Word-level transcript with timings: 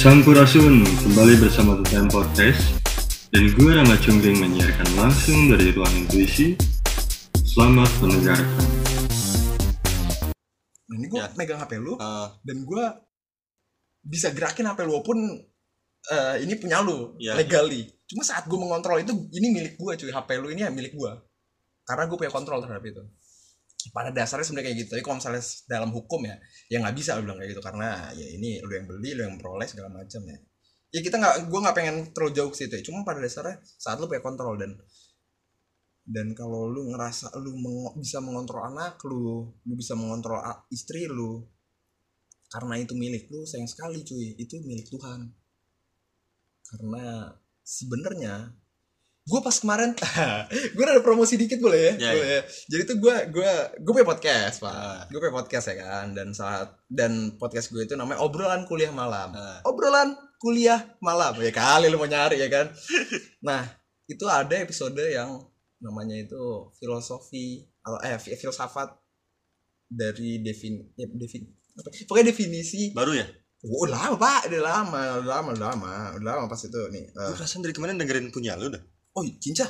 Sampurasun 0.00 0.80
kembali 0.80 1.44
bersama 1.44 1.76
TTM 1.84 2.08
Podcast 2.08 2.80
dan 3.28 3.52
gue 3.52 3.68
Rama 3.68 3.92
Cunggeng 4.00 4.40
menyiarkan 4.40 4.96
langsung 4.96 5.52
dari 5.52 5.76
ruang 5.76 5.92
intuisi. 5.92 6.56
Selamat 7.44 7.92
mendengarkan. 8.00 8.64
Nah 10.88 10.96
ini 10.96 11.04
gue 11.04 11.20
Ya. 11.20 11.28
megang 11.36 11.60
HP 11.60 11.76
lu 11.76 12.00
Ah, 12.00 12.32
dan 12.40 12.64
gue 12.64 12.84
bisa 14.00 14.32
gerakin 14.32 14.72
HP 14.72 14.88
lu 14.88 15.04
pun 15.04 15.20
eh, 16.08 16.36
ini 16.40 16.56
punya 16.56 16.80
lu 16.80 17.20
Ya. 17.20 17.36
legally. 17.36 17.84
Cuma 18.08 18.24
saat 18.24 18.48
gue 18.48 18.56
mengontrol 18.56 19.04
itu 19.04 19.12
ini 19.36 19.52
milik 19.52 19.76
gue 19.76 19.92
cuy 20.00 20.08
HP 20.08 20.28
lu 20.40 20.48
ini 20.48 20.64
ya 20.64 20.72
milik 20.72 20.96
gue. 20.96 21.12
Karena 21.84 22.08
gue 22.08 22.16
punya 22.16 22.32
kontrol 22.32 22.64
terhadap 22.64 22.88
itu. 22.88 23.04
Pada 23.88 24.12
dasarnya 24.12 24.44
sebenarnya 24.44 24.68
kayak 24.68 24.78
gitu. 24.84 24.90
Tapi 24.92 25.02
kalau 25.02 25.16
misalnya 25.16 25.42
dalam 25.64 25.90
hukum 25.96 26.20
ya, 26.28 26.36
ya 26.68 26.76
nggak 26.84 26.94
bisa 26.96 27.16
lu 27.16 27.24
bilang 27.24 27.38
kayak 27.40 27.50
gitu 27.56 27.62
karena 27.64 27.88
ya 28.12 28.26
ini 28.28 28.60
lu 28.60 28.72
yang 28.76 28.86
beli, 28.86 29.10
lu 29.16 29.20
yang 29.24 29.32
memperoleh 29.40 29.64
segala 29.64 29.88
macam 29.88 30.20
ya. 30.28 30.38
Ya 30.90 31.00
kita 31.00 31.16
nggak, 31.22 31.34
gue 31.48 31.60
nggak 31.62 31.76
pengen 31.76 31.96
terlalu 32.12 32.32
jauh 32.36 32.50
ke 32.52 32.56
situ 32.60 32.72
ya. 32.76 32.82
Cuma 32.84 33.06
pada 33.06 33.22
dasarnya 33.24 33.56
saat 33.64 33.96
lu 33.96 34.06
punya 34.10 34.20
kontrol 34.20 34.60
dan 34.60 34.76
dan 36.10 36.34
kalau 36.34 36.66
lu 36.66 36.90
ngerasa 36.90 37.38
lu 37.38 37.54
meng- 37.54 37.94
bisa 38.02 38.18
mengontrol 38.18 38.66
anak 38.66 38.98
lu, 39.06 39.54
lu 39.64 39.74
bisa 39.78 39.94
mengontrol 39.94 40.42
istri 40.74 41.06
lu, 41.06 41.46
karena 42.50 42.74
itu 42.82 42.98
milik 42.98 43.30
lu 43.30 43.46
sayang 43.46 43.70
sekali 43.70 44.02
cuy 44.02 44.34
itu 44.34 44.58
milik 44.58 44.90
Tuhan 44.90 45.30
karena 46.66 47.30
sebenarnya 47.62 48.34
gue 49.22 49.40
pas 49.40 49.52
kemarin 49.52 49.92
gue 50.74 50.82
ada 50.82 51.00
promosi 51.00 51.36
dikit 51.36 51.58
boleh 51.58 51.92
ya, 51.92 51.92
Ya, 52.00 52.10
boleh 52.12 52.28
ya. 52.30 52.42
jadi 52.66 52.82
tuh 52.84 52.96
gue 52.98 53.16
gue 53.30 53.50
gue 53.78 53.92
punya 53.92 54.08
podcast 54.08 54.56
pak 54.58 54.72
Ah. 54.72 55.02
gue 55.06 55.18
punya 55.18 55.34
podcast 55.34 55.66
ya 55.66 55.76
kan 55.76 56.06
dan 56.10 56.32
saat 56.32 56.68
dan 56.86 57.12
podcast 57.36 57.68
gue 57.68 57.84
itu 57.84 57.94
namanya 57.94 58.20
obrolan 58.20 58.64
kuliah 58.64 58.90
malam 58.90 59.30
ah. 59.32 59.60
obrolan 59.62 60.12
kuliah 60.36 60.80
malam 60.98 61.36
ya 61.36 61.50
kali 61.50 61.86
lu 61.86 61.96
mau 61.96 62.08
nyari 62.08 62.36
ya 62.36 62.48
kan 62.48 62.72
nah 63.46 63.60
itu 64.04 64.24
ada 64.24 64.56
episode 64.56 64.96
yang 64.98 65.36
namanya 65.78 66.16
itu 66.16 66.40
filosofi 66.74 67.60
atau 67.80 68.00
eh 68.00 68.16
fi- 68.16 68.34
filsafat 68.34 68.88
dari 69.86 70.38
defin 70.38 70.80
ya, 70.94 71.06
defin 71.10 71.44
apa 71.72 71.88
pokoknya 72.04 72.30
definisi 72.30 72.90
baru 72.90 73.14
ya? 73.14 73.26
oh, 73.62 73.84
udah 73.84 73.94
lama 73.94 74.16
pak 74.16 74.40
udah 74.48 74.62
lama 74.62 75.00
udah 75.18 75.30
lama 75.30 75.48
udah 75.52 75.66
lama 75.68 75.92
udah 76.14 76.26
lama 76.26 76.44
pas 76.46 76.60
itu 76.60 76.80
nih 76.90 77.04
Eh, 77.06 77.26
Gue 77.26 77.36
perasaan 77.36 77.60
dari 77.60 77.72
kemarin 77.72 77.96
dengerin 77.96 78.28
punya 78.28 78.56
lu 78.56 78.68
dah. 78.68 78.80
Oh 79.16 79.24
cinca 79.42 79.66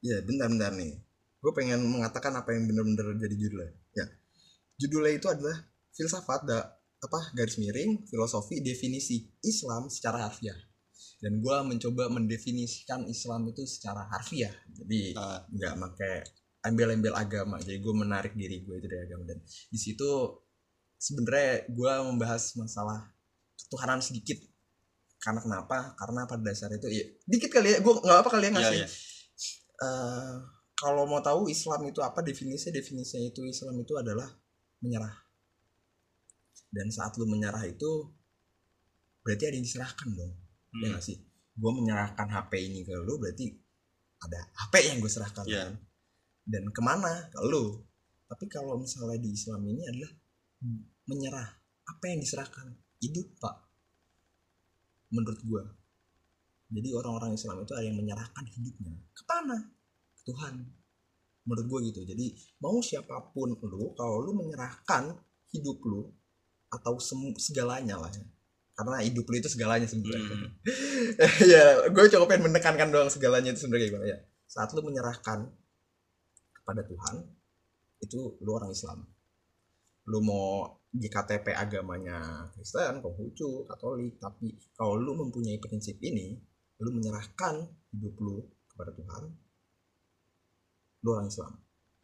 ya 0.00 0.18
bentar 0.24 0.48
bentar 0.48 0.72
nih. 0.74 0.96
Gue 1.40 1.52
pengen 1.56 1.80
mengatakan 1.88 2.36
apa 2.36 2.52
yang 2.52 2.68
bener-bener 2.68 3.16
jadi 3.16 3.36
judulnya. 3.36 3.72
Ya. 3.96 4.06
Judulnya 4.76 5.12
itu 5.16 5.28
adalah 5.28 5.56
filsafat 5.96 6.40
da, 6.44 6.58
apa 7.00 7.20
garis 7.32 7.56
miring 7.56 8.04
filosofi 8.08 8.60
definisi 8.60 9.24
Islam 9.40 9.88
secara 9.88 10.28
harfiah. 10.28 10.56
Dan 11.20 11.40
gue 11.40 11.56
mencoba 11.64 12.12
mendefinisikan 12.12 13.08
Islam 13.08 13.48
itu 13.48 13.64
secara 13.64 14.08
harfiah. 14.08 14.52
Jadi 14.72 15.16
Ah, 15.16 15.44
nggak 15.48 15.74
pakai 15.80 16.14
embel-embel 16.64 17.16
agama. 17.16 17.56
Jadi 17.60 17.80
gue 17.80 17.94
menarik 17.96 18.32
diri 18.36 18.64
gue 18.64 18.76
itu 18.76 18.88
dari 18.88 19.04
agama. 19.08 19.24
Dan 19.24 19.40
di 19.44 19.78
situ 19.80 20.08
sebenarnya 21.00 21.72
gue 21.72 21.92
membahas 22.04 22.52
masalah 22.56 23.08
ketuhanan 23.56 24.04
sedikit 24.04 24.36
karena 25.20 25.38
kenapa? 25.38 25.92
Karena 25.94 26.24
pada 26.24 26.42
dasarnya 26.42 26.76
itu 26.76 26.88
ya 26.90 27.04
dikit 27.24 27.50
kali 27.52 27.68
ya 27.70 27.78
gue 27.78 27.92
nggak 27.94 28.18
apa 28.18 28.28
kali 28.28 28.42
ya 28.42 28.48
Iya, 28.48 28.54
ngasih 28.56 28.78
iya. 28.78 28.88
Eh, 29.80 30.34
kalau 30.74 31.04
mau 31.04 31.20
tahu 31.20 31.46
Islam 31.46 31.84
itu 31.84 32.00
apa 32.00 32.20
definisinya 32.20 32.72
definisinya 32.74 33.28
itu 33.28 33.44
Islam 33.44 33.76
itu 33.76 33.92
adalah 33.94 34.28
menyerah. 34.80 35.12
Dan 36.68 36.88
saat 36.88 37.16
lu 37.16 37.24
menyerah 37.24 37.60
itu 37.64 38.08
berarti 39.20 39.44
ada 39.44 39.54
yang 39.54 39.64
diserahkan 39.64 40.08
dong. 40.10 40.32
Ya 40.72 40.88
Hmm. 40.88 40.90
nggak 40.96 41.04
sih? 41.04 41.16
Gue 41.52 41.72
menyerahkan 41.74 42.26
HP 42.26 42.52
ini 42.62 42.80
ke 42.82 42.94
lu 42.96 43.16
berarti 43.16 43.52
ada 44.20 44.40
HP 44.54 44.74
yang 44.86 44.96
gue 44.98 45.10
serahkan 45.10 45.44
Iya. 45.44 45.64
kan? 45.68 45.74
dan 46.42 46.64
ke 46.66 46.82
mana? 46.82 47.30
Ke 47.30 47.40
lu. 47.46 47.78
Tapi 48.26 48.44
kalau 48.46 48.74
misalnya 48.74 49.16
di 49.16 49.30
Islam 49.30 49.62
ini 49.64 49.82
adalah 49.84 50.12
menyerah. 51.06 51.48
Apa 51.86 52.04
yang 52.06 52.18
diserahkan? 52.18 52.74
Hidup 52.98 53.38
pak 53.38 53.69
menurut 55.10 55.40
gue 55.42 55.62
jadi 56.70 56.88
orang-orang 56.94 57.34
Islam 57.34 57.66
itu 57.66 57.72
ada 57.74 57.82
yang 57.82 57.98
menyerahkan 57.98 58.46
hidupnya 58.46 58.94
ke 59.10 59.22
mana 59.26 59.58
ke 60.14 60.22
Tuhan. 60.22 60.54
Menurut 61.42 61.66
gue 61.66 61.78
gitu. 61.90 62.00
Jadi 62.06 62.26
mau 62.62 62.78
siapa 62.78 63.34
pun 63.34 63.58
lu 63.58 63.90
kalau 63.98 64.22
lu 64.22 64.38
menyerahkan 64.38 65.10
hidup 65.50 65.82
lu 65.82 66.06
atau 66.70 66.94
segalanya 67.42 67.98
lah 67.98 68.10
ya. 68.14 68.22
Karena 68.78 69.02
hidup 69.02 69.26
lu 69.26 69.34
itu 69.42 69.50
segalanya 69.50 69.90
sebenarnya. 69.90 70.30
Hmm. 70.30 70.50
ya 71.52 71.64
gue 71.90 72.04
coba 72.14 72.24
pengen 72.30 72.54
menekankan 72.54 72.88
doang 72.94 73.10
segalanya 73.10 73.50
itu 73.50 73.66
sebenarnya 73.66 73.86
gimana. 73.90 74.06
Ya 74.06 74.18
saat 74.46 74.70
lu 74.70 74.82
menyerahkan 74.86 75.50
kepada 76.54 76.86
Tuhan 76.86 77.26
itu 77.98 78.38
lu 78.38 78.50
orang 78.54 78.70
Islam. 78.70 79.10
Lu 80.06 80.22
mau 80.22 80.79
di 80.90 81.06
KTP 81.06 81.54
agamanya 81.54 82.50
Kristen, 82.50 82.98
Konghucu, 82.98 83.62
Katolik 83.62 84.18
tapi 84.18 84.58
kalau 84.74 84.98
lu 84.98 85.14
mempunyai 85.14 85.62
prinsip 85.62 86.02
ini 86.02 86.34
lu 86.82 86.90
menyerahkan 86.90 87.62
hidup 87.94 88.14
lu 88.18 88.42
kepada 88.66 88.90
Tuhan 88.98 89.22
lu 91.00 91.08
orang 91.14 91.28
Islam. 91.30 91.52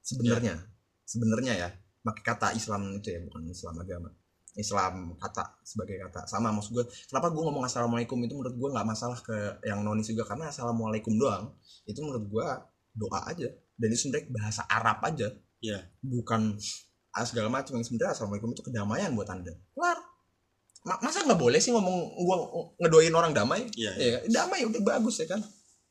Sebenarnya 0.01 0.55
sebenarnya 1.03 1.53
ya 1.59 1.69
pakai 2.07 2.23
kata 2.23 2.49
Islam 2.55 3.03
itu 3.03 3.11
ya 3.11 3.21
bukan 3.27 3.43
Islam 3.51 3.75
agama. 3.83 4.11
Islam 4.57 5.19
kata 5.21 5.61
sebagai 5.67 6.01
kata. 6.09 6.25
Sama 6.25 6.49
maksud 6.55 6.73
gue 6.73 6.85
kenapa 7.11 7.29
gue 7.29 7.43
ngomong 7.43 7.67
assalamualaikum 7.69 8.17
itu 8.25 8.33
menurut 8.39 8.55
gue 8.57 8.69
nggak 8.73 8.87
masalah 8.89 9.19
ke 9.21 9.37
yang 9.69 9.85
nonis 9.85 10.09
juga 10.09 10.25
karena 10.25 10.49
assalamualaikum 10.49 11.13
doang 11.19 11.53
itu 11.85 11.99
menurut 12.01 12.25
gue 12.25 12.47
doa 12.97 13.21
aja. 13.29 13.51
Dan 13.77 13.87
itu 13.93 14.09
sebenarnya 14.09 14.33
bahasa 14.33 14.63
Arab 14.71 14.99
aja. 15.05 15.29
Iya. 15.57 15.81
bukan 16.05 16.61
segala 17.25 17.49
macam 17.49 17.73
yang 17.73 17.87
sebenarnya 17.87 18.13
assalamualaikum 18.13 18.53
itu 18.53 18.63
kedamaian 18.63 19.15
buat 19.15 19.31
anda 19.31 19.55
kelar 19.73 19.99
Ma- 20.87 21.01
masa 21.01 21.25
nggak 21.25 21.41
boleh 21.41 21.59
sih 21.59 21.73
ngomong 21.73 21.97
gua 22.21 22.37
ngedoain 22.79 23.11
orang 23.11 23.33
damai 23.33 23.67
Iya. 23.75 23.93
ya 23.97 24.11
kan? 24.13 24.23
damai 24.29 24.61
udah 24.67 24.83
bagus 24.83 25.19
ya 25.19 25.27
kan 25.27 25.41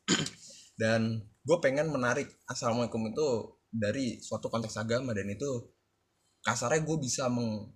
dan 0.80 1.20
gue 1.20 1.56
pengen 1.58 1.88
menarik 1.88 2.26
assalamualaikum 2.44 3.10
itu 3.10 3.26
dari 3.68 4.18
suatu 4.18 4.48
konteks 4.48 4.76
agama 4.76 5.12
dan 5.12 5.26
itu 5.28 5.46
kasarnya 6.40 6.82
gue 6.82 6.96
bisa 6.96 7.26
meng 7.28 7.70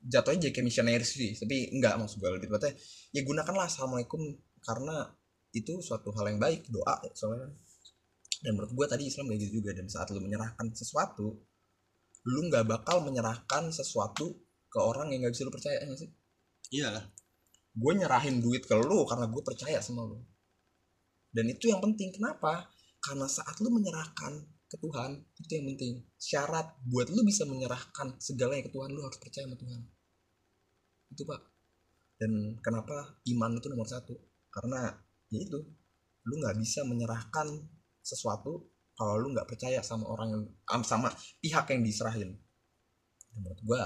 jatuhnya 0.00 0.48
jadi 0.48 0.52
kayak 0.54 0.66
missionaries 0.66 1.10
sih 1.12 1.34
tapi 1.34 1.72
enggak 1.72 1.98
maksud 1.98 2.20
gue 2.20 2.30
lebih 2.30 2.46
tepatnya 2.46 2.72
ya 3.10 3.20
gunakanlah 3.20 3.66
assalamualaikum 3.66 4.20
karena 4.62 5.10
itu 5.50 5.80
suatu 5.80 6.12
hal 6.14 6.30
yang 6.30 6.38
baik 6.38 6.68
doa 6.68 7.00
soalnya 7.12 7.50
dan 8.44 8.52
menurut 8.54 8.70
gue 8.70 8.86
tadi 8.86 9.08
Islam 9.08 9.26
kayak 9.26 9.40
gitu 9.42 9.52
juga 9.58 9.70
dan 9.74 9.88
saat 9.88 10.12
lu 10.12 10.20
menyerahkan 10.20 10.68
sesuatu 10.70 11.40
lu 12.26 12.50
nggak 12.50 12.66
bakal 12.66 13.06
menyerahkan 13.06 13.70
sesuatu 13.70 14.34
ke 14.66 14.78
orang 14.82 15.14
yang 15.14 15.24
nggak 15.24 15.34
bisa 15.34 15.46
lu 15.46 15.54
percaya 15.54 15.78
ya 15.78 15.94
sih? 15.94 16.10
Iyalah. 16.74 17.06
gue 17.76 17.92
nyerahin 17.92 18.40
duit 18.40 18.64
ke 18.64 18.72
lu 18.72 19.04
karena 19.04 19.28
gue 19.28 19.42
percaya 19.44 19.78
sama 19.84 20.08
lu. 20.08 20.16
Dan 21.28 21.52
itu 21.52 21.68
yang 21.68 21.84
penting. 21.84 22.08
Kenapa? 22.08 22.72
Karena 23.04 23.28
saat 23.28 23.60
lu 23.60 23.68
menyerahkan 23.68 24.32
ke 24.64 24.76
Tuhan 24.80 25.20
itu 25.36 25.52
yang 25.60 25.66
penting. 25.76 25.94
Syarat 26.16 26.80
buat 26.88 27.12
lu 27.12 27.20
bisa 27.22 27.44
menyerahkan 27.44 28.16
segalanya 28.16 28.64
ke 28.64 28.72
Tuhan 28.72 28.90
lu 28.96 29.04
harus 29.04 29.20
percaya 29.20 29.44
sama 29.44 29.60
Tuhan. 29.60 29.80
Itu 31.12 31.22
pak. 31.28 31.40
Dan 32.16 32.56
kenapa 32.64 33.20
iman 33.28 33.60
itu 33.60 33.68
nomor 33.68 33.84
satu? 33.84 34.16
Karena 34.48 34.88
ya 35.28 35.38
itu 35.44 35.60
lu 36.26 36.34
nggak 36.40 36.56
bisa 36.58 36.82
menyerahkan 36.88 37.46
sesuatu 38.00 38.75
kalau 38.98 39.14
lu 39.22 39.28
nggak 39.34 39.48
percaya 39.50 39.80
sama 39.84 40.04
orang 40.08 40.28
yang 40.34 40.42
am- 40.74 40.88
sama 40.88 41.08
pihak 41.42 41.66
yang 41.72 41.82
diserahin 41.84 42.30
Dan 43.30 43.36
menurut 43.44 43.60
gua 43.68 43.82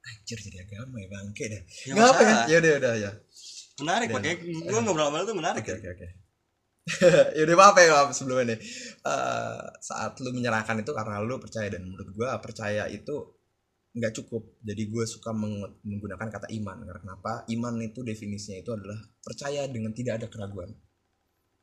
anjir 0.00 0.38
jadi 0.40 0.58
agama 0.64 0.96
ya 1.02 1.08
bangke 1.12 1.44
deh 1.52 1.62
Ya, 1.86 1.92
nggak 1.94 2.08
apa 2.16 2.22
ya 2.24 2.36
ya 2.48 2.56
udah 2.64 2.72
udah 2.80 2.94
ya 3.04 3.10
Menarik, 3.80 4.08
makanya 4.12 4.36
gue 4.44 4.80
ngobrol 4.84 5.08
sama 5.08 5.16
lu 5.20 5.24
tuh 5.24 5.36
menarik. 5.40 5.64
Oke 5.64 5.72
oke 5.80 5.88
oke. 5.96 6.06
ya 7.36 7.42
udah 7.48 7.56
maaf 7.56 7.76
ya 7.80 7.88
maaf 7.96 8.08
sebelumnya 8.12 8.52
nih. 8.52 8.58
Eh, 9.08 9.62
saat 9.80 10.12
lu 10.20 10.30
menyerahkan 10.36 10.76
itu 10.84 10.92
karena 10.92 11.16
lu 11.24 11.40
percaya 11.40 11.72
dan 11.72 11.88
menurut 11.88 12.12
gua 12.12 12.36
percaya 12.44 12.84
itu 12.92 13.16
nggak 13.96 14.12
cukup. 14.20 14.42
Jadi 14.60 14.82
gue 14.84 15.04
suka 15.08 15.32
meng- 15.32 15.80
menggunakan 15.80 16.28
kata 16.28 16.52
iman. 16.60 16.76
Karena 16.84 17.00
kenapa? 17.00 17.32
Iman 17.48 17.80
itu 17.80 18.04
definisinya 18.04 18.60
itu 18.60 18.68
adalah 18.76 19.00
percaya 19.24 19.64
dengan 19.72 19.96
tidak 19.96 20.20
ada 20.20 20.26
keraguan. 20.28 20.70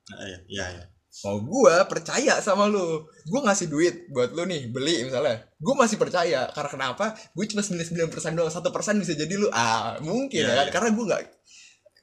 Nah, 0.10 0.26
iya, 0.26 0.40
iya, 0.50 0.66
iya. 0.74 0.86
Kalau 1.18 1.42
gua 1.42 1.82
percaya 1.90 2.38
sama 2.46 2.70
lu, 2.70 3.06
gua 3.30 3.42
ngasih 3.50 3.68
duit 3.68 3.96
buat 4.14 4.32
lu 4.38 4.46
nih 4.46 4.70
beli 4.70 5.06
misalnya, 5.08 5.44
gua 5.58 5.74
masih 5.86 5.98
percaya 5.98 6.46
karena 6.54 6.70
kenapa? 6.70 7.18
Gue 7.34 7.50
cuma 7.50 7.66
99% 7.66 8.38
doang, 8.38 8.54
satu 8.54 8.70
persen 8.70 9.02
bisa 9.02 9.18
jadi 9.18 9.34
lu, 9.34 9.50
ah 9.50 9.98
mungkin 10.06 10.46
Iya, 10.46 10.54
ya, 10.54 10.56
kan? 10.62 10.66
iya. 10.70 10.74
karena 10.74 10.90
gua 10.94 11.06
nggak, 11.10 11.22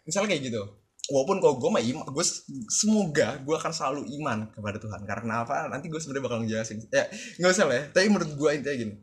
misalnya 0.08 0.28
kayak 0.34 0.42
gitu. 0.50 0.62
Walaupun 1.04 1.36
kalau 1.36 1.60
gue 1.60 1.68
mah 1.68 1.84
iman, 1.84 2.04
gue 2.16 2.24
semoga 2.72 3.36
gue 3.44 3.52
akan 3.60 3.72
selalu 3.76 4.08
iman 4.24 4.48
kepada 4.48 4.80
Tuhan. 4.80 5.04
Karena 5.04 5.44
kenapa? 5.44 5.68
Nanti 5.68 5.92
gue 5.92 6.00
sebenarnya 6.00 6.24
bakal 6.24 6.38
ngejelasin. 6.40 6.80
Ya 6.88 7.04
nggak 7.36 7.52
usah 7.52 7.68
lah 7.68 7.76
ya. 7.76 7.84
Tapi 7.92 8.08
menurut 8.08 8.32
gue 8.32 8.50
intinya 8.56 8.72
gini, 8.72 8.94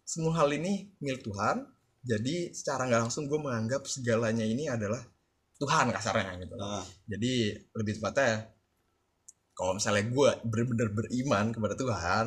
semua 0.00 0.32
hal 0.40 0.48
ini 0.52 0.92
milik 1.00 1.24
Tuhan 1.24 1.64
jadi 2.02 2.50
secara 2.50 2.90
nggak 2.90 3.02
langsung 3.08 3.30
gue 3.30 3.38
menganggap 3.38 3.86
segalanya 3.86 4.42
ini 4.42 4.66
adalah 4.66 4.98
Tuhan 5.56 5.94
kasarnya 5.94 6.42
gitu 6.42 6.54
Ah, 6.58 6.82
jadi 7.06 7.54
lebih 7.78 8.02
tepatnya 8.02 8.51
kalau 9.52 9.76
misalnya 9.76 10.04
gue 10.08 10.30
bener-bener 10.48 10.88
beriman 10.92 11.52
kepada 11.52 11.74
Tuhan 11.76 12.26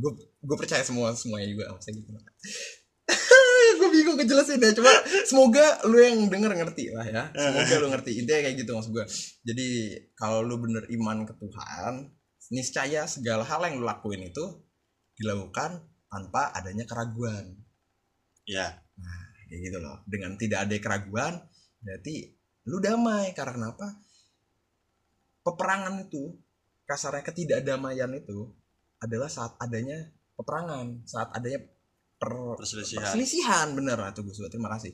gue 0.00 0.10
gue 0.40 0.56
percaya 0.56 0.82
semua 0.86 1.12
semuanya 1.12 1.48
juga 1.50 1.64
maksudnya 1.74 2.00
gitu. 2.00 2.10
Gue 3.80 3.90
bingung 3.92 4.16
ngejelasin 4.18 4.60
ya 4.60 4.72
cuma 4.76 4.92
semoga 5.24 5.82
lu 5.88 5.98
yang 5.98 6.26
denger 6.28 6.52
ngerti 6.52 6.94
lah 6.94 7.06
ya. 7.06 7.24
Semoga 7.32 7.74
lu 7.80 7.86
ngerti. 7.92 8.12
Intinya 8.22 8.40
kayak 8.44 8.56
gitu 8.60 8.70
maksud 8.76 8.92
gue 8.92 9.04
jadi 9.44 9.68
kalau 10.16 10.44
lu 10.44 10.60
bener 10.60 10.84
iman 10.90 11.24
ke 11.26 11.34
Tuhan 11.36 12.12
niscaya 12.50 13.06
segala 13.06 13.46
hal 13.46 13.62
yang 13.66 13.82
lu 13.82 13.86
lakuin 13.86 14.26
itu 14.26 14.44
dilakukan 15.16 15.80
tanpa 16.10 16.50
adanya 16.56 16.84
keraguan. 16.88 17.56
Ya. 18.48 18.80
Kayak 19.48 19.60
gitu 19.70 19.78
loh. 19.82 20.02
Dengan 20.06 20.34
tidak 20.38 20.66
ada 20.66 20.74
keraguan 20.78 21.34
berarti 21.82 22.14
lu 22.68 22.78
damai. 22.82 23.32
Karena 23.36 23.54
kenapa 23.54 23.86
peperangan 25.50 26.06
itu 26.06 26.38
kasarnya 26.86 27.22
ketidakdamaian 27.26 28.10
itu 28.14 28.50
adalah 29.02 29.26
saat 29.26 29.58
adanya 29.58 30.10
peperangan 30.38 31.02
saat 31.06 31.30
adanya 31.34 31.60
per, 32.20 32.32
perselisihan. 32.56 33.02
perselisihan. 33.06 33.66
Bener 33.72 33.98
atau 33.98 34.20
Gus 34.22 34.38
terima 34.50 34.68
kasih. 34.76 34.92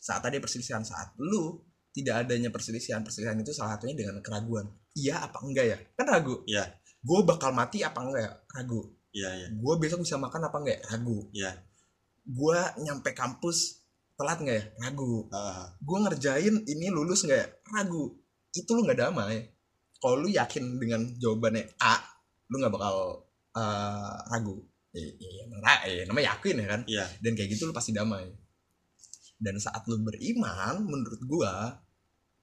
Saat 0.00 0.24
ada 0.26 0.36
perselisihan 0.40 0.84
saat 0.84 1.12
lu 1.20 1.60
tidak 1.94 2.26
adanya 2.26 2.50
perselisihan 2.50 3.06
perselisihan 3.06 3.38
itu 3.38 3.54
salah 3.54 3.76
satunya 3.78 3.94
dengan 3.94 4.18
keraguan. 4.24 4.66
Iya 4.96 5.30
apa 5.30 5.38
enggak 5.44 5.66
ya? 5.68 5.78
Kan 5.94 6.06
ragu. 6.10 6.42
Iya. 6.48 6.66
gue 7.04 7.20
bakal 7.20 7.52
mati 7.52 7.84
apa 7.84 8.00
enggak? 8.00 8.22
Ya 8.24 8.32
ragu. 8.56 8.80
Iya 9.12 9.30
iya. 9.36 9.48
Gue 9.52 9.74
besok 9.76 10.02
bisa 10.02 10.16
makan 10.16 10.48
apa 10.48 10.56
enggak? 10.58 10.78
Ya? 10.80 10.84
ragu. 10.90 11.18
Iya. 11.30 11.50
Gue 12.24 12.58
nyampe 12.80 13.12
kampus 13.12 13.84
telat 14.16 14.40
nggak 14.40 14.56
ya? 14.56 14.64
Ragu. 14.88 15.28
Ah, 15.30 15.68
gue 15.76 15.98
ngerjain 16.00 16.54
ini 16.64 16.86
lulus 16.88 17.28
nggak 17.28 17.38
ya? 17.38 17.48
Ragu. 17.76 18.16
Itu 18.56 18.70
lu 18.74 18.88
nggak 18.88 18.98
damai 18.98 19.53
kalau 20.04 20.20
lu 20.20 20.28
yakin 20.28 20.76
dengan 20.76 21.00
jawabannya 21.16 21.64
A 21.80 21.96
lu 22.52 22.60
nggak 22.60 22.74
bakal 22.76 23.24
eh, 23.56 24.16
ragu. 24.28 24.60
Iya 24.92 25.48
eh, 25.88 26.04
namanya 26.04 26.36
yakin 26.36 26.60
ya 26.60 26.66
kan? 26.68 26.80
Iya. 26.84 27.04
Dan 27.24 27.32
kayak 27.32 27.56
gitu 27.56 27.64
lu 27.64 27.72
pasti 27.72 27.96
damai. 27.96 28.28
Dan 29.40 29.56
saat 29.56 29.80
lu 29.88 29.96
beriman 30.04 30.84
menurut 30.84 31.24
gua 31.24 31.80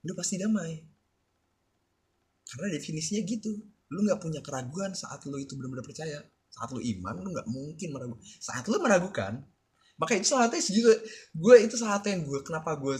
lu 0.02 0.10
pasti 0.18 0.42
damai. 0.42 0.82
Karena 2.50 2.66
definisinya 2.74 3.22
gitu. 3.22 3.54
Lu 3.94 4.02
nggak 4.10 4.18
punya 4.18 4.42
keraguan 4.42 4.90
saat 4.98 5.22
lu 5.30 5.38
itu 5.38 5.54
benar-benar 5.54 5.86
percaya. 5.86 6.18
Saat 6.50 6.74
lu 6.74 6.82
iman 6.82 7.14
lu 7.22 7.30
nggak 7.30 7.46
mungkin 7.46 7.88
meragukan 7.94 8.20
saat 8.42 8.66
lu 8.66 8.82
meragukan 8.82 9.38
makanya 10.00 10.24
itu 10.24 10.28
salah 10.34 10.50
satunya 10.50 10.64
sejuta 10.66 10.94
gue 11.36 11.56
itu 11.62 11.74
salah 11.78 12.00
satu 12.00 12.10
yang 12.10 12.26
gue 12.26 12.40
kenapa 12.42 12.74
gue 12.74 12.96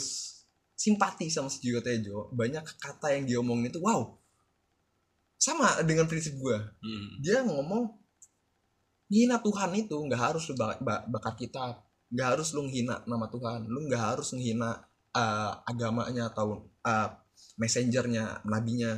simpati 0.78 1.26
sama 1.28 1.50
sejuta 1.50 1.90
Tejo. 1.90 2.30
Banyak 2.30 2.62
kata 2.78 3.18
yang 3.18 3.24
dia 3.26 3.38
omongin 3.42 3.74
itu 3.74 3.82
wow 3.82 4.21
sama 5.42 5.82
dengan 5.82 6.06
prinsip 6.06 6.38
gue 6.38 6.54
Hmm. 6.78 7.18
dia 7.18 7.42
ngomong 7.42 7.90
hina 9.10 9.42
Tuhan 9.42 9.74
itu 9.74 9.96
nggak 9.98 10.22
harus 10.30 10.46
lu 10.46 10.54
bak- 10.54 10.78
ba- 10.78 11.02
bakar 11.10 11.34
kitab 11.34 11.82
nggak 12.14 12.28
harus 12.38 12.54
lu 12.54 12.62
menghina 12.62 13.02
nama 13.10 13.26
Tuhan 13.26 13.66
lu 13.66 13.90
nggak 13.90 14.02
harus 14.14 14.30
menghina 14.38 14.78
uh, 15.12 15.52
agamanya 15.66 16.32
atau 16.32 16.68
uh, 16.84 17.08
messengernya 17.60 18.40
nabinya. 18.48 18.96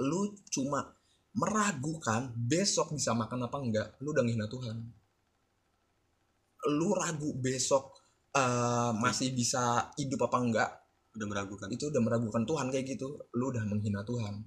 Lu 0.00 0.32
cuma 0.48 0.88
meragukan 1.32 2.32
besok 2.36 2.92
bisa 2.96 3.16
makan 3.16 3.48
apa 3.48 3.56
enggak 3.60 3.88
lu 4.00 4.12
udah 4.12 4.24
menghina 4.24 4.48
Tuhan. 4.48 4.76
Lu 6.78 6.94
ragu 6.94 7.34
besok 7.36 7.96
uh, 8.36 8.92
masih 8.96 9.32
bisa 9.34 9.92
hidup 9.98 10.28
apa 10.28 10.38
enggak 10.40 10.70
udah 11.12 11.26
meragukan. 11.28 11.68
itu 11.68 11.92
udah 11.92 12.00
meragukan 12.00 12.42
Tuhan 12.48 12.72
kayak 12.72 12.96
gitu 12.96 13.20
lu 13.36 13.52
udah 13.52 13.68
menghina 13.68 14.00
Tuhan 14.00 14.40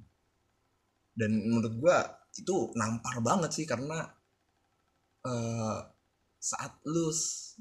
dan 1.15 1.31
menurut 1.31 1.73
gua 1.79 1.97
itu 2.35 2.55
nampar 2.75 3.23
banget 3.23 3.51
sih 3.55 3.65
karena 3.65 4.03
eh 5.25 5.79
saat 6.45 6.77
lu 6.85 7.09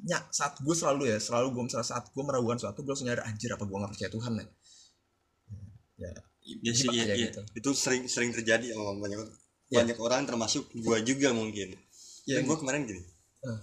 nya 0.05 0.21
saat 0.29 0.61
gue 0.61 0.75
selalu 0.77 1.09
ya 1.09 1.17
selalu 1.17 1.57
gue 1.57 1.63
misalnya 1.73 1.89
saat 1.89 2.05
gue 2.13 2.21
meragukan 2.21 2.61
suatu 2.61 2.85
gue 2.85 2.93
langsung 2.93 3.09
nyari 3.09 3.25
anjir 3.25 3.49
apa 3.49 3.65
gue 3.65 3.77
nggak 3.81 3.93
percaya 3.97 4.11
Tuhan 4.13 4.33
ya 4.37 4.47
ya 6.05 6.11
ya 6.61 6.73
sih 6.77 6.89
ya 6.93 7.05
iya. 7.09 7.33
gitu. 7.33 7.41
itu 7.57 7.71
sering 7.73 8.05
sering 8.11 8.35
terjadi 8.35 8.77
sama 8.77 9.01
banyak 9.01 9.25
Iya. 9.73 9.81
banyak 9.81 9.97
orang 9.97 10.29
termasuk 10.29 10.69
gua 10.85 11.01
juga 11.01 11.33
mungkin 11.33 11.73
ya 12.29 12.37
Kan 12.39 12.45
gua 12.45 12.61
kemarin 12.61 12.85
gini 12.85 13.01
Eh. 13.49 13.59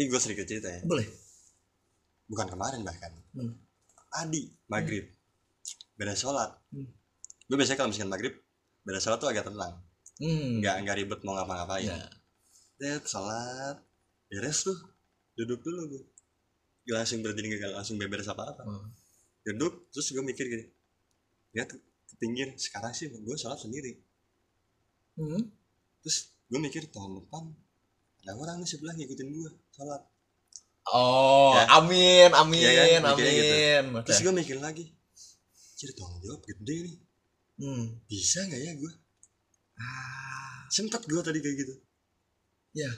ini 0.00 0.08
gua 0.08 0.16
sedikit 0.16 0.48
cerita 0.48 0.72
ya 0.72 0.80
boleh 0.88 1.04
bukan 2.24 2.48
kemarin 2.48 2.80
bahkan 2.80 3.12
Hmm. 3.36 3.52
tadi 4.08 4.48
maghrib 4.72 5.04
beda 6.00 6.16
sholat 6.16 6.48
Hmm. 6.72 6.88
gue 7.44 7.56
biasanya 7.60 7.84
kalau 7.84 7.92
misalkan 7.92 8.08
maghrib 8.08 8.34
beda 8.84 8.98
sholat 8.98 9.18
tuh 9.18 9.28
agak 9.28 9.44
tenang 9.44 9.74
hmm. 10.18 10.60
nggak 10.60 10.74
nggak 10.82 10.96
ribet 10.98 11.20
mau 11.22 11.34
ngapa-ngapain 11.34 11.88
ya. 11.88 11.96
Lihat 12.76 13.04
sholat 13.04 13.76
beres 14.26 14.62
tuh 14.62 14.76
duduk 15.34 15.60
dulu 15.60 15.88
gue 15.88 16.02
gak 16.84 17.00
langsung 17.00 17.20
berdiri 17.20 17.56
gak 17.56 17.72
langsung 17.72 17.96
beberes 17.96 18.26
apa-apa 18.26 18.60
Hmm. 18.60 18.88
duduk 19.42 19.88
terus 19.88 20.10
gue 20.10 20.20
mikir 20.20 20.44
gini 20.44 20.66
lihat 21.52 21.70
ke 21.70 21.78
pinggir 22.16 22.52
sekarang 22.56 22.92
sih 22.92 23.08
gue 23.08 23.36
sholat 23.36 23.56
sendiri 23.56 23.96
Hmm. 25.14 25.46
terus 26.00 26.28
gue 26.44 26.58
mikir 26.58 26.86
tahun 26.88 27.20
depan 27.20 27.46
ada 28.20 28.32
orang 28.34 28.58
nih 28.58 28.68
sebelah 28.68 28.92
ngikutin 28.92 29.28
gue 29.28 29.50
sholat 29.70 30.02
oh 30.86 31.54
Ya. 31.54 31.78
amin 31.78 32.30
amin 32.32 32.60
Iya 32.60 32.72
kan? 33.00 33.02
Mikirnya 33.10 33.32
gitu. 33.32 33.54
amin 33.54 33.84
Oke. 33.94 34.04
terus 34.04 34.20
gue 34.20 34.32
mikir 34.34 34.56
lagi 34.58 34.84
jadi 35.74 35.92
tanggung 35.94 36.20
jawab 36.20 36.42
gede 36.42 36.76
nih 36.84 36.96
hmm. 37.60 38.04
bisa 38.08 38.44
nggak 38.46 38.60
ya 38.62 38.72
gue 38.74 38.92
ah. 39.78 40.66
Sempet 40.72 41.06
gue 41.06 41.20
tadi 41.22 41.38
kayak 41.38 41.56
gitu. 41.60 41.74
Ya. 42.74 42.90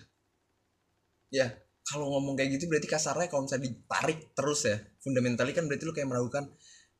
Kalau 1.86 2.10
ngomong 2.10 2.34
kayak 2.34 2.56
gitu 2.58 2.66
berarti 2.66 2.88
kasarnya 2.90 3.30
kalau 3.30 3.46
misalnya 3.46 3.68
ditarik 3.70 4.34
terus 4.34 4.66
ya 4.66 4.74
fundamentally 4.98 5.52
kan 5.54 5.68
berarti 5.70 5.84
lu 5.86 5.94
kayak 5.94 6.08
meragukan 6.10 6.50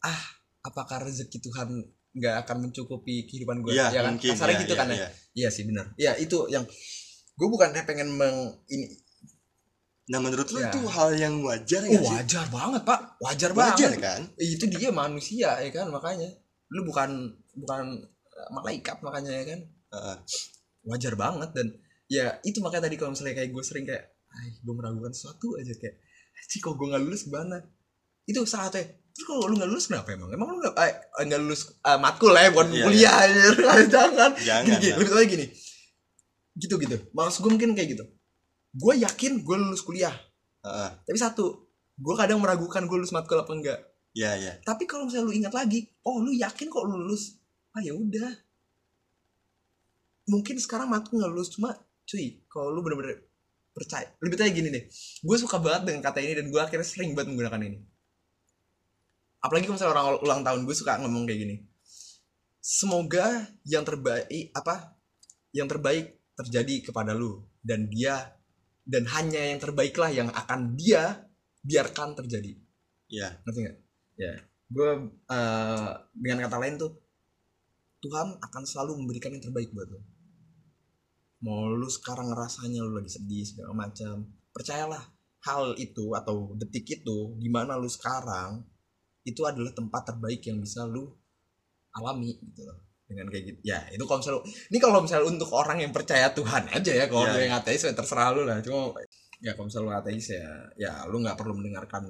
ah 0.05 0.21
apakah 0.63 1.03
rezeki 1.11 1.43
Tuhan 1.43 1.69
nggak 2.17 2.35
akan 2.47 2.57
mencukupi 2.69 3.27
kehidupan 3.27 3.67
gue 3.67 3.75
Iya 3.75 3.91
ya 3.91 4.01
kan? 4.07 4.15
mungkin. 4.15 4.31
Kasarnya 4.37 4.55
ya, 4.55 4.63
gitu 4.63 4.75
ya, 4.75 4.79
kan 4.79 4.87
ya? 4.89 4.97
ya. 4.97 5.09
iya 5.35 5.49
sih 5.51 5.65
benar. 5.67 5.87
Ya 5.99 6.13
itu 6.21 6.39
yang 6.53 6.63
gue 7.37 7.49
bukannya 7.51 7.83
pengen 7.83 8.15
meng 8.15 8.63
ini 8.71 9.05
nah 10.07 10.23
menurut 10.23 10.47
lu 10.55 10.63
Ya. 10.63 10.71
itu 10.71 10.87
hal 10.87 11.19
yang 11.19 11.43
wajar 11.43 11.83
oh, 11.83 11.91
nggak 11.91 12.05
sih? 12.07 12.15
wajar 12.15 12.47
banget 12.47 12.83
pak. 12.87 13.01
Wajar, 13.19 13.51
wajar 13.59 13.91
banget. 13.91 14.07
kan? 14.07 14.21
Itu 14.39 14.65
dia 14.71 14.95
manusia 14.95 15.51
ya 15.59 15.71
kan? 15.75 15.91
Makanya. 15.91 16.31
Lu 16.71 16.87
bukan 16.87 17.35
bukan 17.57 18.05
eh, 18.07 18.49
malaikat 18.53 19.01
makanya 19.01 19.33
ya 19.33 19.45
kan? 19.57 19.61
Heeh. 19.97 20.19
wajar 20.87 21.19
banget 21.19 21.51
dan 21.51 21.67
ya 22.07 22.39
itu 22.47 22.63
makanya 22.63 22.87
tadi 22.87 22.95
kalau 22.95 23.11
misalnya 23.11 23.35
kayak 23.35 23.51
gue 23.51 23.63
sering 23.67 23.83
kayak 23.83 24.07
ay 24.39 24.55
gue 24.63 24.75
meragukan 24.77 25.11
sesuatu 25.11 25.59
aja 25.59 25.75
kayak 25.75 25.99
sih 26.47 26.63
kok 26.63 26.79
gue 26.79 26.87
nggak 26.87 27.03
lulus 27.03 27.27
gimana? 27.27 27.59
Itu 28.23 28.47
saatnya 28.47 28.87
terus 29.17 29.33
kalau 29.33 29.49
lu 29.49 29.57
nggak 29.57 29.71
lulus 29.73 29.89
kenapa 29.89 30.13
emang? 30.13 30.29
Emang 30.29 30.49
lu 30.53 30.61
nggak 30.61 30.77
eh, 30.77 31.25
nggak 31.25 31.41
lulus 31.41 31.73
eh, 31.81 31.99
matkul 31.99 32.37
ya 32.37 32.53
bukan 32.53 32.69
Iya, 32.69 32.85
kuliah 32.85 33.15
aja. 33.25 33.45
Jangan. 33.97 34.31
Jangan 34.37 34.65
gini, 34.69 34.77
gini 34.77 34.93
lebih 34.93 35.09
tepatnya 35.09 35.29
gini. 35.33 35.47
Gitu 36.61 36.75
gitu. 36.85 36.97
Maksud 37.17 37.41
gue 37.41 37.51
mungkin 37.57 37.71
kayak 37.73 37.89
gitu. 37.97 38.05
Gue 38.77 38.95
yakin 39.01 39.41
gue 39.41 39.57
lulus 39.57 39.81
kuliah. 39.81 40.13
Heeh. 40.67 40.91
tapi 41.07 41.15
satu 41.15 41.71
gue 41.95 42.15
kadang 42.19 42.43
meragukan 42.43 42.85
gue 42.85 42.97
lulus 43.01 43.15
matkul 43.17 43.41
apa 43.41 43.53
enggak. 43.57 43.79
Iya 44.13 44.31
iya. 44.37 44.53
Tapi 44.61 44.85
kalau 44.85 45.09
misalnya 45.09 45.33
lu 45.33 45.33
ingat 45.33 45.55
lagi 45.57 45.89
oh 46.05 46.21
lu 46.21 46.37
yakin 46.37 46.69
kok 46.69 46.85
lu 46.85 47.01
lulus 47.07 47.41
ah 47.77 47.83
ya 47.85 47.93
udah. 47.93 48.33
Mungkin 50.33 50.57
sekarang 50.59 50.89
matkul 50.91 51.21
nggak 51.21 51.31
lulus 51.31 51.53
cuma 51.53 51.77
cuy 52.07 52.41
kalau 52.49 52.73
lu 52.73 52.81
bener-bener 52.81 53.27
percaya 53.77 54.09
lebih 54.25 54.41
tanya 54.41 54.53
gini 54.57 54.69
deh 54.73 54.85
gue 55.21 55.37
suka 55.37 55.61
banget 55.61 55.93
dengan 55.93 56.01
kata 56.01 56.25
ini 56.25 56.33
dan 56.33 56.49
gue 56.49 56.61
akhirnya 56.63 56.87
sering 56.87 57.13
banget 57.13 57.37
menggunakan 57.37 57.63
ini. 57.67 57.79
Apalagi 59.45 59.69
kalau 59.69 59.77
misalnya 59.77 59.93
orang 59.93 60.07
ulang 60.25 60.41
tahun 60.43 60.61
gue 60.65 60.75
suka 60.75 60.99
ngomong 61.05 61.29
kayak 61.29 61.41
gini. 61.45 61.57
Semoga 62.59 63.47
yang 63.69 63.85
terbaik 63.85 64.51
apa 64.57 64.97
yang 65.55 65.69
terbaik 65.71 66.19
terjadi 66.35 66.91
kepada 66.91 67.15
lu 67.15 67.45
dan 67.63 67.87
dia 67.87 68.35
dan 68.83 69.07
hanya 69.15 69.55
yang 69.55 69.61
terbaiklah 69.61 70.11
yang 70.11 70.29
akan 70.33 70.75
dia 70.75 71.29
biarkan 71.63 72.17
terjadi. 72.17 72.57
Iya 73.07 73.39
ngerti 73.45 73.59
nggak? 73.61 73.77
Ya. 74.19 74.35
Gue 74.67 74.91
eh, 75.31 75.91
dengan 76.17 76.39
kata 76.49 76.57
lain 76.59 76.75
tuh 76.81 77.06
Tuhan 78.07 78.39
akan 78.39 78.63
selalu 78.63 79.03
memberikan 79.03 79.35
yang 79.35 79.43
terbaik 79.43 79.75
buat 79.75 79.91
lo. 79.91 80.01
Mau 81.43 81.75
lu 81.75 81.91
sekarang 81.91 82.31
ngerasanya 82.31 82.87
lu 82.87 83.03
lagi 83.03 83.11
sedih 83.11 83.43
segala 83.43 83.75
macam 83.75 84.31
percayalah 84.55 85.03
hal 85.43 85.75
itu 85.77 86.15
atau 86.15 86.55
detik 86.55 87.03
itu 87.03 87.35
di 87.37 87.51
mana 87.51 87.75
lu 87.75 87.91
sekarang 87.91 88.63
itu 89.27 89.43
adalah 89.43 89.75
tempat 89.75 90.15
terbaik 90.15 90.39
yang 90.47 90.63
bisa 90.63 90.87
lu 90.87 91.11
alami 91.99 92.39
gitu 92.39 92.63
loh. 92.63 92.79
Dengan 93.07 93.27
kayak 93.31 93.45
gitu. 93.51 93.59
Ya 93.67 93.83
itu 93.91 94.03
kalau 94.07 94.23
misalnya 94.23 94.43
ini 94.47 94.79
kalau 94.79 94.99
misalnya 95.03 95.27
untuk 95.27 95.51
orang 95.51 95.79
yang 95.83 95.91
percaya 95.91 96.31
Tuhan 96.31 96.63
aja 96.71 96.93
ya 96.95 97.05
kalau 97.11 97.27
lu 97.27 97.39
yang 97.43 97.59
ateis 97.59 97.83
ya 97.83 97.91
terserah 97.91 98.31
lu 98.31 98.47
lah. 98.47 98.63
Cuma 98.63 98.95
ya 99.43 99.55
kalau 99.59 99.67
misalnya 99.67 99.87
lu 99.91 99.95
ateis 99.99 100.27
ya 100.31 100.47
ya 100.79 100.93
lu 101.11 101.23
nggak 101.23 101.39
perlu 101.39 101.59
mendengarkan 101.59 102.03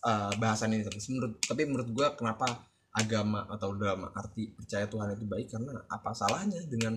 eh, 0.00 0.32
bahasan 0.40 0.72
ini. 0.72 0.84
Tapi 0.84 0.96
menurut 1.12 1.32
tapi 1.44 1.62
menurut 1.68 1.88
gua 1.92 2.12
kenapa 2.16 2.68
agama 2.96 3.44
atau 3.52 3.76
dalam 3.76 4.08
arti 4.08 4.56
percaya 4.56 4.88
Tuhan 4.88 5.12
itu 5.12 5.28
baik 5.28 5.52
karena 5.52 5.84
apa 5.92 6.16
salahnya 6.16 6.64
dengan 6.64 6.96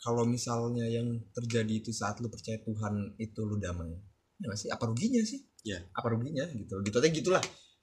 kalau 0.00 0.24
misalnya 0.24 0.88
yang 0.88 1.20
terjadi 1.36 1.84
itu 1.84 1.90
saat 1.92 2.16
lu 2.24 2.32
percaya 2.32 2.56
Tuhan 2.64 3.18
itu 3.20 3.40
lu 3.44 3.60
damai? 3.60 3.92
Ya 4.40 4.48
nggak 4.48 4.58
sih? 4.58 4.70
Apa 4.72 4.88
ruginya 4.88 5.20
sih? 5.26 5.42
Iya. 5.66 5.84
apa 5.92 6.06
ruginya? 6.14 6.46
Gitu. 6.48 6.80
Gitu 6.80 6.96
aja 6.96 7.08
gitulah. 7.12 7.42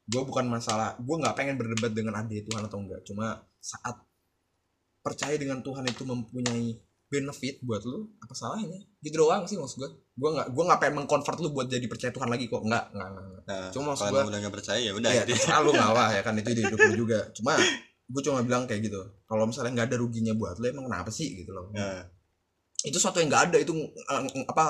Gue 0.09 0.21
bukan 0.25 0.47
masalah 0.49 0.97
gue 0.97 1.15
nggak 1.21 1.35
pengen 1.37 1.55
berdebat 1.59 1.93
dengan 1.93 2.17
ada 2.17 2.31
Tuhan 2.31 2.61
atau 2.65 2.77
enggak 2.81 3.01
cuma 3.05 3.45
saat 3.61 3.99
percaya 5.05 5.37
dengan 5.37 5.61
Tuhan 5.61 5.85
itu 5.85 6.01
mempunyai 6.01 6.81
benefit 7.15 7.55
buat 7.63 7.79
lu? 7.87 8.11
Apa 8.19 8.35
salahnya? 8.35 8.75
Gitu 8.99 9.15
doang 9.15 9.47
sih 9.47 9.55
maksud 9.55 9.79
gue 9.79 9.89
gue 9.95 10.29
nggak 10.35 10.47
gue 10.51 10.63
nggak 10.67 10.79
pengen 10.83 10.95
mengkonvert 10.99 11.39
lu 11.39 11.55
buat 11.55 11.67
jadi 11.67 11.87
percaya 11.87 12.11
Tuhan 12.11 12.27
lagi 12.27 12.51
kok. 12.51 12.59
Nggak 12.59 12.83
nggak. 12.91 13.09
Nah, 13.47 13.69
Cuma 13.71 13.95
maksud 13.95 14.11
emang 14.11 14.27
udah 14.27 14.39
nggak 14.43 14.55
percaya 14.55 14.79
ya 14.81 14.91
udah 14.91 15.11
ya 15.11 15.23
gitu. 15.23 15.39
terserah 15.39 15.59
lu 15.63 15.71
nggak 15.79 15.91
lah 15.95 16.09
ya 16.11 16.21
kan 16.21 16.33
itu 16.35 16.49
di 16.51 16.61
hidup 16.67 16.79
lu 16.81 16.95
juga. 17.07 17.19
Cuma 17.31 17.55
gue 18.05 18.21
cuma 18.21 18.39
bilang 18.43 18.67
kayak 18.67 18.81
gitu. 18.83 18.99
Kalau 19.23 19.47
misalnya 19.47 19.71
nggak 19.71 19.87
ada 19.89 19.97
ruginya 19.97 20.33
buat 20.35 20.59
lu 20.59 20.65
emang 20.67 20.85
kenapa 20.91 21.09
sih? 21.09 21.31
Gitu 21.39 21.51
loh. 21.55 21.71
Nah, 21.71 22.03
itu 22.83 22.95
sesuatu 22.99 23.23
yang 23.23 23.31
nggak 23.31 23.43
ada 23.49 23.57
itu 23.63 23.71
eh, 23.87 24.21
apa 24.45 24.65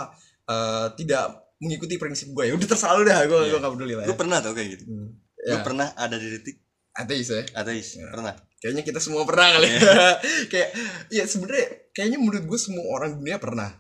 eh, 0.46 0.88
tidak 1.02 1.24
mengikuti 1.58 1.96
prinsip 1.98 2.30
gue 2.32 2.52
ya. 2.52 2.54
Udah 2.54 2.68
terserah 2.68 2.94
lu 2.96 3.04
dah. 3.04 3.20
Gue 3.26 3.40
Iya. 3.48 3.52
gue 3.56 3.60
nggak 3.60 3.74
peduli 3.74 3.94
lah 3.96 4.04
ya. 4.04 4.10
Lu 4.12 4.16
pernah 4.16 4.38
tau 4.44 4.54
kayak 4.54 4.70
gitu? 4.78 4.84
Hmm. 4.86 5.10
lu 5.46 5.56
ya. 5.56 5.62
pernah 5.62 5.88
ada 5.94 6.16
di 6.18 6.28
titik? 6.40 6.58
Ateis 6.96 7.28
ya. 7.30 7.44
Ateis 7.54 8.00
Ya. 8.00 8.08
pernah. 8.10 8.34
Kayaknya 8.58 8.84
kita 8.88 8.98
semua 8.98 9.28
pernah 9.30 9.52
kali. 9.54 9.68
Ya. 9.68 9.80
kayak 10.52 10.70
ya 11.14 11.24
sebenarnya 11.30 11.85
kayaknya 11.96 12.20
menurut 12.20 12.44
gue 12.44 12.60
semua 12.60 12.84
orang 12.92 13.16
dunia 13.16 13.40
pernah. 13.40 13.72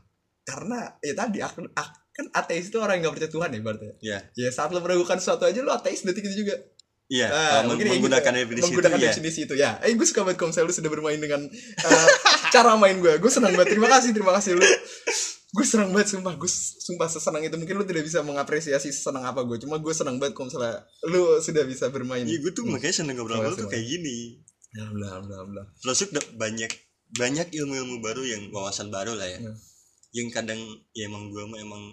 Karena 0.41 0.95
ya 1.03 1.13
tadi 1.13 1.43
aku- 1.43 1.67
kan 2.15 2.25
ateis 2.31 2.72
itu 2.72 2.79
orang 2.79 3.03
yang 3.03 3.12
gak 3.12 3.19
percaya 3.19 3.31
Tuhan 3.34 3.50
ya 3.51 3.60
berarti 3.60 3.88
Iya. 4.00 4.19
ya 4.31 4.48
saat 4.48 4.72
lo 4.72 4.79
meragukan 4.79 5.19
sesuatu 5.19 5.43
aja 5.43 5.60
lo 5.60 5.69
ateis 5.69 6.01
detik 6.01 6.24
itu 6.24 6.48
juga. 6.48 6.55
Iya 7.05 7.27
Ah, 7.27 7.38
kalau 7.62 7.75
mungkin 7.75 7.86
ya 7.86 7.91
menggunakan 8.00 8.31
gitu. 8.34 8.41
definisi 8.48 8.63
menggunakan 8.65 8.98
itu 8.98 9.03
ya 9.05 9.12
definisi 9.12 9.39
itu 9.43 9.53
ya. 9.53 9.72
Eh 9.84 9.93
gue 9.93 10.07
suka 10.07 10.24
banget 10.24 10.38
kalau 10.39 10.50
misalnya 10.50 10.69
lu 10.69 10.74
sudah 10.74 10.89
bermain 10.89 11.19
dengan 11.19 11.41
eh, 11.51 12.07
cara 12.50 12.74
main 12.79 12.98
gue 12.98 13.13
gue 13.19 13.29
senang 13.29 13.51
banget. 13.53 13.75
Terima 13.75 13.89
kasih 13.91 14.10
terima 14.10 14.31
kasih 14.34 14.57
lu. 14.57 14.63
Gue 15.51 15.63
senang 15.63 15.91
banget 15.91 16.07
sumpah. 16.12 16.34
Gue 16.34 16.50
sumpah 16.50 17.07
sesenang 17.07 17.43
itu. 17.43 17.55
Mungkin 17.55 17.75
lu 17.77 17.86
tidak 17.86 18.03
bisa 18.03 18.19
mengapresiasi 18.19 18.89
sesenang 18.89 19.22
apa 19.24 19.43
gue 19.43 19.60
cuma 19.60 19.77
gue 19.77 19.93
senang 19.93 20.17
banget 20.17 20.34
kalau 20.34 20.48
misalnya 20.50 20.81
lu 21.05 21.38
sudah 21.39 21.63
bisa 21.63 21.86
bermain. 21.91 22.24
Iya, 22.24 22.39
gue 22.41 22.51
tuh 22.51 22.63
makanya 22.63 22.95
seneng 22.95 23.19
ngobrol 23.19 23.43
tuh 23.53 23.67
kayak 23.67 23.86
gini. 23.86 24.39
alhamdulillah 24.74 25.12
alhamdulillah. 25.19 25.67
Terus 25.79 26.00
banyak 26.36 26.72
banyak 27.15 27.48
ilmu-ilmu 27.55 28.03
baru 28.03 28.24
yang 28.24 28.41
wawasan 28.51 28.91
baru 28.91 29.15
lah 29.15 29.27
ya. 29.27 29.39
Hmm. 29.39 29.55
Yang 30.15 30.27
kadang 30.31 30.62
ya 30.95 31.07
emang 31.07 31.31
gue 31.31 31.43
mah 31.48 31.60
emang 31.60 31.84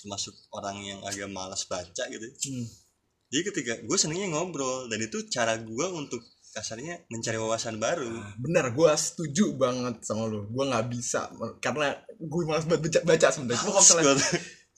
termasuk 0.00 0.32
orang 0.52 0.80
yang 0.84 1.00
agak 1.04 1.28
malas 1.28 1.64
baca 1.68 2.04
gitu. 2.08 2.26
Hmm. 2.52 2.66
Jadi 3.32 3.42
ketika 3.52 3.72
gue 3.82 3.96
senengnya 3.98 4.30
ngobrol 4.30 4.86
dan 4.86 5.02
itu 5.02 5.26
cara 5.28 5.58
gue 5.58 5.86
untuk 5.90 6.22
kasarnya 6.56 7.04
mencari 7.12 7.36
wawasan 7.36 7.76
baru. 7.76 8.08
Nah, 8.08 8.32
bener 8.40 8.72
gue 8.72 8.90
setuju 8.96 9.60
banget 9.60 10.00
sama 10.00 10.24
lu 10.24 10.48
gue 10.48 10.64
nggak 10.64 10.86
bisa 10.88 11.28
karena 11.60 11.92
gue 12.16 12.42
malas 12.48 12.64
banget 12.64 12.88
baca, 12.88 13.00
baca 13.04 13.26
sebenarnya 13.28 13.60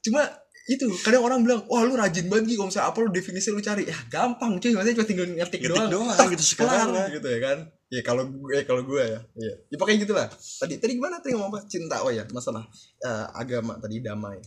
cuma 0.02 0.18
misalnya 0.18 0.26
itu 0.68 0.84
kadang 1.00 1.22
orang 1.24 1.40
bilang 1.46 1.62
wah 1.70 1.80
lu 1.86 1.96
rajin 1.96 2.28
banget 2.28 2.52
Gi, 2.52 2.54
kalau 2.60 2.68
misalnya 2.68 2.88
apa 2.92 2.98
lu 3.00 3.10
definisi 3.14 3.48
lu 3.54 3.62
cari 3.62 3.82
ya 3.88 3.96
gampang 4.12 4.60
cuy 4.60 4.74
maksudnya 4.74 4.96
cuma 5.00 5.06
tinggal 5.08 5.26
ngetik, 5.32 5.60
Ngetik 5.64 5.72
doang, 5.72 5.88
doang 5.88 6.08
Tak, 6.12 6.28
gitu 6.34 6.44
sekarang 6.44 6.92
kelar, 6.92 7.08
gitu 7.14 7.28
ya 7.30 7.40
kan 7.40 7.58
ya 7.88 8.00
kalau 8.04 8.28
gue 8.28 8.52
eh, 8.52 8.64
kalau 8.68 8.84
gue 8.84 9.00
ya 9.00 9.20
iya 9.40 9.54
ya 9.72 9.76
pokoknya 9.80 10.04
gitulah 10.04 10.28
tadi 10.30 10.76
tadi 10.76 10.92
gimana 10.96 11.20
tadi 11.24 11.32
ngomong 11.36 11.50
apa 11.56 11.60
cinta 11.64 12.04
oh 12.04 12.12
ya 12.12 12.24
masalah 12.30 12.64
eh, 13.00 13.26
agama 13.32 13.80
tadi 13.80 14.04
damai 14.04 14.38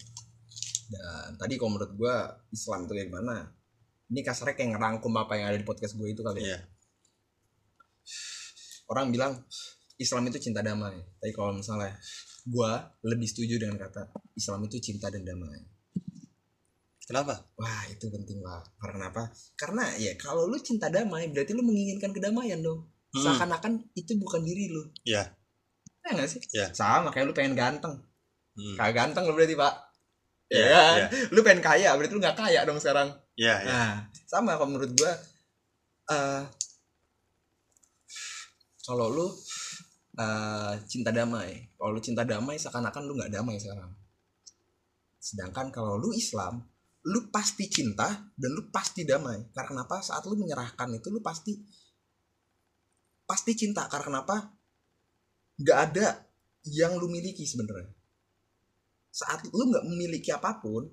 dan 0.92 1.34
tadi 1.40 1.58
kalau 1.58 1.78
menurut 1.78 1.94
gue 1.98 2.16
Islam 2.54 2.86
itu 2.86 2.94
kayak 2.94 3.08
gimana 3.10 3.36
ini 4.12 4.22
kasarnya 4.22 4.54
kayak 4.54 4.70
ngerangkum 4.78 5.14
apa 5.18 5.34
yang 5.40 5.46
ada 5.50 5.58
di 5.58 5.66
podcast 5.66 5.98
gue 5.98 6.08
itu 6.10 6.22
kali 6.22 6.46
ya 6.46 6.54
Iya. 6.54 6.60
orang 8.92 9.08
bilang 9.10 9.34
Islam 10.02 10.26
itu 10.34 10.42
cinta 10.42 10.66
damai. 10.66 10.98
Tapi 11.22 11.30
kalau 11.30 11.54
misalnya 11.54 11.94
gua 12.50 12.90
lebih 13.06 13.30
setuju 13.30 13.62
dengan 13.62 13.78
kata 13.78 14.10
Islam 14.34 14.66
itu 14.66 14.82
cinta 14.82 15.14
dan 15.14 15.22
damai. 15.22 15.62
Kenapa? 17.06 17.38
Wah 17.54 17.86
itu 17.94 18.10
penting 18.10 18.42
lah. 18.42 18.66
Karena 18.82 19.14
apa? 19.14 19.30
Karena 19.54 19.86
ya 20.02 20.18
kalau 20.18 20.50
lu 20.50 20.58
cinta 20.58 20.90
damai 20.90 21.30
berarti 21.30 21.54
lu 21.54 21.62
menginginkan 21.62 22.10
kedamaian 22.10 22.58
dong. 22.66 22.90
Hmm. 23.12 23.24
Seakan-akan 23.28 23.74
itu 23.94 24.12
bukan 24.16 24.42
diri 24.44 24.72
lu. 24.72 24.84
Iya. 25.04 25.28
Ya 26.02 26.10
nggak 26.16 26.30
sih? 26.32 26.42
Iya. 26.56 26.72
Sama 26.72 27.12
kayak 27.12 27.28
lu 27.28 27.34
pengen 27.36 27.56
ganteng. 27.60 28.00
Hmm. 28.56 28.76
Kagak 28.80 28.96
ganteng 28.96 29.28
lu 29.28 29.36
berarti 29.36 29.56
pak. 29.56 29.74
Ya 30.52 30.58
Iya, 30.60 30.68
kan? 30.68 30.96
iya. 30.96 31.08
Lu 31.32 31.40
pengen 31.44 31.62
kaya 31.64 31.90
berarti 31.96 32.14
lu 32.16 32.22
nggak 32.24 32.38
kaya 32.40 32.60
dong 32.68 32.80
sekarang. 32.80 33.10
Iya, 33.40 33.56
iya. 33.64 33.72
Nah, 33.72 33.94
sama 34.28 34.56
kalau 34.60 34.76
menurut 34.76 34.92
gua 34.96 35.12
eh 36.12 36.44
kalau 38.84 39.08
lu 39.14 39.28
eh, 40.20 40.74
cinta 40.90 41.12
damai, 41.16 41.72
kalau 41.80 41.96
lu 41.96 42.02
cinta 42.04 42.28
damai 42.28 42.60
seakan-akan 42.60 43.04
lu 43.08 43.16
nggak 43.16 43.32
damai 43.32 43.56
sekarang. 43.56 43.92
Sedangkan 45.22 45.72
kalau 45.72 45.96
lu 46.02 46.12
Islam, 46.12 46.60
lu 47.08 47.32
pasti 47.32 47.70
cinta 47.72 48.10
dan 48.36 48.50
lu 48.52 48.68
pasti 48.74 49.08
damai. 49.08 49.40
Karena 49.56 49.86
apa? 49.88 50.04
Saat 50.04 50.28
lu 50.28 50.36
menyerahkan 50.36 50.90
itu 50.92 51.08
lu 51.14 51.22
pasti 51.24 51.56
pasti 53.32 53.56
cinta. 53.56 53.88
Karena 53.88 54.28
apa? 54.28 54.52
Nggak 55.56 55.80
ada 55.88 56.08
yang 56.68 57.00
lu 57.00 57.08
miliki 57.08 57.48
sebenarnya. 57.48 57.88
Saat 59.08 59.48
lu 59.48 59.72
nggak 59.72 59.88
memiliki 59.88 60.36
apa 60.36 60.60
pun, 60.60 60.84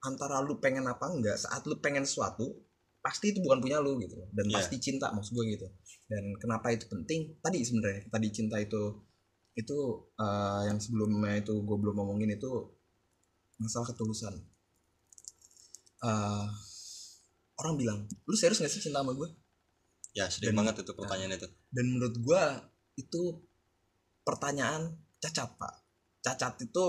antara 0.00 0.40
lu 0.40 0.56
pengen 0.60 0.88
apa 0.88 1.12
enggak 1.12 1.36
saat 1.36 1.60
lu 1.68 1.76
pengen 1.76 2.08
sesuatu 2.08 2.56
pasti 3.00 3.32
itu 3.32 3.40
bukan 3.44 3.60
punya 3.64 3.80
lu 3.80 3.96
gitu 4.00 4.16
dan 4.32 4.48
Iya. 4.48 4.60
pasti 4.60 4.76
cinta 4.80 5.12
maksud 5.12 5.32
gue 5.36 5.44
gitu 5.56 5.68
dan 6.08 6.24
kenapa 6.40 6.72
itu 6.72 6.84
penting 6.88 7.36
tadi 7.40 7.64
sebenarnya 7.64 8.08
tadi 8.08 8.28
cinta 8.32 8.56
itu 8.60 8.80
itu 9.56 9.76
eh, 10.20 10.60
yang 10.68 10.80
sebelumnya 10.80 11.40
itu 11.40 11.52
gue 11.64 11.76
belum 11.80 11.96
ngomongin 11.96 12.36
itu 12.36 12.50
masalah 13.60 13.88
ketulusan 13.92 14.36
Eh, 16.00 16.48
orang 17.60 17.76
bilang 17.76 18.08
lu 18.24 18.32
serius 18.32 18.56
gak 18.56 18.72
sih 18.72 18.80
cinta 18.80 19.04
sama 19.04 19.12
gue 19.12 19.28
Ya, 20.10 20.26
sering 20.26 20.52
Dan- 20.52 20.58
banget 20.66 20.82
itu 20.82 20.92
pertanyaan 20.92 21.38
itu. 21.38 21.46
dan 21.70 21.84
menurut 21.86 22.16
gue 22.18 22.42
itu 22.96 23.22
pertanyaan 24.20 24.90
cacat 25.18 25.54
pak. 25.54 25.74
Cacat 26.20 26.54
itu 26.60 26.86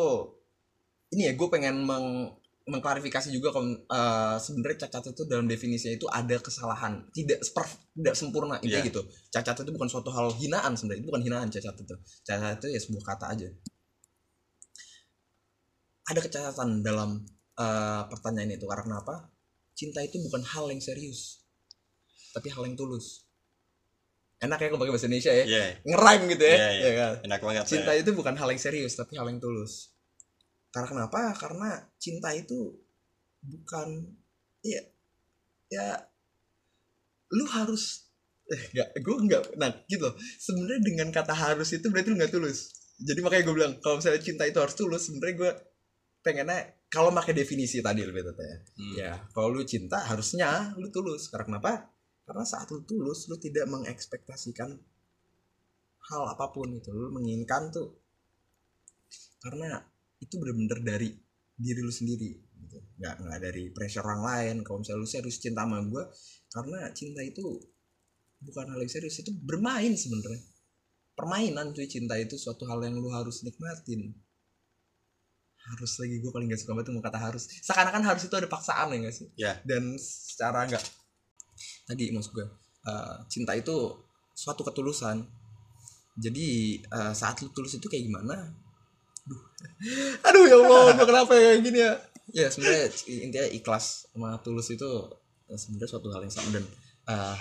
ini 1.11 1.29
ya 1.29 1.33
gue 1.35 1.47
pengen 1.47 1.85
meng 1.85 2.33
mengklarifikasi 2.61 3.33
juga 3.33 3.49
kalau 3.51 3.67
eh, 3.67 4.35
sebenarnya 4.37 4.85
cacat 4.87 5.11
itu 5.11 5.21
dalam 5.25 5.45
definisinya 5.45 5.93
itu 5.93 6.07
ada 6.07 6.37
kesalahan. 6.37 7.03
Tidak 7.11 7.41
seper- 7.41 7.77
tidak 7.93 8.15
sempurna 8.15 8.57
itu 8.61 8.73
Iya. 8.73 8.85
gitu. 8.85 9.01
Cacat 9.29 9.65
itu 9.65 9.71
bukan 9.71 9.89
suatu 9.89 10.09
hal 10.09 10.29
hinaan 10.37 10.73
sebenarnya. 10.73 11.01
Itu 11.03 11.09
bukan 11.09 11.23
hinaan 11.23 11.47
cacat 11.49 11.75
itu. 11.75 11.95
Cacat 12.23 12.57
itu 12.57 12.67
ya 12.69 12.79
sebuah 12.79 13.03
kata 13.05 13.25
aja. 13.33 13.49
Ada 16.05 16.19
kecacatan 16.21 16.81
dalam 16.81 17.21
eh, 17.55 18.03
pertanyaan 18.09 18.55
itu. 18.55 18.65
Karena 18.65 18.97
apa 18.99 19.29
cinta 19.73 20.01
itu 20.01 20.17
bukan 20.21 20.41
hal 20.41 20.69
yang 20.69 20.79
serius 20.79 21.40
tapi 22.31 22.47
hal 22.49 22.63
yang 22.63 22.75
tulus 22.75 23.27
enak 24.39 24.57
ya 24.57 24.67
kalau 24.67 24.81
pakai 24.81 24.93
bahasa 24.95 25.05
Indonesia 25.05 25.31
ya 25.31 25.45
Iya, 25.45 25.63
ngerime 25.85 26.23
gitu 26.33 26.43
ya, 26.43 26.55
Iya, 26.57 26.69
iya. 26.73 26.81
ya 26.81 26.91
kan? 26.97 27.13
enak 27.29 27.39
banget. 27.39 27.63
Cinta 27.69 27.91
ya. 27.93 27.99
itu 28.01 28.09
bukan 28.11 28.33
hal 28.33 28.49
yang 28.49 28.57
serius, 28.57 28.97
tapi 28.97 29.13
hal 29.13 29.29
yang 29.29 29.37
tulus. 29.37 29.93
Karena 30.73 30.87
kenapa? 30.89 31.29
Karena 31.37 31.69
cinta 32.01 32.33
itu 32.33 32.73
bukan 33.41 34.01
ya 34.61 34.81
ya 35.69 35.87
lu 37.31 37.45
harus 37.47 38.11
eh 38.45 38.61
enggak 38.69 38.87
gue 38.99 39.15
enggak 39.17 39.43
nah 39.55 39.71
gitu 39.87 40.03
loh 40.03 40.13
sebenarnya 40.37 40.81
dengan 40.83 41.07
kata 41.09 41.31
harus 41.33 41.71
itu 41.71 41.87
berarti 41.87 42.11
lu 42.11 42.17
nggak 42.19 42.29
tulus 42.29 42.69
jadi 43.01 43.19
makanya 43.23 43.43
gue 43.47 43.55
bilang 43.55 43.73
kalau 43.79 43.97
misalnya 43.97 44.21
cinta 44.21 44.43
itu 44.45 44.59
harus 44.59 44.75
tulus 44.75 45.07
sebenarnya 45.07 45.35
gue 45.39 45.51
pengennya 46.21 46.59
kalau 46.91 47.09
pakai 47.09 47.33
definisi 47.33 47.79
tadi 47.79 48.03
lebih 48.03 48.21
tepatnya 48.21 48.57
Hmm. 48.77 48.93
ya 48.93 49.11
kalau 49.31 49.49
lu 49.49 49.63
cinta 49.63 49.97
harusnya 50.03 50.75
lu 50.77 50.91
tulus 50.91 51.31
karena 51.31 51.45
kenapa 51.57 51.87
karena 52.31 52.47
saat 52.47 52.71
lu 52.71 52.79
tulus 52.87 53.27
lu 53.27 53.35
tidak 53.35 53.67
mengekspektasikan 53.67 54.71
hal 56.07 56.23
apa 56.31 56.47
pun 56.55 56.71
itu. 56.71 56.87
Lu 56.95 57.11
menginginkan 57.11 57.75
tuh 57.75 57.91
karena 59.43 59.83
itu 60.23 60.39
bener-bener 60.39 60.79
dari 60.79 61.11
diri 61.59 61.83
lu 61.83 61.91
sendiri 61.91 62.31
gitu. 62.31 62.79
nggak 63.03 63.15
nggak 63.19 63.39
dari 63.43 63.67
pressure 63.75 64.07
orang 64.07 64.23
lain. 64.23 64.55
Kalau 64.63 64.79
misalnya 64.79 65.03
lu 65.03 65.09
serius 65.11 65.43
cinta 65.43 65.67
sama 65.67 65.83
gue 65.83 66.07
karena 66.55 66.79
cinta 66.95 67.19
itu 67.19 67.43
bukan 68.47 68.65
hal 68.71 68.79
yang 68.79 68.87
serius 68.87 69.19
itu 69.19 69.35
bermain 69.35 69.91
sebenarnya 69.91 70.39
permainan 71.19 71.75
cuy 71.75 71.91
cinta 71.91 72.15
itu 72.15 72.39
suatu 72.39 72.63
hal 72.63 72.79
yang 72.79 72.95
lu 72.95 73.11
harus 73.11 73.43
nikmatin. 73.43 74.15
Harus 75.67 75.99
lagi 75.99 76.15
gue 76.23 76.31
paling 76.31 76.47
gak 76.47 76.63
suka 76.63 76.79
banget 76.79 76.95
tuh 76.95 77.03
kata 77.03 77.19
harus. 77.19 77.43
Seakan-akan 77.59 78.07
harus 78.07 78.23
itu 78.23 78.35
ada 78.39 78.47
paksaan 78.47 78.87
ya 78.95 78.97
gak 79.03 79.15
sih? 79.19 79.27
Ya. 79.35 79.53
dan 79.67 79.99
secara 79.99 80.63
nggak 80.63 81.00
tadi 81.91 82.07
maksud 82.15 82.31
gue 82.31 82.47
eh, 82.87 83.15
cinta 83.27 83.51
itu 83.51 83.91
suatu 84.31 84.63
ketulusan. 84.63 85.19
Jadi 86.15 86.79
eh, 86.79 87.13
saat 87.15 87.43
lu 87.43 87.51
tulus 87.51 87.75
itu 87.75 87.87
kayak 87.91 88.07
gimana? 88.07 88.47
Duh. 89.27 89.41
aduh 90.27 90.43
ya 90.47 90.55
allah 90.57 90.95
gua 90.95 91.05
kenapa 91.05 91.31
ya 91.35 91.41
kayak 91.51 91.59
gini 91.61 91.79
ya? 91.83 91.93
Ya 92.31 92.47
sebenarnya 92.47 92.87
intinya 93.11 93.47
ikhlas 93.51 94.07
sama 94.07 94.39
tulus 94.39 94.71
itu 94.71 94.87
eh, 95.51 95.59
sebenarnya 95.59 95.89
suatu 95.91 96.07
hal 96.15 96.23
yang 96.23 96.33
sama 96.33 96.49
dan 96.55 96.65
eh 97.11 97.37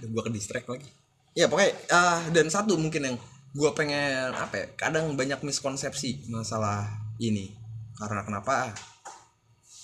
aduh 0.00 0.08
gua 0.16 0.22
ke 0.24 0.32
distract 0.32 0.66
lagi. 0.72 0.88
Ya 1.36 1.46
pokoknya 1.46 1.72
ah 1.92 2.24
dan 2.32 2.48
satu 2.48 2.74
mungkin 2.80 3.06
yang 3.06 3.16
gua 3.54 3.76
pengen 3.76 4.32
apa 4.34 4.54
ya 4.56 4.66
kadang 4.74 5.14
banyak 5.14 5.40
miskonsepsi 5.44 6.32
masalah 6.32 6.88
ini. 7.20 7.52
Karena 8.00 8.24
kenapa? 8.24 8.72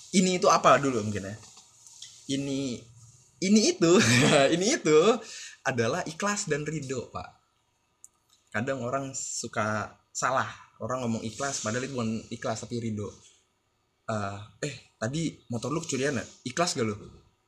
Ini 0.07 0.41
itu 0.41 0.47
apa 0.49 0.79
dulu 0.81 1.03
mungkin 1.03 1.27
ya 1.27 1.35
ini 2.27 2.77
ini 3.41 3.61
itu 3.75 3.91
ini 4.55 4.65
itu 4.77 4.99
adalah 5.67 6.01
ikhlas 6.07 6.47
dan 6.47 6.63
ridho 6.63 7.11
pak. 7.11 7.27
Kadang 8.51 8.81
orang 8.81 9.11
suka 9.13 9.91
salah 10.15 10.47
orang 10.79 11.05
ngomong 11.05 11.23
ikhlas 11.25 11.61
padahal 11.61 11.85
itu 11.85 11.93
bukan 11.93 12.11
ikhlas 12.31 12.63
tapi 12.63 12.79
ridho. 12.79 13.09
Eh, 14.07 14.39
eh 14.63 14.75
tadi 14.95 15.35
motor 15.51 15.69
lu 15.69 15.83
kecurian 15.83 16.15
ya 16.15 16.25
ikhlas 16.47 16.79
gak 16.79 16.87
lu? 16.87 16.95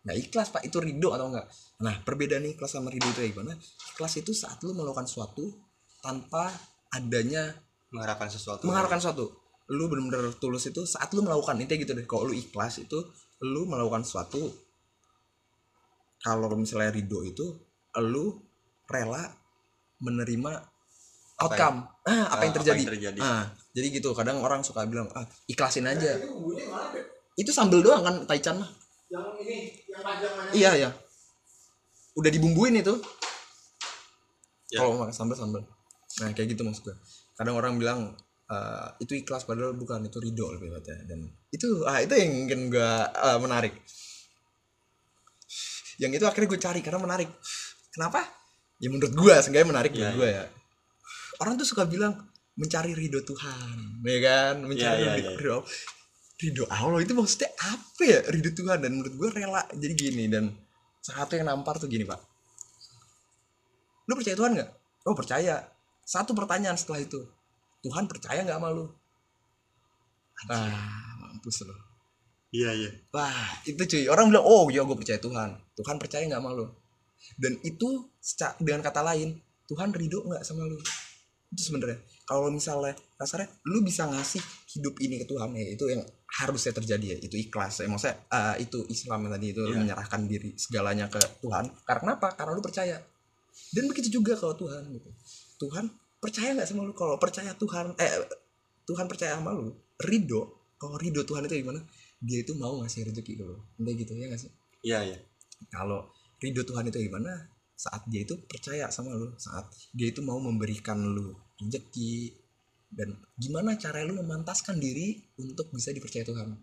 Nggak 0.04 0.18
ikhlas 0.30 0.48
pak. 0.52 0.62
Itu 0.68 0.84
ridho 0.84 1.16
atau 1.16 1.32
enggak 1.32 1.48
nah 1.80 1.96
perbedaan 2.04 2.44
ikhlas 2.44 2.76
sama 2.76 2.92
ridho 2.92 3.08
itu 3.10 3.32
gimana? 3.32 3.56
Ikhlas 3.96 4.20
itu 4.20 4.36
saat 4.36 4.60
lu 4.68 4.76
melakukan 4.76 5.08
sesuatu 5.08 5.48
tanpa 6.04 6.52
adanya 6.92 7.56
mengharapkan 7.90 8.30
sesuatu. 8.30 8.68
Mengharapkan 8.68 9.00
sesuatu. 9.02 9.32
Lu 9.70 9.86
bener-bener 9.86 10.34
tulus 10.38 10.66
itu 10.68 10.84
saat 10.84 11.14
lu 11.16 11.24
melakukan 11.24 11.56
intinya 11.62 11.82
gitu 11.82 11.94
deh. 11.96 12.06
Kalau 12.06 12.30
lu 12.30 12.34
ikhlas 12.36 12.84
itu 12.84 13.00
lu 13.40 13.64
melakukan 13.66 14.04
sesuatu 14.04 14.69
kalau 16.20 16.52
misalnya 16.56 16.92
ridho 16.92 17.24
itu 17.24 17.46
lu 18.00 18.40
rela 18.88 19.28
menerima 20.04 20.52
Apa 21.40 21.56
outcome. 21.56 21.80
Ah, 22.04 22.28
apa 22.36 22.42
Ah, 22.42 22.46
yang 22.48 22.56
terjadi, 22.60 22.76
apa 22.76 22.84
yang 22.84 22.94
terjadi. 22.96 23.20
Ah, 23.24 23.44
jadi 23.72 23.88
gitu 23.96 24.10
kadang 24.12 24.44
orang 24.44 24.60
suka 24.60 24.84
bilang 24.84 25.08
ah 25.16 25.24
ikhlasin 25.48 25.88
aja. 25.88 26.20
itu 27.40 27.52
sambel 27.56 27.80
doang 27.80 28.04
kan 28.04 28.16
taichan 28.28 28.60
mah. 28.60 28.68
Yang 29.08 29.26
ini 29.48 29.58
yang 29.88 30.04
panjang 30.04 30.34
mana? 30.36 30.52
Iya 30.52 30.72
ya 30.76 30.90
udah 32.20 32.32
dibumbuin 32.32 32.76
itu. 32.76 32.96
Ya. 34.70 34.86
kalau 34.86 35.02
makan 35.02 35.10
sambal 35.10 35.34
sambal 35.34 35.66
nah 36.22 36.30
kayak 36.30 36.54
gitu 36.54 36.62
maksud 36.62 36.86
gue 36.86 36.94
kadang 37.34 37.58
orang 37.58 37.82
bilang 37.82 38.14
eh, 38.46 38.88
itu 39.02 39.18
ikhlas 39.18 39.50
padahal 39.50 39.74
bukan 39.74 40.06
itu 40.06 40.22
ridho 40.22 40.46
lebih 40.54 40.70
tepatnya. 40.70 41.10
Dan 41.10 41.26
itu 41.50 41.90
ah 41.90 41.98
itu 41.98 42.14
yang 42.14 42.46
mungkin 42.46 42.60
gue 42.70 42.92
eh, 43.10 43.38
menarik 43.42 43.74
yang 46.00 46.12
itu 46.16 46.24
akhirnya 46.24 46.48
gue 46.48 46.62
cari 46.64 46.80
karena 46.80 47.00
menarik. 47.04 47.30
Kenapa? 47.92 48.24
Ya 48.80 48.88
menurut 48.88 49.12
gue 49.12 49.34
seenggaknya 49.44 49.68
menarik 49.68 49.92
Iya, 49.92 50.00
menurut 50.00 50.16
gue 50.24 50.30
ya. 50.32 50.46
Orang 51.44 51.60
tuh 51.60 51.68
suka 51.68 51.84
bilang 51.84 52.16
mencari 52.56 52.96
ridho 52.96 53.20
Tuhan 53.28 54.00
ya 54.08 54.20
kan? 54.24 54.56
Mencari 54.64 55.04
iya, 55.04 55.14
ridho, 55.20 55.36
iya. 55.36 56.36
ridho 56.40 56.64
Allah 56.72 57.04
itu 57.04 57.12
maksudnya 57.12 57.52
apa 57.60 58.02
ya 58.08 58.20
ridho 58.32 58.56
Tuhan? 58.56 58.80
Dan 58.80 58.96
menurut 58.96 59.14
gue 59.20 59.30
rela. 59.36 59.68
Jadi 59.76 59.94
gini 60.00 60.32
dan 60.32 60.56
satu 61.04 61.36
yang 61.36 61.52
nampar 61.52 61.76
tuh 61.76 61.92
gini 61.92 62.08
pak. 62.08 62.20
Lu 64.08 64.16
percaya 64.16 64.36
Tuhan 64.40 64.52
nggak? 64.56 64.70
Oh 65.12 65.16
percaya. 65.16 65.68
Satu 66.08 66.32
pertanyaan 66.32 66.80
setelah 66.80 67.04
itu 67.04 67.20
Tuhan 67.84 68.08
percaya 68.08 68.48
nggak 68.48 68.58
sama 68.58 68.72
lu? 68.72 68.88
Ah. 70.48 70.72
mampus 71.20 71.68
lo 71.68 71.89
iya 72.50 72.72
iya. 72.74 72.90
Wah 73.14 73.62
itu 73.66 73.78
cuy. 73.78 74.04
Orang 74.10 74.34
bilang 74.34 74.46
oh 74.46 74.66
iya 74.74 74.82
gue 74.86 74.98
percaya 74.98 75.20
Tuhan. 75.22 75.50
Tuhan 75.78 75.96
percaya 76.02 76.24
nggak 76.26 76.42
sama 76.42 76.52
lu? 76.58 76.66
Dan 77.38 77.60
itu 77.64 78.10
dengan 78.60 78.82
kata 78.84 79.02
lain 79.04 79.38
Tuhan 79.70 79.94
ridho 79.94 80.26
nggak 80.26 80.42
sama 80.44 80.66
lu? 80.66 80.78
Itu 81.54 81.62
sebenarnya. 81.62 81.98
Kalau 82.26 82.54
misalnya 82.54 82.94
kasarnya 83.18 83.50
lu 83.66 83.82
bisa 83.82 84.06
ngasih 84.06 84.42
hidup 84.78 84.96
ini 85.02 85.18
ke 85.22 85.26
Tuhan 85.26 85.50
ya 85.54 85.66
itu 85.74 85.86
yang 85.90 86.02
harusnya 86.42 86.74
terjadi 86.74 87.06
ya. 87.14 87.18
Itu 87.22 87.36
ikhlas 87.38 87.82
ya. 87.82 87.88
Maksudnya 87.90 88.18
eh, 88.30 88.56
itu 88.66 88.86
Islam 88.90 89.30
yang 89.30 89.32
tadi 89.38 89.48
itu 89.54 89.62
Iya. 89.66 89.78
menyerahkan 89.82 90.22
diri 90.30 90.54
segalanya 90.58 91.10
ke 91.10 91.22
Tuhan. 91.42 91.70
Karena 91.86 92.02
kenapa 92.18 92.28
karena 92.38 92.52
lu 92.58 92.62
percaya. 92.62 92.98
Dan 93.74 93.86
begitu 93.90 94.22
juga 94.22 94.34
kalau 94.38 94.54
Tuhan 94.58 94.90
gitu. 94.94 95.10
Tuhan 95.62 95.86
percaya 96.22 96.54
nggak 96.58 96.68
sama 96.70 96.86
lu? 96.86 96.94
Kalau 96.98 97.18
percaya 97.22 97.54
Tuhan 97.54 97.94
eh 97.98 98.14
Tuhan 98.90 99.06
percaya 99.06 99.38
sama 99.38 99.54
lu 99.54 99.70
ridho 100.02 100.42
kalau 100.80 100.96
ridho 100.98 101.22
Tuhan 101.22 101.46
itu 101.46 101.62
gimana 101.62 101.78
dia 102.20 102.44
itu 102.44 102.52
mau 102.56 102.84
ngasih 102.84 103.08
rezeki 103.12 103.40
ke 103.40 103.44
lu 103.48 103.56
Entah 103.80 103.94
gitu 103.96 104.12
ya 104.16 104.28
nggak 104.28 104.42
sih? 104.42 104.52
Iya 104.84 105.00
iya. 105.08 105.18
Kalau 105.72 106.12
ridho 106.40 106.64
Tuhan 106.68 106.88
itu 106.88 107.00
gimana? 107.00 107.48
Saat 107.80 108.08
dia 108.12 108.28
itu 108.28 108.36
percaya 108.44 108.92
sama 108.92 109.16
lu 109.16 109.32
saat 109.40 109.72
dia 109.96 110.12
itu 110.12 110.20
mau 110.20 110.40
memberikan 110.40 111.00
lu 111.00 111.36
rezeki. 111.64 112.36
Dan 112.90 113.16
gimana 113.38 113.78
cara 113.78 114.04
lu 114.04 114.18
memantaskan 114.18 114.82
diri 114.82 115.16
untuk 115.40 115.72
bisa 115.72 115.96
dipercaya 115.96 116.28
Tuhan? 116.28 116.58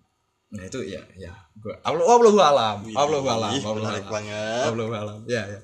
Nah 0.52 0.64
itu 0.68 0.84
ya 0.84 1.00
ya. 1.16 1.32
Gua 1.56 1.80
Allah 1.80 2.04
Allah 2.04 2.32
alam. 2.52 2.76
Wih, 2.84 2.94
Allah 2.94 3.20
alam 3.24 3.52
ih, 3.56 3.62
Allah 3.64 3.80
menarik 3.80 4.04
alam. 4.04 4.12
banget. 4.12 4.64
Allah 4.68 4.86
alam. 4.92 5.18
Ya 5.24 5.42
ya. 5.48 5.60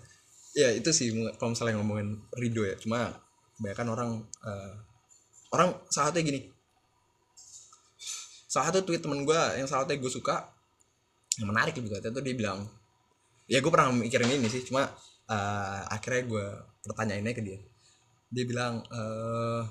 Ya 0.53 0.69
itu 0.73 0.89
sih 0.93 1.13
kalau 1.37 1.53
misalnya 1.53 1.81
ngomongin 1.81 2.17
ridho 2.41 2.65
ya. 2.65 2.77
Cuma 2.81 3.13
kebanyakan 3.61 3.89
orang 3.93 4.11
eh, 4.25 4.73
orang 5.53 5.69
salah 5.93 6.09
satunya 6.09 6.25
gini 6.33 6.41
salah 8.53 8.69
satu 8.69 8.85
tweet 8.85 9.01
temen 9.01 9.25
gue 9.25 9.41
yang 9.57 9.65
salah 9.65 9.89
satunya 9.89 10.05
gue 10.05 10.13
suka 10.13 10.37
yang 11.41 11.49
menarik 11.49 11.73
gitu 11.73 11.89
itu 11.89 12.21
dia 12.21 12.35
bilang 12.37 12.69
ya 13.49 13.65
gue 13.65 13.71
pernah 13.73 13.89
mikirin 13.97 14.29
ini 14.29 14.49
sih 14.53 14.61
cuma 14.69 14.85
eh, 15.33 15.81
akhirnya 15.89 16.23
gue 16.29 16.47
pertanyainnya 16.85 17.33
ke 17.35 17.43
dia. 17.43 17.59
Dia 18.33 18.45
bilang 18.49 18.83
eh, 18.83 19.63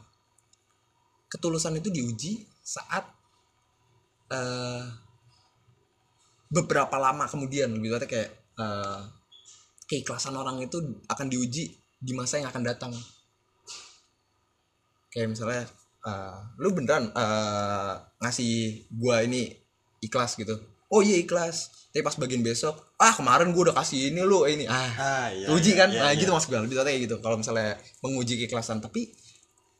ketulusan 1.32 1.80
itu 1.80 1.90
diuji 1.92 2.46
saat 2.64 3.06
eh, 4.32 4.84
beberapa 6.52 6.96
lama 7.00 7.28
kemudian 7.28 7.72
lebih 7.72 8.02
kayak 8.08 8.32
eh, 8.60 9.02
keikhlasan 9.88 10.36
orang 10.36 10.64
itu 10.64 10.80
akan 11.08 11.28
diuji 11.28 11.74
di 12.02 12.12
masa 12.16 12.40
yang 12.40 12.50
akan 12.50 12.64
datang. 12.64 12.94
Kayak 15.12 15.36
misalnya 15.36 15.64
eh, 16.06 16.38
lu 16.58 16.70
beneran 16.74 17.10
eh, 17.14 17.94
ngasih 18.22 18.86
gua 18.94 19.22
ini 19.26 19.54
ikhlas 20.02 20.38
gitu? 20.38 20.58
Oh 20.92 21.00
iya 21.00 21.22
ikhlas. 21.22 21.72
Tapi 21.92 22.04
pas 22.04 22.16
bagian 22.16 22.40
besok 22.44 22.96
ah 23.00 23.12
kemarin 23.16 23.52
gua 23.52 23.72
udah 23.72 23.78
kasih 23.84 24.12
ini 24.12 24.22
lu 24.24 24.44
ini. 24.48 24.68
Ah 24.68 24.92
ah 24.98 25.28
iya 25.32 25.48
uji 25.52 25.76
iya, 25.76 25.80
kan? 25.86 25.90
iya, 25.92 26.02
nah 26.04 26.12
iya. 26.12 26.20
gitu 26.20 26.32
maksud 26.32 26.50
gue 26.52 26.60
lebih 26.60 26.76
tepatnya 26.76 26.92
kayak 26.92 27.02
gitu 27.08 27.16
kalau 27.24 27.36
misalnya 27.40 27.80
menguji 28.04 28.34
keikhlasan. 28.44 28.80
Tapi 28.80 29.12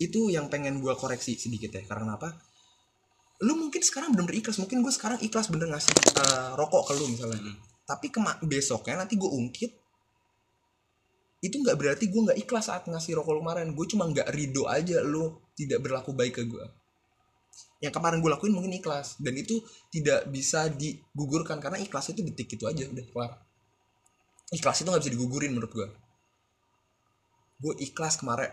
itu 0.02 0.32
yang 0.34 0.48
pengen 0.52 0.80
gua 0.84 0.96
koreksi 0.96 1.38
sedikit 1.40 1.72
ya 1.74 1.84
karena 1.88 2.16
apa? 2.20 2.32
Lu 3.42 3.58
mungkin 3.58 3.82
sekarang 3.82 4.14
bener-bener 4.14 4.46
ikhlas. 4.46 4.62
Mungkin 4.62 4.86
gue 4.86 4.94
sekarang 4.94 5.20
ikhlas 5.24 5.50
bener 5.50 5.68
ngasih 5.74 5.94
eh, 5.98 6.50
rokok 6.56 6.92
ke 6.92 6.94
lu 7.00 7.08
misalnya. 7.10 7.42
Hmm. 7.42 7.58
tapi 7.82 8.08
kema 8.08 8.40
besoknya 8.48 9.04
nanti 9.04 9.20
gue 9.20 9.28
ungkit 9.28 9.72
itu 11.42 11.56
nggak 11.60 11.76
berarti 11.76 12.08
gue 12.08 12.22
nggak 12.24 12.40
ikhlas 12.40 12.70
saat 12.70 12.86
ngasih 12.86 13.18
rokok 13.18 13.34
lu 13.36 13.42
kemarin. 13.42 13.74
Gue 13.74 13.90
cuma 13.90 14.06
nggak 14.06 14.30
ridho 14.30 14.70
aja 14.70 15.02
lu 15.02 15.42
tidak 15.66 15.80
berlaku 15.86 16.12
baik 16.16 16.42
ke 16.42 16.44
gue 16.46 16.66
yang 17.82 17.90
kemarin 17.90 18.22
gue 18.22 18.30
lakuin 18.30 18.54
mungkin 18.54 18.78
ikhlas 18.78 19.18
dan 19.18 19.34
itu 19.34 19.58
tidak 19.90 20.30
bisa 20.30 20.70
digugurkan 20.70 21.58
karena 21.58 21.82
ikhlas 21.82 22.14
itu 22.14 22.22
detik 22.22 22.54
itu 22.54 22.70
aja 22.70 22.86
udah 22.86 23.06
kelar. 23.10 23.32
Ikhlas 24.54 24.86
itu 24.86 24.88
nggak 24.94 25.02
bisa 25.02 25.14
digugurin 25.18 25.52
menurut 25.58 25.74
gue 25.74 25.88
gue 27.62 27.74
ikhlas 27.82 28.22
kemarin 28.22 28.50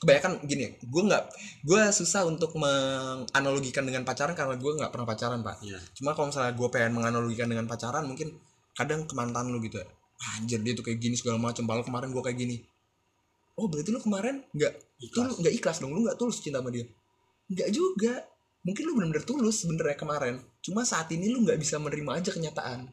kebanyakan 0.00 0.40
gini 0.48 0.76
gue 0.80 1.02
nggak 1.04 1.24
gue 1.64 1.82
susah 1.92 2.24
untuk 2.28 2.56
menganalogikan 2.56 3.84
dengan 3.84 4.04
pacaran 4.04 4.36
karena 4.36 4.56
gue 4.60 4.72
nggak 4.76 4.92
pernah 4.92 5.08
pacaran 5.08 5.40
pak. 5.40 5.56
Iya. 5.64 5.80
Cuma 5.96 6.12
kalau 6.12 6.28
misalnya 6.28 6.52
gue 6.52 6.68
pengen 6.68 6.92
menganalogikan 6.92 7.48
dengan 7.48 7.64
pacaran 7.64 8.04
mungkin 8.04 8.36
kadang 8.76 9.08
ke 9.08 9.16
mantan 9.16 9.48
lu 9.48 9.64
gitu 9.64 9.80
ya. 9.80 9.88
Anjir 10.36 10.60
dia 10.60 10.76
tuh 10.76 10.84
kayak 10.84 11.00
gini 11.00 11.16
segala 11.16 11.40
macam 11.40 11.64
padahal 11.64 11.88
kemarin 11.88 12.12
gue 12.12 12.22
kayak 12.22 12.36
gini 12.36 12.56
oh 13.62 13.70
berarti 13.70 13.94
lu 13.94 14.02
kemarin 14.02 14.42
nggak 14.50 14.72
lu 15.14 15.32
nggak 15.38 15.54
ikhlas 15.54 15.78
dong? 15.78 15.94
Lu 15.94 16.02
nggak 16.02 16.18
tulus 16.18 16.42
cinta 16.42 16.58
sama 16.58 16.74
dia? 16.74 16.82
Nggak 17.46 17.70
juga. 17.70 18.26
Mungkin 18.66 18.82
lu 18.86 18.92
bener-bener 18.98 19.22
tulus 19.22 19.62
sebenernya 19.62 19.94
kemarin. 19.94 20.42
Cuma 20.62 20.82
saat 20.82 21.06
ini 21.14 21.30
lu 21.30 21.46
nggak 21.46 21.58
bisa 21.62 21.78
menerima 21.78 22.10
aja 22.18 22.30
kenyataan. 22.34 22.90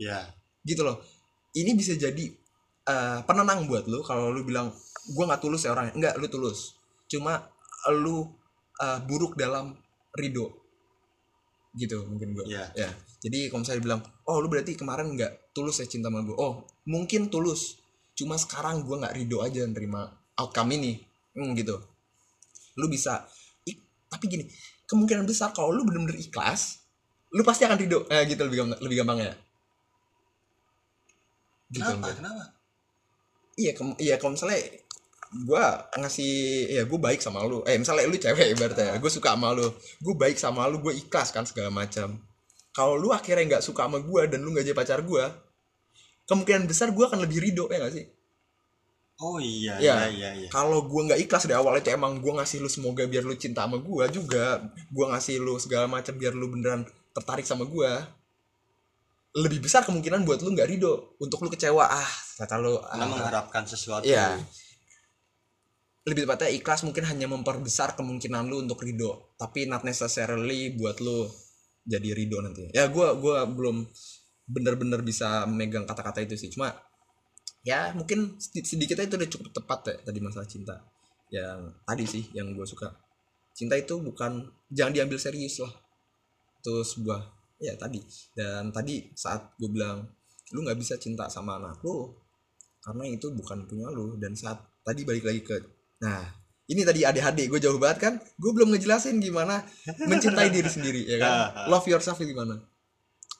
Iya 0.00 0.32
gitu 0.64 0.80
loh. 0.80 1.04
Ini 1.52 1.76
bisa 1.76 1.92
jadi 1.96 2.32
eh, 2.88 3.18
penenang 3.28 3.68
buat 3.68 3.84
lu 3.84 4.00
kalau 4.00 4.32
lu 4.32 4.44
bilang 4.44 4.72
gua 5.12 5.24
nggak 5.28 5.42
tulus 5.44 5.68
ya 5.68 5.76
orangnya. 5.76 5.92
Nggak 5.92 6.14
lu 6.16 6.26
tulus. 6.32 6.80
Cuma 7.12 7.44
lu 7.92 8.24
eh, 8.80 8.98
buruk 9.04 9.36
dalam 9.36 9.76
ridho. 10.16 10.48
Gitu 11.76 12.00
mungkin 12.08 12.32
gua. 12.32 12.44
Iya 12.48 12.64
ya. 12.72 12.88
Jadi 13.20 13.52
kalau 13.52 13.60
misalnya 13.64 13.82
bilang 13.84 14.00
oh 14.28 14.40
lu 14.40 14.48
berarti 14.48 14.72
kemarin 14.76 15.12
nggak 15.12 15.46
tulus 15.56 15.80
ya 15.80 15.88
cinta 15.88 16.12
sama 16.12 16.20
gue 16.20 16.36
oh 16.36 16.68
mungkin 16.84 17.32
tulus 17.32 17.80
cuma 18.16 18.40
sekarang 18.40 18.82
gue 18.82 18.96
nggak 18.96 19.14
ridho 19.14 19.38
aja 19.44 19.62
nerima 19.68 20.08
outcome 20.40 20.72
ini. 20.74 20.98
Hmm, 21.36 21.52
gitu. 21.52 21.76
Lu 22.80 22.88
bisa. 22.88 23.28
Ik- 23.68 24.08
tapi 24.08 24.24
gini 24.26 24.44
kemungkinan 24.86 25.26
besar 25.26 25.50
kalau 25.52 25.74
lu 25.74 25.82
bener-bener 25.82 26.16
ikhlas 26.16 26.80
lu 27.34 27.42
pasti 27.42 27.66
akan 27.68 27.76
ridho. 27.76 28.06
Eh, 28.08 28.22
gitu 28.26 28.40
lebih 28.46 28.64
gampang 28.64 28.80
lebih 28.80 28.96
gampang 29.02 29.18
ya 29.20 29.34
gitu 31.66 31.82
kenapa? 31.82 32.14
Kenapa? 32.14 32.44
Iya 33.56 33.72
kem- 33.74 33.98
iya 33.98 34.14
kalau 34.20 34.36
misalnya 34.36 34.60
gue 35.34 35.64
ngasih 35.98 36.32
ya 36.70 36.82
gue 36.86 36.98
baik 37.00 37.18
sama 37.18 37.42
lu. 37.42 37.64
Eh 37.66 37.74
misalnya 37.80 38.06
lu 38.06 38.14
cewek 38.16 38.54
ibaratnya 38.54 38.94
gue 39.00 39.10
suka 39.10 39.34
sama 39.34 39.50
lu. 39.56 39.66
Gue 39.98 40.14
baik 40.14 40.38
sama 40.38 40.68
lu 40.70 40.78
gue 40.78 40.94
ikhlas 40.94 41.34
kan 41.34 41.42
segala 41.42 41.72
macam. 41.74 42.20
Kalau 42.70 42.94
lu 42.94 43.10
akhirnya 43.10 43.56
nggak 43.56 43.64
suka 43.64 43.88
sama 43.88 43.98
gue 43.98 44.22
dan 44.30 44.38
lu 44.44 44.54
nggak 44.54 44.66
jadi 44.70 44.76
pacar 44.76 45.00
gue 45.02 45.24
kemungkinan 46.26 46.66
besar 46.66 46.90
gue 46.90 47.04
akan 47.04 47.22
lebih 47.22 47.38
ridho 47.40 47.66
ya 47.66 47.78
gak 47.80 47.94
sih 47.94 48.06
oh 49.16 49.40
iya 49.40 49.80
Iya. 49.80 49.94
iya 49.96 50.06
iya 50.12 50.30
iya 50.44 50.48
kalau 50.52 50.84
gue 50.84 51.00
nggak 51.08 51.20
ikhlas 51.24 51.48
dari 51.48 51.56
awal 51.56 51.78
itu 51.78 51.88
emang 51.88 52.20
gue 52.20 52.32
ngasih 52.36 52.60
lu 52.60 52.68
semoga 52.68 53.06
biar 53.06 53.24
lu 53.24 53.32
cinta 53.34 53.64
sama 53.64 53.80
gue 53.80 54.04
juga 54.12 54.60
gue 54.90 55.06
ngasih 55.08 55.40
lu 55.40 55.56
segala 55.56 55.88
macam 55.88 56.12
biar 56.12 56.36
lu 56.36 56.52
beneran 56.52 56.84
tertarik 57.16 57.48
sama 57.48 57.64
gue 57.64 57.90
lebih 59.36 59.60
besar 59.60 59.84
kemungkinan 59.84 60.24
buat 60.24 60.40
lu 60.40 60.52
nggak 60.52 60.68
ridho 60.68 61.16
untuk 61.16 61.40
lu 61.40 61.48
kecewa 61.48 61.84
ah 61.86 62.10
kata 62.36 62.56
lu 62.56 62.76
ah, 62.76 62.96
mengharapkan 63.00 63.64
sesuatu 63.64 64.04
Iya. 64.04 64.36
lebih 66.06 66.22
tepatnya 66.24 66.52
ikhlas 66.52 66.84
mungkin 66.84 67.02
hanya 67.04 67.26
memperbesar 67.26 67.98
kemungkinan 67.98 68.46
lu 68.46 68.62
untuk 68.62 68.78
ridho 68.80 69.34
tapi 69.36 69.64
not 69.64 69.82
necessarily 69.82 70.70
buat 70.72 71.00
lu 71.00 71.26
jadi 71.82 72.14
ridho 72.14 72.38
nanti 72.40 72.68
ya 72.70 72.86
gue 72.86 73.08
gua 73.16 73.42
belum 73.44 73.84
bener-bener 74.46 75.02
bisa 75.02 75.44
megang 75.50 75.84
kata-kata 75.84 76.22
itu 76.22 76.38
sih. 76.38 76.48
Cuma 76.54 76.70
ya 77.66 77.90
mungkin 77.98 78.38
sedi- 78.38 78.62
sedikitnya 78.62 79.10
itu 79.10 79.18
udah 79.18 79.30
cukup 79.30 79.48
tepat 79.50 79.80
ya 79.90 79.96
tadi 80.06 80.18
masalah 80.22 80.46
cinta. 80.46 80.76
Yang 81.34 81.60
tadi 81.82 82.04
sih 82.06 82.24
yang 82.32 82.54
gue 82.54 82.66
suka. 82.66 82.94
Cinta 83.52 83.74
itu 83.74 83.98
bukan 83.98 84.46
jangan 84.70 84.94
diambil 84.94 85.18
serius 85.18 85.58
lah. 85.58 85.74
Itu 86.62 86.86
sebuah 86.86 87.20
ya 87.58 87.74
tadi. 87.74 87.98
Dan 88.32 88.70
tadi 88.70 89.10
saat 89.18 89.58
gue 89.58 89.66
bilang 89.66 90.06
lu 90.54 90.62
nggak 90.62 90.78
bisa 90.78 90.94
cinta 90.94 91.26
sama 91.26 91.58
anak 91.58 91.82
lu 91.82 92.14
karena 92.86 93.02
itu 93.10 93.34
bukan 93.34 93.66
punya 93.66 93.90
lu. 93.90 94.14
Dan 94.14 94.38
saat 94.38 94.62
tadi 94.86 95.02
balik 95.02 95.26
lagi 95.26 95.42
ke 95.42 95.58
nah 95.96 96.22
ini 96.66 96.82
tadi 96.82 97.02
ADHD 97.02 97.46
gue 97.50 97.58
jauh 97.62 97.78
banget 97.78 97.98
kan 97.98 98.14
gue 98.18 98.50
belum 98.52 98.74
ngejelasin 98.74 99.16
gimana 99.22 99.64
mencintai 100.06 100.50
diri 100.54 100.70
sendiri 100.70 101.02
ya 101.02 101.16
kan? 101.18 101.34
Love 101.72 101.90
yourself 101.90 102.18
gimana? 102.22 102.62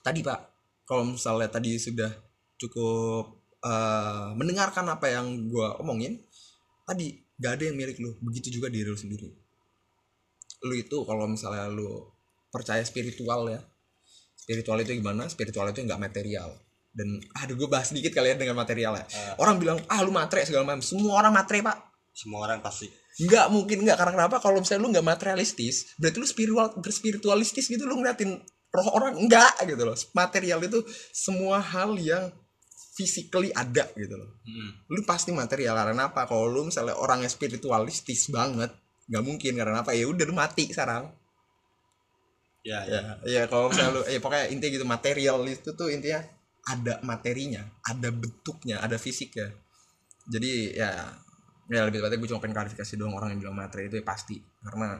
Tadi 0.02 0.22
pak 0.22 0.55
kalau 0.86 1.02
misalnya 1.04 1.50
tadi 1.50 1.76
sudah 1.76 2.08
cukup 2.56 3.42
eh, 3.60 4.28
mendengarkan 4.38 4.86
apa 4.88 5.12
yang 5.12 5.50
gue 5.50 5.68
omongin 5.82 6.22
tadi 6.86 7.20
gak 7.36 7.60
ada 7.60 7.64
yang 7.68 7.76
milik 7.76 8.00
lu. 8.00 8.16
Begitu 8.22 8.62
juga 8.62 8.72
diri 8.72 8.88
lu 8.88 8.96
sendiri. 8.96 9.28
Lu 10.64 10.72
itu 10.72 10.96
kalau 11.04 11.28
misalnya 11.28 11.68
lu 11.68 12.08
percaya 12.48 12.80
spiritual 12.86 13.50
ya 13.52 13.60
spiritual 14.46 14.78
itu 14.78 14.94
gimana? 14.94 15.26
Spiritual 15.26 15.74
itu 15.74 15.82
nggak 15.82 15.98
material. 15.98 16.54
Dan 16.94 17.18
aduh 17.34 17.58
gue 17.58 17.66
bahas 17.66 17.90
sedikit 17.90 18.14
kali 18.14 18.30
ya 18.30 18.36
dengan 18.38 18.54
material 18.54 18.94
ya. 18.94 19.04
Ah. 19.04 19.34
orang 19.42 19.58
bilang 19.58 19.78
ah 19.90 20.00
lu 20.06 20.14
matre 20.14 20.46
segala 20.46 20.62
macam. 20.62 20.86
Semua 20.86 21.18
orang 21.18 21.34
matre 21.34 21.58
pak. 21.66 21.76
Semua 22.14 22.46
orang 22.46 22.62
pasti. 22.62 22.86
Nggak 23.26 23.50
mungkin 23.50 23.82
nggak. 23.82 23.98
Karena 23.98 24.12
kenapa? 24.14 24.38
Kalau 24.38 24.62
misalnya 24.62 24.86
lu 24.86 24.88
nggak 24.94 25.02
materialistis 25.04 25.98
berarti 25.98 26.16
lu 26.22 26.28
spiritual 26.30 26.66
berspiritualistis 26.78 27.66
gitu 27.66 27.82
lu 27.90 27.98
ngeliatin 27.98 28.38
roh 28.72 28.88
orang 28.92 29.14
enggak 29.16 29.54
gitu 29.64 29.82
loh. 29.86 29.96
Material 30.14 30.60
itu 30.64 30.82
semua 31.12 31.60
hal 31.62 31.96
yang 31.96 32.32
physically 32.96 33.52
ada 33.52 33.84
gitu 33.92 34.16
loh. 34.16 34.40
Mm. 34.48 34.88
lu 34.88 35.00
pasti 35.04 35.28
material 35.30 35.76
karena 35.76 36.08
apa? 36.08 36.24
Kalau 36.24 36.48
lu 36.48 36.72
misalnya 36.72 36.96
orang 36.96 37.20
yang 37.20 37.32
spiritualistis 37.32 38.32
banget 38.32 38.72
nggak 39.06 39.24
mungkin 39.24 39.52
karena 39.52 39.84
apa? 39.84 39.92
Ya 39.92 40.08
udah 40.08 40.24
lu 40.24 40.32
mati 40.32 40.72
sekarang. 40.72 41.12
Ya 42.64 42.82
ya 42.88 42.98
ya. 42.98 43.14
ya 43.22 43.42
kalau 43.46 43.70
misalnya 43.70 44.00
lu 44.00 44.02
ya 44.08 44.18
pokoknya 44.18 44.46
intinya 44.50 44.72
gitu 44.74 44.86
material 44.88 45.38
itu 45.46 45.70
tuh 45.76 45.88
intinya 45.92 46.24
ada 46.66 46.98
materinya 47.04 47.62
ada 47.84 48.08
bentuknya 48.10 48.80
ada 48.80 48.96
fisiknya. 48.96 49.52
Jadi 50.26 50.74
ya 50.74 51.14
ya 51.70 51.86
lebih 51.86 52.00
tepatnya 52.02 52.18
gue 52.18 52.28
cuma 52.32 52.40
pengen 52.42 52.56
klarifikasi 52.58 52.92
doang 52.98 53.14
orang 53.14 53.36
yang 53.36 53.40
bilang 53.46 53.56
materi 53.60 53.92
itu 53.92 54.00
ya 54.00 54.04
pasti. 54.08 54.40
Karena 54.64 54.98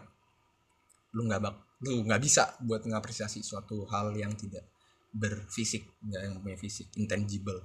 lu 1.16 1.26
nggak 1.26 1.40
bak 1.42 1.65
lu 1.84 2.04
nggak 2.08 2.22
bisa 2.22 2.56
buat 2.64 2.84
ngapresiasi 2.88 3.44
suatu 3.44 3.84
hal 3.92 4.16
yang 4.16 4.32
tidak 4.32 4.64
berfisik 5.12 5.84
nggak 6.00 6.22
yang 6.24 6.34
punya 6.40 6.56
fisik 6.56 6.88
intangible. 6.96 7.60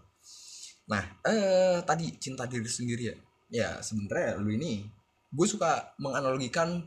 Nah 0.92 1.04
eh 1.24 1.80
tadi 1.88 2.20
cinta 2.20 2.44
diri 2.48 2.68
sendiri 2.68 3.04
ya. 3.08 3.16
Ya 3.52 3.70
sebenarnya 3.80 4.40
lu 4.40 4.52
ini 4.52 4.84
gue 5.32 5.48
suka 5.48 5.96
menganalogikan 6.00 6.84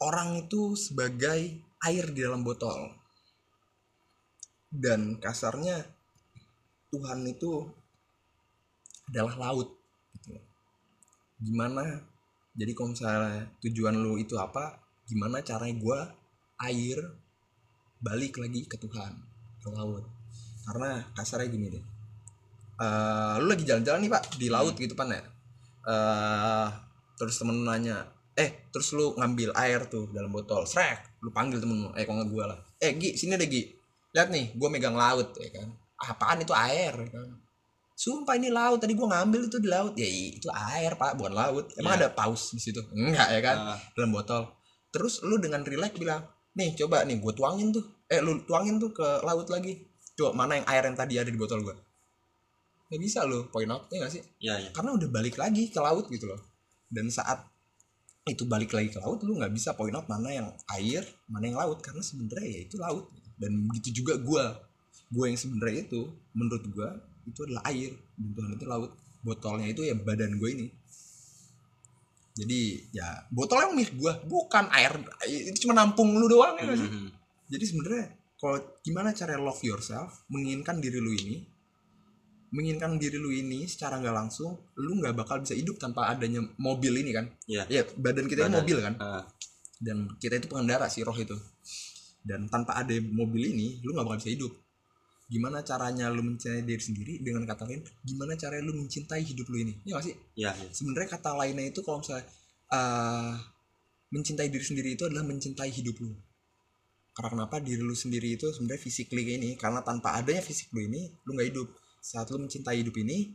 orang 0.00 0.44
itu 0.48 0.76
sebagai 0.76 1.60
air 1.84 2.04
di 2.12 2.20
dalam 2.20 2.44
botol. 2.44 2.92
Dan 4.70 5.18
kasarnya 5.18 5.82
Tuhan 6.92 7.26
itu 7.26 7.66
adalah 9.10 9.50
laut 9.50 9.68
gitu. 10.14 10.38
gimana? 11.40 11.82
Jadi 12.54 12.72
kalau 12.76 12.92
misalnya 12.92 13.48
tujuan 13.64 13.96
lu 13.98 14.20
itu 14.20 14.36
apa 14.36 14.89
gimana 15.10 15.42
caranya 15.42 15.74
gua 15.76 15.98
air 16.62 16.98
balik 17.98 18.38
lagi 18.38 18.64
ke 18.64 18.78
Tuhan 18.78 19.12
ke 19.58 19.68
laut. 19.68 20.06
Karena 20.64 21.02
kasarnya 21.12 21.50
gini 21.50 21.66
deh. 21.68 21.84
Eh, 22.80 23.34
lu 23.42 23.50
lagi 23.50 23.64
jalan-jalan 23.66 24.00
nih 24.00 24.10
pak 24.10 24.22
di 24.38 24.48
laut 24.48 24.72
gitu 24.72 24.94
pan 24.94 25.10
ya? 25.10 25.20
Eh, 25.84 26.68
terus 27.18 27.36
temen 27.36 27.58
lu 27.58 27.66
nanya 27.66 28.06
eh 28.38 28.70
terus 28.72 28.96
lu 28.96 29.12
ngambil 29.18 29.52
air 29.52 29.84
tuh 29.90 30.08
dalam 30.14 30.30
botol. 30.32 30.64
Srek 30.64 31.20
lu 31.20 31.28
panggil 31.28 31.60
temen 31.60 31.76
lu 31.76 31.90
eh 31.92 32.06
kok 32.06 32.14
nggak 32.14 32.30
gua 32.30 32.44
lah. 32.54 32.58
Eh 32.80 32.96
Gi 32.96 33.18
sini 33.18 33.36
deh 33.36 33.50
Gi. 33.50 33.62
Lihat 34.16 34.28
nih 34.32 34.56
gua 34.56 34.72
megang 34.72 34.96
laut 34.96 35.34
ya 35.36 35.50
kan. 35.52 35.68
"Ah, 36.00 36.16
apaan 36.16 36.40
itu 36.40 36.54
air? 36.56 36.94
ya 36.96 37.08
kan. 37.12 37.28
Sumpah 37.92 38.32
ini 38.40 38.48
laut. 38.48 38.80
Tadi 38.80 38.96
gua 38.96 39.12
ngambil 39.12 39.52
itu 39.52 39.58
di 39.60 39.68
laut. 39.68 39.92
Ya 39.92 40.08
itu 40.08 40.48
air 40.48 40.96
pak 40.96 41.20
bukan 41.20 41.36
laut. 41.36 41.68
Emang 41.76 42.00
Ya. 42.00 42.06
ada 42.06 42.08
paus 42.16 42.56
di 42.56 42.60
situ? 42.62 42.80
Enggak 42.96 43.28
ya 43.28 43.40
kan. 43.44 43.56
Ah, 43.76 43.78
dalam 43.92 44.16
botol 44.16 44.48
terus 44.90 45.22
lu 45.22 45.38
dengan 45.38 45.62
relax 45.62 45.94
bilang 45.96 46.26
nih 46.54 46.74
coba 46.74 47.06
nih 47.06 47.18
gue 47.22 47.32
tuangin 47.34 47.70
tuh. 47.70 47.84
Eh 48.10 48.18
lu 48.18 48.42
tuangin 48.42 48.82
tuh 48.82 48.90
ke 48.90 49.22
laut 49.22 49.46
lagi. 49.46 49.86
Coba 50.18 50.34
mana 50.34 50.58
yang 50.58 50.66
air 50.66 50.82
yang 50.84 50.98
tadi 50.98 51.14
ada 51.16 51.30
di 51.30 51.38
botol 51.38 51.62
gua? 51.62 51.76
Nggak 52.90 53.00
bisa 53.00 53.22
lu 53.22 53.46
point 53.54 53.70
out 53.70 53.86
ya 53.88 54.02
gak 54.02 54.12
sih? 54.12 54.22
Ya 54.42 54.58
ya. 54.58 54.70
Karena 54.74 54.98
udah 54.98 55.08
balik 55.08 55.38
lagi 55.38 55.70
ke 55.70 55.78
laut 55.78 56.10
gitu 56.10 56.26
loh. 56.26 56.42
Dan 56.90 57.06
saat 57.06 57.46
itu 58.26 58.44
balik 58.44 58.74
lagi 58.74 58.90
ke 58.90 58.98
laut 59.00 59.22
lu 59.22 59.38
nggak 59.38 59.54
bisa 59.54 59.78
point 59.78 59.94
out 59.94 60.04
mana 60.10 60.28
yang 60.28 60.48
air 60.74 61.06
mana 61.30 61.44
yang 61.46 61.58
laut. 61.62 61.78
Karena 61.80 62.02
sebenarnya 62.02 62.50
ya 62.50 62.60
itu 62.66 62.76
laut. 62.82 63.08
Dan 63.38 63.70
begitu 63.70 64.02
juga 64.02 64.18
gua. 64.18 64.58
Gua 65.10 65.30
yang 65.30 65.38
sebenarnya 65.38 65.86
itu 65.86 66.02
menurut 66.34 66.64
gua 66.74 66.98
itu 67.30 67.40
adalah 67.46 67.62
air. 67.70 67.94
Dan 68.18 68.34
Tuhan 68.34 68.50
itu 68.58 68.66
laut. 68.66 68.90
Botolnya 69.20 69.68
itu 69.68 69.84
ya 69.84 69.92
badan 69.92 70.40
gue 70.40 70.48
ini 70.48 70.66
jadi 72.40 72.60
ya 72.90 73.08
botol 73.28 73.60
yang 73.60 73.72
milik 73.74 73.92
gua 73.94 74.16
bukan 74.24 74.64
air 74.72 74.96
itu 75.28 75.64
cuma 75.64 75.76
nampung 75.76 76.08
lu 76.12 76.24
doang 76.26 76.56
ya 76.56 76.72
sih 76.72 76.88
Mhm. 76.88 77.08
jadi 77.46 77.64
sebenarnya 77.66 78.04
kalau 78.36 78.56
gimana 78.80 79.12
cara 79.12 79.36
love 79.36 79.60
yourself 79.60 80.24
menginginkan 80.26 80.80
diri 80.80 80.96
lu 80.96 81.12
ini 81.12 81.44
menginginkan 82.50 82.96
diri 82.96 83.14
lu 83.14 83.30
ini 83.30 83.62
secara 83.64 83.96
nggak 83.96 84.16
langsung 84.16 84.50
lu 84.74 84.98
nggak 84.98 85.14
bakal 85.14 85.38
bisa 85.38 85.54
hidup 85.54 85.76
tanpa 85.76 86.08
adanya 86.08 86.40
mobil 86.56 86.96
ini 86.96 87.10
kan 87.12 87.26
Iya. 87.46 87.62
ya 87.68 87.82
badan 87.94 88.26
kita 88.26 88.42
ini 88.42 88.48
Badan. 88.48 88.58
mobil 88.58 88.78
kan 88.80 88.94
Ah, 88.98 89.22
dan 89.78 89.96
kita 90.18 90.34
itu 90.36 90.48
pengendara 90.48 90.88
si 90.88 91.00
roh 91.00 91.14
itu 91.14 91.36
dan 92.20 92.48
tanpa 92.48 92.74
ada 92.76 92.90
mobil 93.00 93.48
ini 93.48 93.78
lu 93.80 93.92
nggak 93.92 94.02
bakal 94.04 94.18
bisa 94.18 94.32
hidup 94.32 94.52
gimana 95.30 95.62
caranya 95.62 96.10
lu 96.10 96.26
mencintai 96.26 96.66
diri 96.66 96.82
sendiri 96.82 97.22
dengan 97.22 97.46
kata 97.46 97.62
lain 97.70 97.86
gimana 98.02 98.34
caranya 98.34 98.66
lu 98.66 98.74
mencintai 98.74 99.22
hidup 99.22 99.46
lu 99.46 99.62
ini? 99.62 99.74
Ya 99.86 99.96
gak 99.96 100.04
sih? 100.10 100.14
Ya 100.34 100.50
ya 100.50 100.68
sebenarnya 100.74 101.14
kata 101.14 101.38
lainnya 101.38 101.70
itu 101.70 101.80
kalau 101.86 102.02
misalnya 102.02 102.26
eh, 102.74 103.34
mencintai 104.10 104.50
diri 104.50 104.64
sendiri 104.66 104.98
itu 104.98 105.06
adalah 105.06 105.22
mencintai 105.22 105.70
hidup 105.70 105.96
lu. 106.02 106.10
Karena 107.14 107.28
kenapa? 107.30 107.62
Diri 107.62 107.78
lu 107.78 107.94
sendiri 107.94 108.34
itu 108.34 108.50
sebenarnya 108.50 108.82
physically 108.82 109.22
kayak 109.22 109.38
ini 109.38 109.50
karena 109.54 109.80
tanpa 109.86 110.18
adanya 110.18 110.42
fisik 110.42 110.74
lu 110.74 110.82
ini 110.82 111.14
lu 111.26 111.38
nggak 111.38 111.48
hidup. 111.54 111.68
Saat 112.02 112.34
lu 112.34 112.42
mencintai 112.42 112.82
hidup 112.82 112.96
ini 112.98 113.30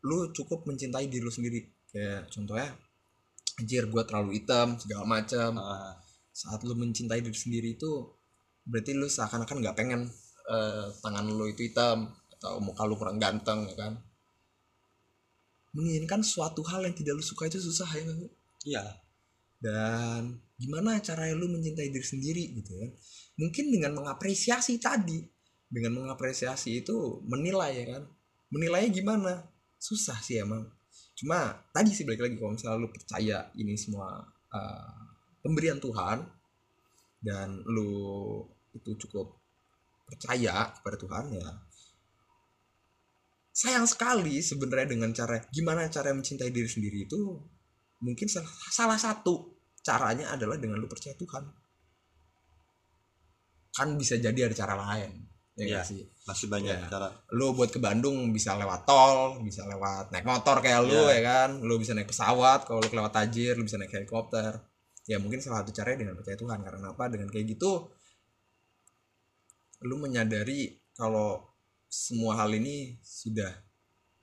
lu 0.00 0.32
cukup 0.32 0.64
mencintai 0.64 1.12
diri 1.12 1.20
lu 1.20 1.32
sendiri. 1.32 1.60
Kayak 1.92 2.32
contohnya 2.32 2.72
anjir 3.60 3.84
gua 3.92 4.04
terlalu 4.08 4.40
hitam 4.40 4.76
segala 4.80 5.04
macam 5.04 5.60
Ah, 5.60 5.96
saat 6.32 6.64
lu 6.64 6.72
mencintai 6.72 7.20
diri 7.20 7.36
sendiri 7.36 7.76
itu 7.76 8.12
berarti 8.64 8.92
lu 8.96 9.08
seakan-akan 9.08 9.60
nggak 9.60 9.76
pengen 9.76 10.08
eh, 10.46 10.86
tangan 11.02 11.26
lu 11.26 11.46
itu 11.50 11.66
hitam 11.66 12.10
atau 12.38 12.62
muka 12.62 12.82
lu 12.86 12.94
kurang 12.94 13.18
ganteng 13.18 13.66
ya 13.70 13.74
kan? 13.76 13.92
Menginginkan 15.76 16.24
suatu 16.24 16.64
hal 16.64 16.86
yang 16.88 16.96
tidak 16.96 17.20
lu 17.20 17.24
suka 17.24 17.50
itu 17.50 17.60
susah 17.60 17.88
ya 17.92 18.02
sih? 18.06 18.30
iya. 18.66 18.84
Dan 19.56 20.36
gimana 20.60 21.00
cara 21.00 21.32
lu 21.32 21.48
mencintai 21.48 21.88
diri 21.88 22.04
sendiri 22.04 22.44
gitu 22.60 22.76
kan 22.76 22.90
mungkin 23.40 23.72
dengan 23.72 23.92
mengapresiasi 23.96 24.80
tadi. 24.80 25.22
Dengan 25.66 25.98
mengapresiasi 26.02 26.84
itu 26.84 27.20
menilai 27.26 27.72
ya 27.74 27.84
kan? 27.96 28.02
Menilainya 28.54 28.90
gimana? 28.90 29.32
Susah 29.76 30.16
sih 30.22 30.40
emang. 30.40 30.70
Cuma 31.16 31.64
tadi 31.72 31.90
sih 31.92 32.04
balik 32.04 32.28
lagi 32.28 32.36
kalau 32.36 32.52
misalnya 32.54 32.78
lu 32.80 32.90
percaya 32.92 33.38
ini 33.56 33.74
semua 33.74 34.20
uh, 34.52 35.06
pemberian 35.40 35.80
Tuhan 35.80 36.22
dan 37.24 37.64
lu 37.66 38.44
itu 38.76 38.94
cukup 39.06 39.45
percaya 40.06 40.70
kepada 40.72 40.96
Tuhan 40.96 41.24
ya. 41.34 41.48
Sayang 43.50 43.88
sekali 43.88 44.44
sebenarnya 44.44 44.92
dengan 44.92 45.10
cara 45.10 45.40
gimana 45.48 45.88
cara 45.88 46.12
mencintai 46.12 46.52
diri 46.52 46.68
sendiri 46.68 47.08
itu 47.08 47.20
mungkin 48.04 48.28
salah, 48.28 48.52
salah 48.68 48.98
satu 49.00 49.56
caranya 49.80 50.36
adalah 50.36 50.60
dengan 50.60 50.76
lu 50.76 50.86
percaya 50.86 51.16
Tuhan. 51.16 51.44
Kan 53.72 53.96
bisa 53.96 54.16
jadi 54.16 54.48
ada 54.48 54.54
cara 54.56 54.74
lain 54.76 55.24
ya 55.56 55.64
nggak 55.72 55.88
sih? 55.88 56.04
masih 56.28 56.52
banyak 56.52 56.76
Ya. 56.76 56.84
cara. 56.92 57.08
Lu 57.32 57.56
buat 57.56 57.72
ke 57.72 57.80
Bandung 57.80 58.28
bisa 58.28 58.52
lewat 58.60 58.84
tol 58.84 59.40
bisa 59.40 59.64
lewat 59.64 60.12
naik 60.12 60.28
motor 60.28 60.60
kayak 60.60 60.84
lu 60.84 61.08
Iya. 61.08 61.16
ya 61.16 61.20
kan? 61.24 61.50
Lu 61.64 61.80
bisa 61.80 61.96
naik 61.96 62.12
pesawat 62.12 62.68
kalau 62.68 62.84
lu 62.84 62.88
kelewat 62.92 63.08
tajir 63.14 63.56
lu 63.56 63.64
bisa 63.64 63.80
naik 63.80 63.88
helikopter. 63.88 64.52
Ya 65.08 65.16
mungkin 65.16 65.40
salah 65.40 65.64
satu 65.64 65.72
caranya 65.72 66.04
dengan 66.04 66.14
percaya 66.20 66.36
Tuhan 66.36 66.60
karena 66.60 66.92
apa? 66.92 67.04
Dengan 67.08 67.32
kayak 67.32 67.56
gitu 67.56 67.88
lu 69.84 70.00
menyadari 70.00 70.78
kalau 70.96 71.44
semua 71.86 72.36
hal 72.40 72.52
ini 72.56 72.96
sudah 73.04 73.52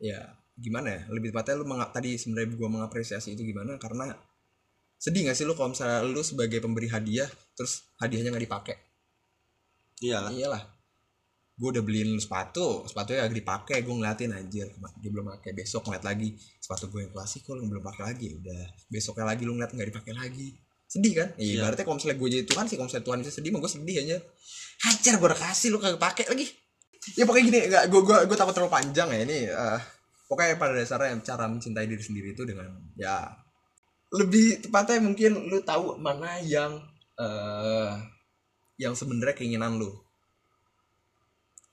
ya 0.01 0.19
gimana 0.57 0.89
ya? 0.89 1.01
Lebih 1.09 1.33
tepatnya 1.33 1.61
lu 1.61 1.65
menga- 1.69 1.91
tadi 1.93 2.17
sebenarnya 2.17 2.55
gua 2.57 2.69
mengapresiasi 2.69 3.37
itu 3.37 3.43
gimana? 3.45 3.77
Karena 3.77 4.13
sedih 4.97 5.27
gak 5.27 5.37
sih 5.37 5.45
lu 5.45 5.53
kalau 5.53 5.75
misalnya 5.75 5.99
lu 6.07 6.21
sebagai 6.23 6.63
pemberi 6.63 6.87
hadiah 6.87 7.27
terus 7.57 7.83
hadiahnya 7.99 8.31
nggak 8.33 8.45
dipakai? 8.47 8.75
Iyalah 10.03 10.31
iyalah. 10.31 10.63
Gue 11.53 11.69
udah 11.69 11.83
beliin 11.85 12.09
lu 12.17 12.17
sepatu 12.17 12.81
sepatunya 12.89 13.29
lagi 13.29 13.37
dipakai 13.37 13.85
gue 13.85 13.93
ngeliatin 13.93 14.33
anjir 14.33 14.67
dia 14.73 15.09
belum 15.13 15.29
pakai. 15.37 15.51
Besok 15.53 15.85
ngeliat 15.91 16.03
lagi 16.07 16.33
sepatu 16.57 16.89
gue 16.89 17.05
yang 17.05 17.13
klasik 17.13 17.45
kok 17.45 17.53
lu 17.53 17.69
belum 17.69 17.83
pakai 17.83 18.03
lagi. 18.09 18.27
Udah 18.41 18.61
besoknya 18.89 19.25
lagi 19.29 19.43
lu 19.45 19.53
ngeliat 19.53 19.71
nggak 19.75 19.89
dipakai 19.93 20.13
lagi 20.17 20.57
sedih 20.93 21.13
kan? 21.17 21.29
Iya. 21.41 21.65
Berarti 21.65 21.81
kalau 21.81 21.97
misalnya 21.97 22.17
gue 22.21 22.29
jadi 22.29 22.43
Tuhan 22.45 22.65
sih 22.69 22.75
kalau 22.77 22.85
misalnya 22.85 23.05
Tuhan 23.09 23.17
bisa 23.25 23.31
sedih 23.33 23.49
mah 23.49 23.59
gue 23.65 23.71
sedih 23.73 23.97
aja. 24.05 24.17
Hajar 24.85 25.13
gue 25.17 25.27
udah 25.33 25.41
kasih 25.41 25.67
lu 25.73 25.77
kagak 25.81 25.97
pakai 25.97 26.25
lagi. 26.29 26.45
Ya 27.17 27.23
pokoknya 27.25 27.45
gini 27.49 27.59
nggak 27.67 27.83
gue 27.89 28.01
gue 28.05 28.17
gue 28.29 28.37
takut 28.37 28.53
terlalu 28.53 28.71
panjang 28.71 29.09
ya 29.11 29.19
ini 29.25 29.37
eh, 29.49 29.79
pokoknya 30.29 30.55
pada 30.55 30.71
dasarnya 30.77 31.19
cara 31.25 31.49
mencintai 31.49 31.83
diri 31.89 31.99
sendiri 31.99 32.31
itu 32.31 32.47
dengan 32.47 32.69
ya 32.95 33.27
lebih 34.13 34.63
tepatnya 34.63 35.01
mungkin 35.03 35.49
lu 35.49 35.59
tahu 35.65 35.97
mana 35.97 36.37
yang 36.45 36.77
eh 37.17 37.91
yang 38.77 38.93
sebenarnya 38.93 39.33
keinginan 39.33 39.81
lu. 39.81 39.89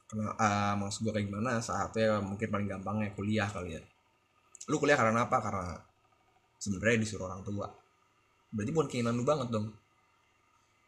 Kena, 0.09 0.35
eh, 0.35 0.75
maksud 0.81 1.07
gue 1.07 1.13
kayak 1.15 1.29
gimana? 1.29 1.61
Saatnya 1.63 2.19
mungkin 2.25 2.49
paling 2.51 2.67
gampangnya 2.67 3.13
kuliah 3.15 3.47
kali 3.47 3.77
ya. 3.79 3.83
Lu 4.67 4.81
kuliah 4.83 4.99
karena 4.99 5.29
apa? 5.29 5.39
Karena 5.39 5.79
sebenarnya 6.59 6.99
disuruh 7.05 7.31
orang 7.31 7.45
tua 7.47 7.71
berarti 8.51 8.71
bukan 8.75 8.89
keinginan 8.91 9.15
lu 9.15 9.25
banget 9.27 9.49
dong. 9.51 9.71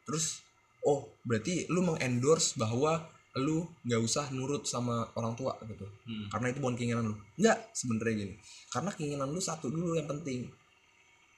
Terus 0.07 0.43
oh 0.83 1.15
berarti 1.23 1.71
lu 1.71 1.81
mengendorse 1.87 2.59
bahwa 2.59 3.07
lu 3.41 3.65
nggak 3.87 4.01
usah 4.03 4.29
nurut 4.35 4.69
sama 4.69 5.09
orang 5.17 5.33
tua 5.33 5.57
gitu. 5.65 5.89
Hmm. 6.05 6.29
karena 6.29 6.47
itu 6.53 6.59
bukan 6.61 6.77
keinginan 6.77 7.05
lu. 7.09 7.17
Nggak 7.39 7.59
sebenarnya 7.73 8.15
gini. 8.27 8.35
Karena 8.69 8.91
keinginan 8.93 9.29
lu 9.31 9.41
satu 9.41 9.73
dulu 9.73 9.97
yang 9.97 10.11
penting. 10.11 10.51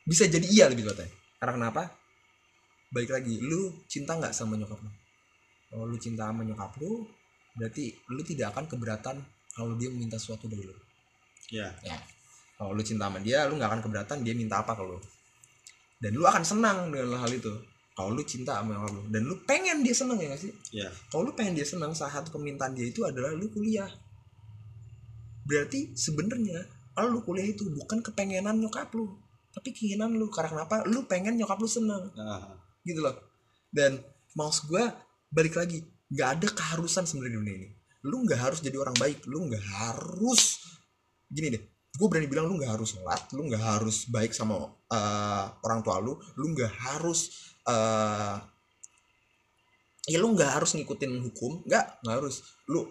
Bisa 0.05 0.27
jadi 0.27 0.45
iya 0.49 0.67
lebih 0.67 0.89
tepatnya. 0.89 1.13
Karena 1.39 1.53
kenapa? 1.61 1.83
Baik 2.91 3.11
lagi 3.15 3.39
lu 3.39 3.85
cinta 3.87 4.19
nggak 4.19 4.35
sama 4.35 4.59
nyokap 4.59 4.81
lu? 4.81 4.91
Kalau 5.71 5.85
lu 5.87 5.97
cinta 6.01 6.31
sama 6.31 6.43
nyokap 6.43 6.73
lu 6.81 7.07
berarti 7.55 7.95
lu 8.11 8.23
tidak 8.27 8.51
akan 8.51 8.67
keberatan 8.67 9.17
kalau 9.55 9.79
dia 9.79 9.87
meminta 9.87 10.19
sesuatu 10.19 10.51
dari 10.51 10.67
lu. 10.67 10.75
Ya. 11.55 11.71
Ya. 11.87 12.01
Kalau 12.59 12.75
lu 12.75 12.83
cinta 12.83 13.07
sama 13.07 13.23
dia 13.23 13.47
lu 13.47 13.55
nggak 13.55 13.71
akan 13.71 13.81
keberatan 13.85 14.27
dia 14.27 14.35
minta 14.35 14.59
apa 14.59 14.75
ke 14.75 14.83
lu 14.83 14.99
dan 16.05 16.13
lu 16.13 16.29
akan 16.29 16.45
senang 16.45 16.93
dengan 16.93 17.17
hal 17.17 17.33
itu. 17.33 17.49
Kalau 17.97 18.13
lu 18.13 18.21
cinta 18.29 18.61
sama 18.61 18.77
nyokap 18.77 18.93
lu 18.93 19.03
dan 19.09 19.23
lu 19.25 19.35
pengen 19.49 19.81
dia 19.81 19.97
senang 19.97 20.21
ya 20.21 20.37
gak 20.37 20.43
sih? 20.45 20.53
Ya 20.77 20.93
kalau 21.09 21.31
lu 21.31 21.33
pengen 21.33 21.57
dia 21.57 21.65
senang 21.65 21.97
salah 21.97 22.21
satu 22.21 22.37
permintaan 22.37 22.77
dia 22.77 22.93
itu 22.93 23.01
adalah 23.09 23.33
lu 23.33 23.49
kuliah. 23.49 23.89
Berarti 25.49 25.97
sebenarnya 25.97 26.61
lu 27.09 27.25
kuliah 27.25 27.49
itu 27.49 27.65
bukan 27.73 28.05
kepengenan 28.05 28.61
nyokap 28.61 28.93
lu 28.93 29.09
tapi 29.57 29.73
keinginan 29.73 30.13
lu. 30.13 30.29
Karena 30.29 30.53
kenapa? 30.53 30.85
Lu 30.85 31.09
pengen 31.09 31.41
nyokap 31.41 31.57
lu 31.57 31.71
senang. 31.71 32.13
Nah, 32.13 32.53
gitu 32.85 33.01
loh. 33.01 33.15
Dan 33.73 33.97
maksud 34.37 34.69
gue 34.69 34.85
balik 35.33 35.57
lagi 35.57 35.81
nggak 36.11 36.29
ada 36.37 36.49
keharusan 36.53 37.09
sebenarnya 37.09 37.33
di 37.33 37.39
dunia 37.41 37.55
ini. 37.63 37.69
Lu 38.05 38.27
nggak 38.27 38.41
harus 38.43 38.59
jadi 38.61 38.77
orang 38.77 38.99
baik. 38.99 39.25
Lu 39.31 39.47
nggak 39.47 39.65
harus 39.65 40.61
gini 41.31 41.55
deh 41.55 41.74
gue 41.95 42.07
berani 42.11 42.27
bilang 42.27 42.51
lu 42.51 42.59
nggak 42.59 42.75
harus 42.75 42.99
sholat 42.99 43.23
lu 43.31 43.47
nggak 43.47 43.63
harus 43.63 44.11
baik 44.11 44.35
sama 44.35 44.67
eh, 44.91 45.45
orang 45.63 45.81
tua 45.87 46.03
lu 46.03 46.19
lu 46.35 46.47
nggak 46.51 46.73
harus 46.75 47.55
eh 47.65 48.37
ya 50.05 50.21
lu 50.21 50.37
nggak 50.37 50.51
harus 50.61 50.77
ngikutin 50.77 51.13
hukum 51.31 51.65
nggak 51.65 52.05
nggak 52.05 52.15
harus. 52.21 52.45
Lu 52.69 52.85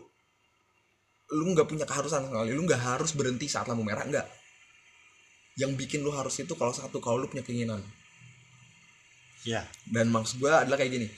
lu 1.33 1.45
nggak 1.53 1.65
punya 1.65 1.85
keharusan 1.85 2.29
sekali 2.29 2.53
lu 2.53 2.63
nggak 2.65 2.81
harus 2.81 3.11
berhenti 3.17 3.45
saat 3.49 3.69
lampu 3.69 3.85
merah 3.85 4.05
nggak. 4.05 4.27
Yang 5.61 5.71
bikin 5.85 5.99
lu 6.01 6.09
harus 6.13 6.33
itu 6.41 6.53
kalau 6.57 6.73
satu 6.73 6.97
kalau 6.97 7.21
lu 7.21 7.27
punya 7.29 7.45
keinginan. 7.45 7.81
Ya 9.45 9.67
dan 9.91 10.09
maksud 10.09 10.39
gue 10.41 10.49
adalah 10.49 10.79
kayak 10.79 10.93
gini 10.93 11.09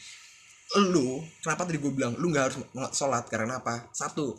lu 0.76 1.22
kenapa 1.46 1.70
tadi 1.70 1.78
gue 1.78 1.94
bilang 1.94 2.18
lu 2.18 2.34
nggak 2.34 2.44
harus 2.50 2.58
sholat 2.92 3.30
karena 3.30 3.62
apa? 3.62 3.88
Satu 3.94 4.34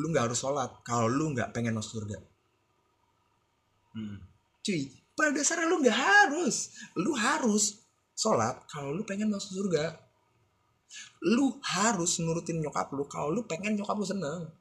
lu 0.00 0.06
nggak 0.14 0.30
harus 0.30 0.38
sholat 0.38 0.70
kalau 0.86 1.10
lu 1.10 1.34
nggak 1.34 1.50
pengen 1.52 1.76
masuk 1.76 2.00
surga 2.00 2.35
Hmm. 3.96 4.20
cuy 4.60 4.92
pada 5.16 5.32
dasarnya 5.32 5.66
lu 5.66 5.80
nggak 5.80 5.96
harus. 5.96 6.76
Lu 7.00 7.16
harus 7.16 7.80
sholat 8.12 8.60
kalau 8.68 8.92
lu 8.92 9.02
pengen 9.08 9.32
masuk 9.32 9.64
surga. 9.64 9.96
Lu 11.32 11.56
harus 11.64 12.20
nurutin 12.20 12.60
nyokap 12.60 12.92
lu 12.92 13.08
kalau 13.08 13.32
lu 13.32 13.42
pengen 13.48 13.80
nyokap 13.80 13.96
lu 13.96 14.04
seneng. 14.04 14.52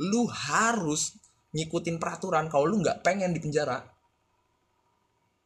Lu 0.00 0.24
harus 0.26 1.20
ngikutin 1.52 2.00
peraturan 2.00 2.48
kalau 2.48 2.64
lu 2.64 2.80
nggak 2.80 3.04
pengen 3.04 3.36
di 3.36 3.44
penjara. 3.44 3.84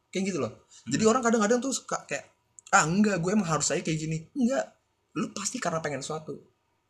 Kayak 0.09 0.23
gitu 0.31 0.39
loh. 0.39 0.63
Jadi 0.87 1.03
orang 1.03 1.19
kadang-kadang 1.19 1.59
tuh 1.59 1.75
suka 1.75 2.07
kayak 2.07 2.31
ah 2.71 2.87
enggak 2.87 3.19
gue 3.19 3.31
emang 3.35 3.51
harus 3.51 3.67
aja 3.75 3.83
kayak 3.83 3.99
gini. 3.99 4.17
Enggak. 4.39 4.71
Lu 5.19 5.35
pasti 5.35 5.59
karena 5.59 5.83
pengen 5.83 5.99
sesuatu. 5.99 6.39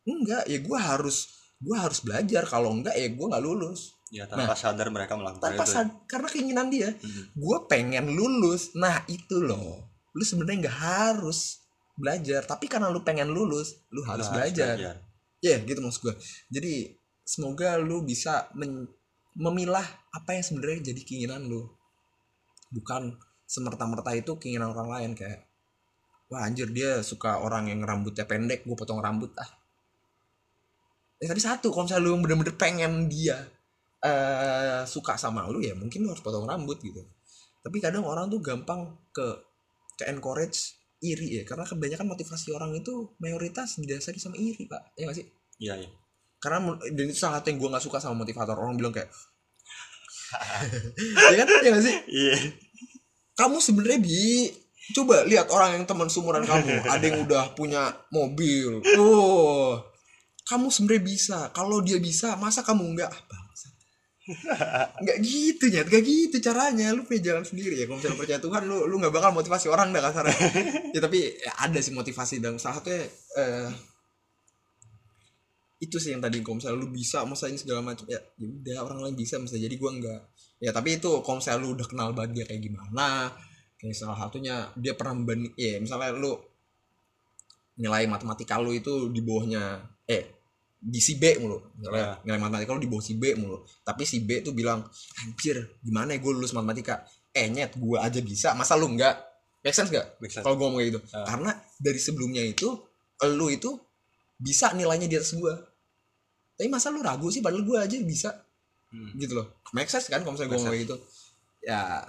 Enggak 0.06 0.46
ya 0.46 0.62
gue 0.62 0.78
harus 0.78 1.34
gue 1.58 1.74
harus 1.74 1.98
belajar. 1.98 2.46
Kalau 2.46 2.70
enggak 2.70 2.94
ya 2.94 3.10
gue 3.10 3.26
nggak 3.26 3.42
lulus 3.42 3.95
ya 4.06 4.22
tanpa 4.24 4.54
sadar 4.54 4.86
mereka 4.88 5.18
melakukan 5.18 5.42
tanpa 5.42 5.62
itu 5.62 5.72
sad- 5.72 5.98
karena 6.06 6.28
keinginan 6.30 6.66
dia. 6.70 6.94
Hmm. 6.94 7.24
gue 7.34 7.56
pengen 7.66 8.06
lulus. 8.08 8.70
Nah 8.74 9.02
itu 9.06 9.42
loh. 9.42 9.82
Lu 10.14 10.22
sebenarnya 10.22 10.68
nggak 10.68 10.78
harus 10.78 11.66
belajar. 11.94 12.44
Tapi 12.44 12.66
karena 12.66 12.88
lu 12.88 13.02
pengen 13.02 13.28
lulus 13.28 13.82
lu 13.90 14.00
harus 14.02 14.30
Lu 14.30 14.38
belajar. 14.38 14.76
ya 15.36 15.60
gitu 15.60 15.78
maksud 15.78 16.00
gue 16.00 16.14
jadi 16.48 16.96
semoga 17.22 17.76
lu 17.76 18.02
bisa 18.02 18.48
men- 18.56 18.88
memilah 19.36 19.84
apa 20.10 20.32
yang 20.32 20.42
sebenarnya 20.42 20.90
jadi 20.90 21.00
keinginan 21.02 21.44
lu. 21.44 21.66
Bukan 22.70 23.14
semerta-merta 23.44 24.10
itu 24.12 24.38
keinginan 24.38 24.70
orang 24.70 24.88
lain 24.90 25.10
kayak 25.14 25.46
wah 26.26 26.42
anjir 26.42 26.66
dia 26.70 26.98
suka 27.02 27.38
orang 27.38 27.70
yang 27.70 27.82
rambutnya 27.82 28.26
pendek 28.26 28.66
gue 28.66 28.74
potong 28.74 28.98
rambut 28.98 29.30
ah. 29.38 29.46
Ya 31.16 31.30
tapi 31.30 31.40
satu 31.40 31.70
kalau 31.70 31.86
misalnya 31.86 32.04
lu 32.04 32.18
bener-bener 32.20 32.54
pengen 32.54 33.06
dia 33.06 33.40
eh 34.02 34.84
suka 34.84 35.16
sama 35.16 35.48
lu 35.48 35.64
ya 35.64 35.72
mungkin 35.72 36.04
lu 36.04 36.12
harus 36.12 36.22
potong 36.22 36.44
rambut 36.44 36.78
gitu. 36.80 37.00
Tapi 37.64 37.76
kadang 37.82 38.06
orang 38.06 38.30
tuh 38.30 38.38
gampang 38.38 38.94
ke 39.10 39.26
ke 39.96 40.04
encourage 40.12 40.76
iri 41.00 41.40
ya 41.40 41.42
karena 41.44 41.64
kebanyakan 41.64 42.06
motivasi 42.12 42.52
orang 42.52 42.72
itu 42.76 43.16
mayoritas 43.20 43.80
didasari 43.80 44.20
sama 44.20 44.36
iri 44.36 44.68
pak. 44.68 44.96
Ya 44.96 45.08
gak 45.08 45.16
sih? 45.16 45.26
Iya 45.60 45.74
iya. 45.84 45.90
Karena 46.40 46.76
dan 46.76 47.04
itu 47.08 47.16
salah 47.16 47.40
satu 47.40 47.48
yang 47.52 47.58
gue 47.58 47.68
nggak 47.72 47.84
suka 47.84 47.98
sama 47.98 48.22
motivator 48.22 48.56
orang 48.56 48.76
bilang 48.76 48.92
kayak 48.92 49.08
ya 51.32 51.36
kan? 51.42 51.46
Ya 51.64 51.70
gak 51.72 51.84
sih? 51.84 51.96
Iya. 52.08 52.36
Kamu 53.36 53.60
sebenarnya 53.60 54.00
bi 54.00 54.48
coba 54.94 55.26
lihat 55.26 55.50
orang 55.50 55.80
yang 55.80 55.84
teman 55.88 56.06
sumuran 56.06 56.46
kamu 56.46 56.86
ada 56.86 57.02
yang 57.02 57.26
udah 57.26 57.50
punya 57.58 57.90
mobil 58.14 58.78
oh 58.94 59.82
kamu 60.46 60.70
sebenarnya 60.70 61.02
bisa 61.02 61.38
kalau 61.50 61.82
dia 61.82 61.98
bisa 61.98 62.38
masa 62.38 62.62
kamu 62.62 62.94
enggak 62.94 63.10
bangsa 63.10 63.45
nggak 65.02 65.18
gitu 65.22 65.70
ya 65.70 65.86
nggak 65.86 66.02
gitu 66.02 66.36
caranya. 66.42 66.90
Lu 66.90 67.06
punya 67.06 67.32
jalan 67.32 67.44
sendiri 67.46 67.78
ya. 67.78 67.86
Kalau 67.86 67.98
misalnya 68.02 68.18
percaya 68.18 68.40
Tuhan 68.42 68.62
lu 68.66 68.86
lu 68.90 68.98
nggak 68.98 69.14
bakal 69.14 69.30
motivasi 69.34 69.66
orang 69.70 69.94
dah 69.94 70.02
kasarnya. 70.02 70.38
Ya 70.96 71.00
tapi 71.04 71.28
ya, 71.38 71.52
ada 71.60 71.78
sih 71.78 71.92
motivasi 71.92 72.40
dan 72.40 72.56
salah 72.56 72.80
satunya 72.80 73.04
eh, 73.36 73.68
itu 75.78 75.96
sih 76.00 76.16
yang 76.16 76.24
tadi. 76.24 76.40
Kalau 76.42 76.58
misalnya 76.58 76.78
lu 76.80 76.88
bisa 76.90 77.22
masa 77.28 77.46
ini 77.46 77.60
segala 77.60 77.84
macam 77.84 78.08
ya 78.08 78.18
ya 78.18 78.46
udah 78.48 78.76
orang 78.82 78.98
lain 79.06 79.16
bisa 79.16 79.36
masa 79.38 79.60
jadi 79.60 79.76
gua 79.76 79.92
enggak 79.92 80.22
ya 80.56 80.72
tapi 80.72 80.96
itu 80.96 81.20
kalau 81.20 81.36
misalnya 81.36 81.60
lu 81.60 81.68
udah 81.76 81.86
kenal 81.86 82.08
banget 82.16 82.30
dia 82.32 82.44
kayak 82.48 82.62
gimana 82.64 83.28
kayak 83.76 83.92
salah 83.92 84.16
satunya 84.16 84.72
dia 84.72 84.96
pernah 84.96 85.20
membanding 85.20 85.52
ya 85.52 85.76
misalnya 85.76 86.16
lu 86.16 86.32
nilai 87.76 88.08
matematika 88.08 88.56
lu 88.56 88.72
itu 88.72 89.12
di 89.12 89.20
bawahnya 89.20 89.84
eh 90.08 90.35
di 90.76 91.00
si 91.00 91.16
B 91.16 91.40
mulu. 91.40 91.58
Misalnya 91.80 92.20
nilai 92.22 92.38
matematika 92.38 92.76
lu 92.76 92.82
di 92.84 92.90
bawah 92.90 93.04
si 93.04 93.14
B 93.16 93.34
mulu. 93.34 93.64
Tapi 93.82 94.02
si 94.04 94.22
B 94.22 94.44
tuh 94.44 94.52
bilang 94.52 94.84
anjir 95.24 95.80
gimana 95.82 96.14
ya 96.14 96.18
gue 96.20 96.32
lulus 96.32 96.52
matematika? 96.52 97.02
Eh 97.32 97.48
nyet 97.48 97.74
gue 97.76 97.98
aja 97.98 98.20
bisa 98.20 98.52
masa 98.52 98.76
lu 98.78 98.92
enggak? 98.92 99.16
Make 99.64 99.74
sense 99.74 99.90
gak 99.90 100.22
kalau 100.46 100.54
gue 100.54 100.62
ngomong 100.62 100.78
kayak 100.78 100.90
gitu. 100.94 101.00
Ah. 101.10 101.26
karena 101.26 101.50
dari 101.82 101.98
sebelumnya 101.98 102.38
itu 102.44 102.70
lu 103.34 103.50
itu 103.50 103.74
bisa 104.38 104.70
nilainya 104.76 105.10
di 105.10 105.16
atas 105.18 105.34
gue 105.34 105.54
tapi 106.56 106.68
masa 106.72 106.88
lu 106.88 107.04
ragu 107.04 107.28
sih? 107.28 107.44
Padahal 107.44 107.64
gue 107.66 107.76
aja 107.76 107.96
bisa. 108.00 108.30
Hmm. 108.86 109.12
gitu 109.18 109.34
loh. 109.36 109.60
Make 109.74 109.90
sense 109.90 110.08
kan 110.08 110.22
kalau 110.22 110.38
misalnya 110.38 110.50
gue 110.54 110.58
ngomong 110.62 110.72
kayak 110.72 110.84
gitu? 110.88 110.96
Ya 111.66 112.06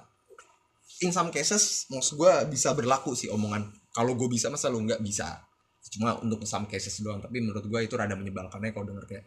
in 1.03 1.11
some 1.11 1.33
cases 1.33 1.89
maksud 1.91 2.15
gue 2.15 2.33
bisa 2.53 2.71
berlaku 2.77 3.17
sih 3.17 3.27
omongan. 3.27 3.67
Kalau 3.91 4.13
gue 4.13 4.29
bisa 4.29 4.47
masa 4.47 4.69
lu 4.71 4.85
nggak 4.85 5.01
bisa 5.01 5.46
cuma 5.89 6.19
untuk 6.19 6.43
some 6.43 6.67
cases 6.67 6.99
doang 6.99 7.19
tapi 7.19 7.39
menurut 7.39 7.63
gue 7.63 7.79
itu 7.81 7.95
rada 7.95 8.13
menyebalkannya 8.13 8.71
kalau 8.71 8.85
denger 8.87 9.05
kayak 9.07 9.25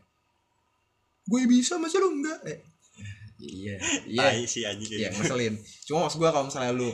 gue 1.25 1.41
bisa 1.47 1.79
masa 1.79 1.97
lu 2.01 2.17
nggak 2.19 2.39
Eh, 2.45 2.59
iya 3.41 3.77
iya. 4.05 4.45
Sih 4.45 4.69
anjing 4.69 5.01
Iya 5.01 5.09
gitu. 5.09 5.25
ngeselin. 5.25 5.55
Cuma 5.89 6.05
maksud 6.05 6.21
gue 6.21 6.29
kalau 6.29 6.45
misalnya 6.45 6.73
lu 6.77 6.91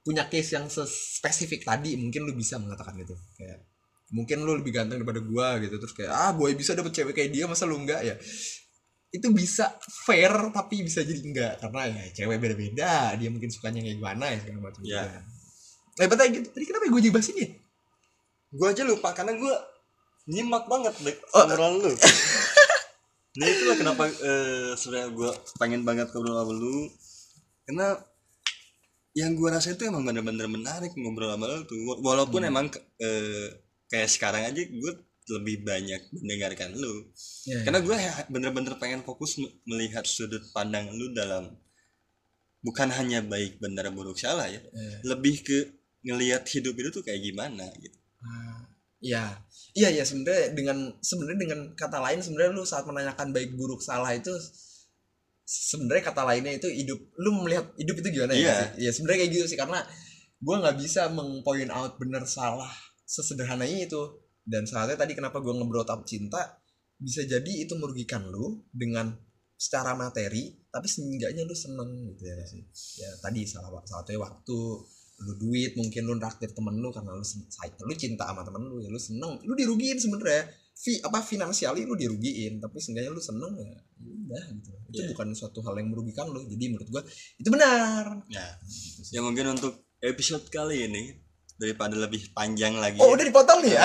Punya 0.00 0.30
case 0.30 0.54
yang 0.54 0.70
spesifik 0.86 1.66
tadi 1.66 1.98
Mungkin 1.98 2.22
lu 2.22 2.32
bisa 2.32 2.62
mengatakan 2.62 2.94
gitu. 2.94 3.18
Kayak 3.34 3.66
Mungkin 4.10 4.42
lu 4.42 4.54
lebih 4.54 4.70
ganteng 4.70 5.02
daripada 5.02 5.18
gue 5.18 5.48
gitu. 5.66 5.74
Terus 5.82 5.94
kayak 5.94 6.12
Ah 6.12 6.30
boy 6.30 6.54
bisa 6.54 6.78
dapet 6.78 6.94
cewek 6.94 7.10
kayak 7.10 7.30
dia 7.34 7.50
Masa 7.50 7.66
lu 7.66 7.74
enggak? 7.74 8.06
Ya 8.06 8.14
Itu 9.10 9.34
bisa 9.34 9.74
fair 10.06 10.30
Tapi 10.54 10.86
bisa 10.86 11.02
jadi 11.02 11.18
enggak. 11.26 11.54
Karena 11.58 11.90
ya 11.90 12.02
cewek 12.22 12.38
beda-beda. 12.38 13.18
Dia 13.18 13.28
mungkin 13.28 13.50
sukanya 13.50 13.82
kayak 13.82 13.96
gimana 13.98 14.24
ya 14.30 14.36
Segala 14.46 14.60
macam 14.62 14.82
Iya. 14.86 15.02
juga. 15.02 15.18
Eh 15.98 16.06
betul 16.06 16.26
gitu. 16.30 16.46
Tadi 16.54 16.64
kenapa 16.70 16.84
gue 16.86 17.00
jadi 17.02 17.12
bahas 17.12 17.28
ini 17.34 17.40
ya? 17.42 17.48
Gue 18.50 18.66
aja 18.66 18.82
lupa 18.82 19.10
karena 19.10 19.32
gue 19.32 19.54
nyimak 20.26 20.66
banget 20.66 20.94
deh 21.00 21.16
Oh. 21.32 21.46
lu. 21.76 21.90
Nah 23.30 23.46
itulah 23.46 23.78
kenapa 23.78 24.10
eh, 24.10 24.74
sebenarnya 24.74 25.08
gue 25.14 25.30
pengen 25.54 25.86
banget 25.86 26.10
ngobrol 26.10 26.34
sama 26.34 26.50
lu. 26.50 26.90
Karena 27.62 27.94
yang 29.12 29.34
gue 29.34 29.48
rasa 29.48 29.70
itu 29.70 29.86
emang 29.86 30.02
bener-bener 30.02 30.46
menarik 30.46 30.90
ngobrol 30.94 31.30
sama 31.30 31.46
lu 31.46 31.62
tuh. 31.62 31.78
Walaupun 32.02 32.42
Hmm. 32.42 32.50
emang 32.50 32.66
eh, 32.98 33.54
kayak 33.86 34.10
sekarang 34.10 34.42
aja 34.44 34.58
gue 34.58 34.92
lebih 35.30 35.62
banyak 35.62 36.10
mendengarkan 36.10 36.74
lu. 36.74 37.06
Ya, 37.46 37.62
karena 37.62 37.78
gue 37.78 37.94
bener-bener 38.28 38.74
pengen 38.76 39.06
fokus 39.06 39.38
me- 39.38 39.54
melihat 39.62 40.02
sudut 40.02 40.42
pandang 40.50 40.90
lu 40.90 41.14
dalam 41.14 41.54
bukan 42.60 42.90
hanya 42.90 43.22
baik 43.22 43.56
benar 43.56 43.88
buruk 43.88 44.18
salah 44.18 44.44
ya. 44.44 44.58
Ya. 44.58 44.90
lebih 45.06 45.38
ke 45.40 45.58
ngelihat 46.02 46.44
hidup 46.50 46.74
itu 46.74 46.88
tuh 46.90 47.06
kayak 47.06 47.22
gimana 47.22 47.70
gitu 47.78 47.94
Ah, 48.20 48.60
Iya, 49.00 49.32
iya 49.72 49.88
iya 49.96 50.04
sebenarnya 50.04 50.52
dengan 50.52 50.92
sebenarnya 51.00 51.40
dengan 51.40 51.60
kata 51.72 52.04
lain 52.04 52.20
sebenarnya 52.20 52.52
lu 52.52 52.68
saat 52.68 52.84
menanyakan 52.84 53.32
baik 53.32 53.56
buruk 53.56 53.80
salah 53.80 54.12
itu 54.12 54.28
sebenarnya 55.48 56.12
kata 56.12 56.22
lainnya 56.28 56.52
itu 56.60 56.68
hidup 56.68 57.00
lu 57.16 57.42
melihat 57.42 57.72
hidup 57.80 57.96
itu 58.04 58.08
gimana 58.20 58.36
Iya. 58.36 58.44
ya 58.44 58.52
sih? 58.60 58.68
Iya 58.84 58.90
sebenarnya 58.92 59.18
kayak 59.24 59.32
gitu 59.32 59.46
sih 59.48 59.58
karena 59.58 59.80
gua 60.36 60.56
nggak 60.60 60.76
bisa 60.84 61.08
mengpoint 61.16 61.72
out 61.72 61.96
benar 61.96 62.28
salah 62.28 62.68
sesederhana 63.08 63.64
itu 63.64 64.20
dan 64.44 64.68
saatnya 64.68 65.00
tadi 65.00 65.16
kenapa 65.16 65.40
gua 65.40 65.56
ngebrotap 65.56 66.04
cinta 66.04 66.60
bisa 67.00 67.24
jadi 67.24 67.52
itu 67.64 67.72
merugikan 67.80 68.28
lu 68.28 68.68
dengan 68.68 69.16
secara 69.56 69.96
materi 69.96 70.60
tapi 70.68 70.84
seenggaknya 70.84 71.48
lu 71.48 71.56
seneng 71.56 71.88
gitu 72.12 72.22
ya 72.28 72.36
sih 72.44 72.60
ya 73.00 73.08
tadi 73.24 73.48
salah 73.48 73.72
satunya 73.88 74.20
waktu 74.20 74.58
lu 75.20 75.32
duit 75.36 75.76
mungkin 75.76 76.02
lu 76.04 76.16
naktir 76.16 76.48
temen 76.50 76.74
lu 76.74 76.88
karena 76.88 77.12
lu 77.12 77.20
lu 77.20 77.94
cinta 77.94 78.24
sama 78.24 78.40
temen 78.40 78.62
lu 78.64 78.80
ya 78.80 78.88
lu 78.88 78.96
seneng 78.96 79.36
lu 79.44 79.52
dirugiin 79.52 79.96
sebenarnya 79.96 80.48
fi 80.72 80.96
apa 80.98 81.20
finansiali 81.20 81.84
lu 81.84 81.92
dirugiin 81.92 82.56
tapi 82.56 82.80
seenggaknya 82.80 83.12
lu 83.12 83.20
seneng 83.20 83.52
ya 83.52 83.68
ya 83.68 83.76
udah 84.00 84.44
gitu 84.50 84.70
itu 84.90 85.00
Iya. 85.00 85.08
bukan 85.12 85.28
suatu 85.32 85.60
hal 85.60 85.76
yang 85.76 85.92
merugikan 85.92 86.26
lu 86.26 86.40
jadi 86.44 86.72
menurut 86.72 86.88
gua 86.88 87.02
itu 87.36 87.48
benar 87.48 88.24
ya 88.26 88.48
Gitu 88.64 89.00
sih. 89.04 89.12
Ya 89.12 89.20
mungkin 89.20 89.52
untuk 89.52 89.76
episode 90.00 90.48
kali 90.48 90.88
ini 90.88 91.14
daripada 91.60 91.92
lebih 91.92 92.32
panjang 92.32 92.72
lagi. 92.74 92.96
oh 92.96 93.12
udah 93.12 93.20
dipotong 93.20 93.60
nih 93.60 93.76
ya 93.76 93.84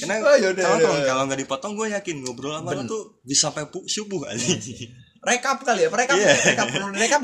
Karena 0.00 0.14
oh, 0.24 0.36
yaudah, 0.40 0.64
kalau 0.64 0.78
yaudah. 0.80 1.04
kalau 1.04 1.22
nggak 1.28 1.40
dipotong 1.44 1.72
gue 1.76 1.86
yakin 1.92 2.16
ngobrol 2.24 2.56
sama 2.56 2.72
lo 2.72 2.82
tuh 2.88 3.02
bisa 3.20 3.52
sampai 3.52 3.68
subuh 3.84 4.24
aja. 4.24 4.56
rekap 5.20 5.60
kali 5.60 5.84
ya 5.84 5.92
rekap 5.92 6.16
Iya. 6.16 6.32
rekap 6.56 6.66
perlu 6.72 6.88
rekap 6.96 7.20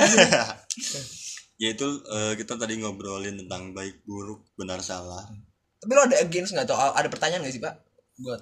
dulu. 1.57 1.63
ya 1.63 1.69
itu 1.73 1.87
eh, 2.07 2.33
kita 2.37 2.53
tadi 2.55 2.77
ngobrolin 2.77 3.37
tentang 3.37 3.73
baik 3.73 4.05
buruk 4.05 4.45
benar 4.55 4.81
salah. 4.81 5.25
tapi 5.77 5.93
lo 5.93 6.05
ada 6.05 6.17
against 6.19 6.53
nggak 6.53 6.65
atau 6.65 6.77
ada 6.77 7.09
pertanyaan 7.09 7.41
nggak 7.41 7.53
sih 7.53 7.61
pak 7.61 7.75
buat 8.17 8.41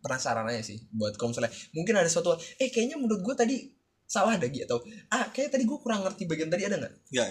penasaran 0.00 0.44
aja 0.44 0.60
sih 0.60 0.80
buat 0.90 1.12
kalau 1.14 1.32
misalnya 1.32 1.48
mungkin 1.72 1.94
ada 1.94 2.08
suatu 2.08 2.32
eh 2.56 2.68
kayaknya 2.68 2.96
menurut 2.96 3.20
gua 3.20 3.34
tadi 3.34 3.72
salah 4.04 4.36
ada 4.36 4.44
gitu 4.46 4.64
atau 4.64 4.80
ah 5.08 5.28
kayak 5.28 5.48
tadi 5.48 5.64
gua 5.64 5.80
kurang 5.80 6.04
ngerti 6.04 6.24
bagian 6.24 6.48
tadi 6.48 6.64
ada 6.64 6.76
nggak 6.76 6.92
Nggak, 7.08 7.28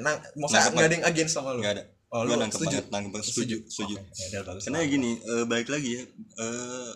nah, 0.00 0.16
maksudnya 0.34 0.72
nggak 0.72 0.86
ada 0.88 0.96
yang 0.96 1.06
against 1.06 1.34
sama 1.34 1.52
lu 1.52 1.60
nggak 1.60 1.74
ada. 1.76 1.84
oh, 2.08 2.24
Gue 2.24 2.32
lu 2.32 2.40
nangkep 2.40 2.56
setuju 2.56 2.76
banget, 2.78 2.86
nangkep 2.88 3.10
banget. 3.12 3.26
setuju, 3.28 3.56
setuju. 3.66 3.94
Oke, 3.96 4.12
ya 4.14 4.26
udah, 4.32 4.42
bagus 4.46 4.62
Karena 4.64 4.78
lah. 4.80 4.88
gini, 4.88 5.10
eh, 5.20 5.44
baik 5.44 5.68
lagi 5.68 5.90
ya. 5.92 6.02
eh, 6.38 6.90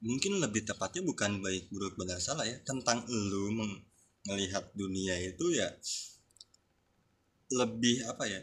mungkin 0.00 0.32
lebih 0.36 0.62
tepatnya 0.64 1.02
bukan 1.02 1.30
baik 1.40 1.68
buruk 1.68 1.94
benar 1.94 2.18
salah 2.18 2.44
ya 2.44 2.56
tentang 2.62 3.04
meng- 3.50 3.82
melihat 4.24 4.64
dunia 4.74 5.14
itu 5.20 5.52
ya 5.52 5.68
lebih 7.50 8.04
apa 8.06 8.24
ya 8.24 8.40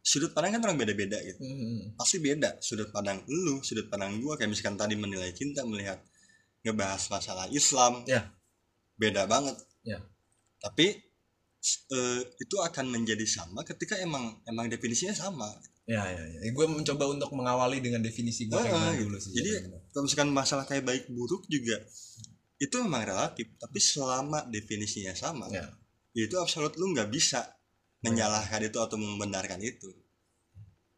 sudut 0.00 0.32
pandang 0.32 0.56
kan 0.56 0.64
orang 0.64 0.78
beda-beda 0.80 1.20
gitu 1.20 1.36
Hmm, 1.42 1.92
pasti 1.94 2.16
beda 2.18 2.56
sudut 2.60 2.88
pandang 2.88 3.20
lu 3.28 3.60
sudut 3.60 3.86
pandang 3.86 4.16
gua 4.18 4.36
kayak 4.36 4.48
misalkan 4.48 4.76
tadi 4.76 4.96
menilai 4.96 5.32
cinta 5.32 5.62
melihat 5.64 6.00
ngebahas 6.64 7.02
masalah 7.08 7.46
Islam 7.50 8.02
Ya. 8.08 8.32
beda 8.96 9.28
banget 9.28 9.56
Ya. 9.84 10.00
tapi 10.58 10.96
eh, 11.88 12.20
itu 12.38 12.56
akan 12.56 12.86
menjadi 12.88 13.26
sama 13.26 13.60
ketika 13.62 13.98
emang 13.98 14.40
emang 14.44 14.70
definisinya 14.70 15.12
sama 15.12 15.48
ya 15.84 16.04
ya, 16.04 16.20
ya. 16.20 16.48
gue 16.48 16.66
mencoba 16.68 17.04
untuk 17.08 17.32
mengawali 17.32 17.80
dengan 17.80 18.00
definisi 18.00 18.44
gue 18.44 18.54
kayak 18.54 18.68
Ah, 18.68 18.72
gimana 18.76 18.92
gitu. 18.94 19.02
dulu 19.08 19.16
sih 19.18 19.32
Jadi, 19.34 19.50
kalau 19.90 20.02
misalkan 20.04 20.30
masalah 20.30 20.64
kayak 20.64 20.84
baik 20.84 21.04
buruk 21.08 21.48
juga 21.48 21.80
itu 22.58 22.74
memang 22.78 23.04
relatif 23.04 23.48
tapi 23.56 23.78
selama 23.78 24.44
definisinya 24.48 25.12
sama 25.12 25.48
ya. 25.48 25.64
itu 26.14 26.34
absolut 26.36 26.74
lu 26.76 26.92
nggak 26.92 27.08
bisa 27.08 27.40
menyalahkan 28.02 28.60
itu 28.62 28.78
atau 28.78 28.96
membenarkan 28.98 29.58
itu. 29.58 29.90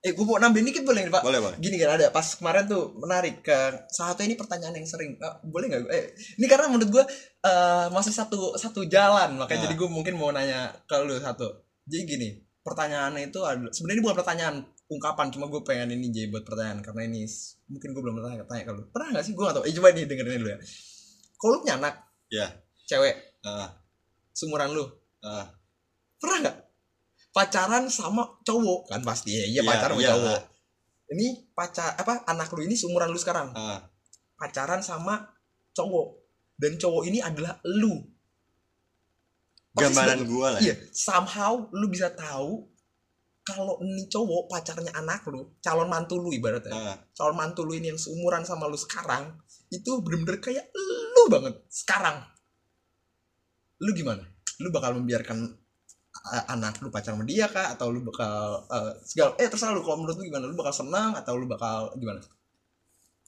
Eh 0.00 0.16
gue 0.16 0.24
mau 0.24 0.40
nambahin 0.40 0.64
dikit 0.64 0.80
boleh 0.88 1.04
nih 1.04 1.12
pak? 1.12 1.20
Boleh 1.20 1.40
boleh. 1.44 1.56
Gini 1.60 1.76
kan 1.76 2.00
ada. 2.00 2.08
Pas 2.08 2.24
kemarin 2.24 2.64
tuh 2.64 2.96
menarik 2.96 3.44
ke 3.44 3.58
salah 3.92 4.16
satu 4.16 4.24
ini 4.24 4.32
pertanyaan 4.32 4.72
yang 4.80 4.88
sering 4.88 5.20
ah, 5.20 5.36
boleh 5.44 5.68
nggak 5.68 5.80
eh, 5.92 6.16
ini 6.40 6.48
karena 6.48 6.72
menurut 6.72 6.88
gue 6.88 7.04
eh, 7.44 7.86
masih 7.92 8.12
satu 8.16 8.56
satu 8.56 8.88
jalan 8.88 9.36
makanya 9.36 9.60
Nah. 9.60 9.64
jadi 9.68 9.74
gue 9.76 9.88
mungkin 9.92 10.14
mau 10.16 10.32
nanya 10.32 10.72
ke 10.88 10.96
lu 11.04 11.20
satu. 11.20 11.52
Jadi 11.84 12.02
gini 12.08 12.28
pertanyaannya 12.64 13.28
itu 13.28 13.40
ada 13.44 13.68
sebenarnya 13.72 13.96
ini 14.00 14.04
bukan 14.04 14.16
pertanyaan 14.24 14.56
ungkapan 14.88 15.28
cuma 15.28 15.52
gue 15.52 15.60
pengen 15.68 15.92
ini 15.92 16.08
jadi 16.08 16.32
buat 16.32 16.48
pertanyaan 16.48 16.80
karena 16.80 17.02
ini 17.04 17.28
mungkin 17.68 17.88
gue 17.92 18.02
belum 18.02 18.14
pernah 18.24 18.48
tanya 18.48 18.64
ke 18.64 18.72
lu. 18.72 18.82
Pernah 18.88 19.08
nggak 19.12 19.24
sih? 19.28 19.32
Gue 19.36 19.44
gak 19.44 19.56
tau 19.60 19.64
eh 19.68 19.72
coba 19.76 19.88
nih 19.92 20.04
dengerin 20.08 20.40
dulu 20.40 20.48
ya. 20.48 20.58
Kalau 21.36 21.50
lu 21.52 21.58
punya 21.60 21.76
anak 21.76 21.94
ya. 22.32 22.46
cewek 22.88 23.14
ah. 23.44 23.68
seumuran 24.32 24.72
lu 24.72 24.88
ah. 25.28 25.44
pernah 26.16 26.36
nggak 26.48 26.56
pacaran 27.30 27.86
sama 27.86 28.26
cowok. 28.42 28.90
Kan 28.90 29.02
pasti 29.02 29.34
ya 29.34 29.44
iya 29.46 29.60
Iya, 29.60 29.62
pacaran 29.66 29.96
sama 29.96 30.02
iya. 30.02 30.10
cowok. 30.14 30.40
Ini 31.10 31.26
pacar 31.50 31.88
apa 31.98 32.22
anak 32.26 32.48
lu 32.54 32.62
ini 32.62 32.74
seumuran 32.78 33.10
lu 33.10 33.18
sekarang? 33.18 33.50
Ah. 33.54 33.82
Pacaran 34.38 34.78
sama 34.80 35.26
cowok. 35.74 36.08
Dan 36.54 36.76
cowok 36.76 37.02
ini 37.08 37.18
adalah 37.18 37.58
lu. 37.66 37.98
Pasti 39.70 39.86
gambaran 39.86 40.18
sebab- 40.18 40.30
gua 40.30 40.46
lah 40.58 40.60
iya 40.66 40.74
somehow 40.90 41.54
lu 41.70 41.86
bisa 41.86 42.10
tahu 42.10 42.66
kalau 43.46 43.78
ini 43.86 44.10
cowok 44.10 44.50
pacarnya 44.50 44.90
anak 44.98 45.22
lu 45.30 45.54
calon 45.62 45.86
mantu 45.86 46.18
lu 46.18 46.30
ibaratnya. 46.30 46.74
Ah. 46.74 46.96
Calon 47.14 47.34
mantu 47.38 47.62
lu 47.66 47.74
ini 47.74 47.90
yang 47.90 47.98
seumuran 47.98 48.42
sama 48.42 48.66
lu 48.66 48.74
sekarang 48.78 49.30
itu 49.70 50.02
bener-bener 50.02 50.42
kayak 50.42 50.66
lu 50.74 51.30
banget 51.30 51.54
sekarang. 51.70 52.22
Lu 53.80 53.90
gimana? 53.94 54.22
Lu 54.60 54.68
bakal 54.70 54.98
membiarkan 54.98 55.38
uh, 55.40 55.59
anak 56.48 56.78
lu 56.84 56.92
pacaran 56.92 57.18
sama 57.18 57.24
dia 57.26 57.48
kah? 57.48 57.72
Atau 57.74 57.90
lu 57.90 58.04
bakal 58.04 58.64
uh, 58.68 58.92
segala 59.02 59.34
eh 59.40 59.48
terserah 59.48 59.72
lu. 59.74 59.82
Kalau 59.82 60.04
menurut 60.04 60.16
lu 60.20 60.24
gimana? 60.28 60.44
Lu 60.46 60.56
bakal 60.56 60.74
senang 60.74 61.16
atau 61.16 61.34
lu 61.36 61.48
bakal 61.48 61.92
gimana? 61.96 62.20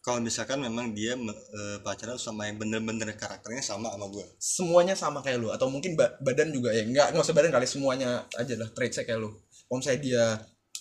Kalau 0.02 0.18
misalkan 0.18 0.58
memang 0.58 0.98
dia 0.98 1.14
eh, 1.14 1.78
pacaran 1.78 2.18
sama 2.18 2.50
yang 2.50 2.58
bener-bener 2.58 3.14
karakternya 3.14 3.62
sama 3.62 3.86
sama 3.94 4.10
gua. 4.10 4.26
Semuanya 4.34 4.98
sama 4.98 5.22
kayak 5.22 5.38
lu. 5.38 5.54
Atau 5.54 5.70
mungkin 5.70 5.94
ba- 5.94 6.18
badan 6.18 6.50
juga 6.50 6.74
ya 6.74 6.82
nggak 6.82 7.14
nggak 7.14 7.22
usah 7.22 7.36
badan 7.38 7.54
kali 7.54 7.70
semuanya 7.70 8.26
aja 8.34 8.58
lah 8.58 8.66
traitsnya 8.74 9.06
kayak 9.06 9.22
lu. 9.22 9.30
Kalau 9.70 9.78
misalnya 9.78 10.00
dia 10.02 10.24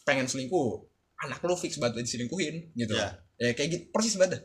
pengen 0.09 0.25
selingkuh 0.25 0.89
anak 1.21 1.37
lu 1.45 1.53
fix 1.53 1.77
banget 1.77 2.01
diselingkuhin 2.01 2.73
gitu. 2.73 2.97
Ya. 2.97 3.13
ya 3.37 3.53
kayak 3.53 3.69
gitu 3.69 3.83
persis 3.93 4.17
banget 4.17 4.41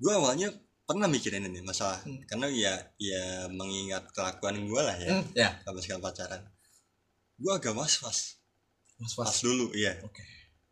gua 0.00 0.18
awalnya 0.18 0.48
pernah 0.88 1.06
mikirin 1.06 1.46
ini 1.46 1.60
masalah. 1.60 2.00
Hmm. 2.02 2.18
karena 2.26 2.48
ya 2.48 2.74
ya 2.96 3.46
mengingat 3.52 4.08
kelakuan 4.16 4.56
gua 4.66 4.88
lah 4.88 4.96
ya. 4.96 5.20
Hmm, 5.20 5.24
ya. 5.36 5.48
Sama 5.68 5.78
sekali 5.84 6.00
pacaran 6.00 6.51
gua 7.38 7.60
agak 7.60 7.72
was 7.76 8.00
was 8.02 8.36
mas 9.00 9.12
pas 9.16 9.28
was 9.28 9.38
dulu 9.42 9.72
iya. 9.74 9.98
Oke. 10.04 10.22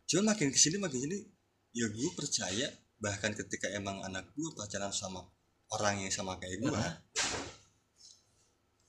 Cuma 0.07 0.35
makin 0.35 0.51
ke 0.51 0.59
sini 0.59 0.75
makin 0.79 0.99
sini 1.07 1.17
ya 1.71 1.87
gue 1.87 2.09
percaya 2.15 2.67
bahkan 2.99 3.31
ketika 3.31 3.71
emang 3.71 4.03
anak 4.03 4.27
gue 4.35 4.49
pacaran 4.53 4.91
sama 4.91 5.23
orang 5.71 6.03
yang 6.03 6.11
sama 6.11 6.35
kayak 6.35 6.59
gue 6.59 6.67
Heeh. 6.67 6.95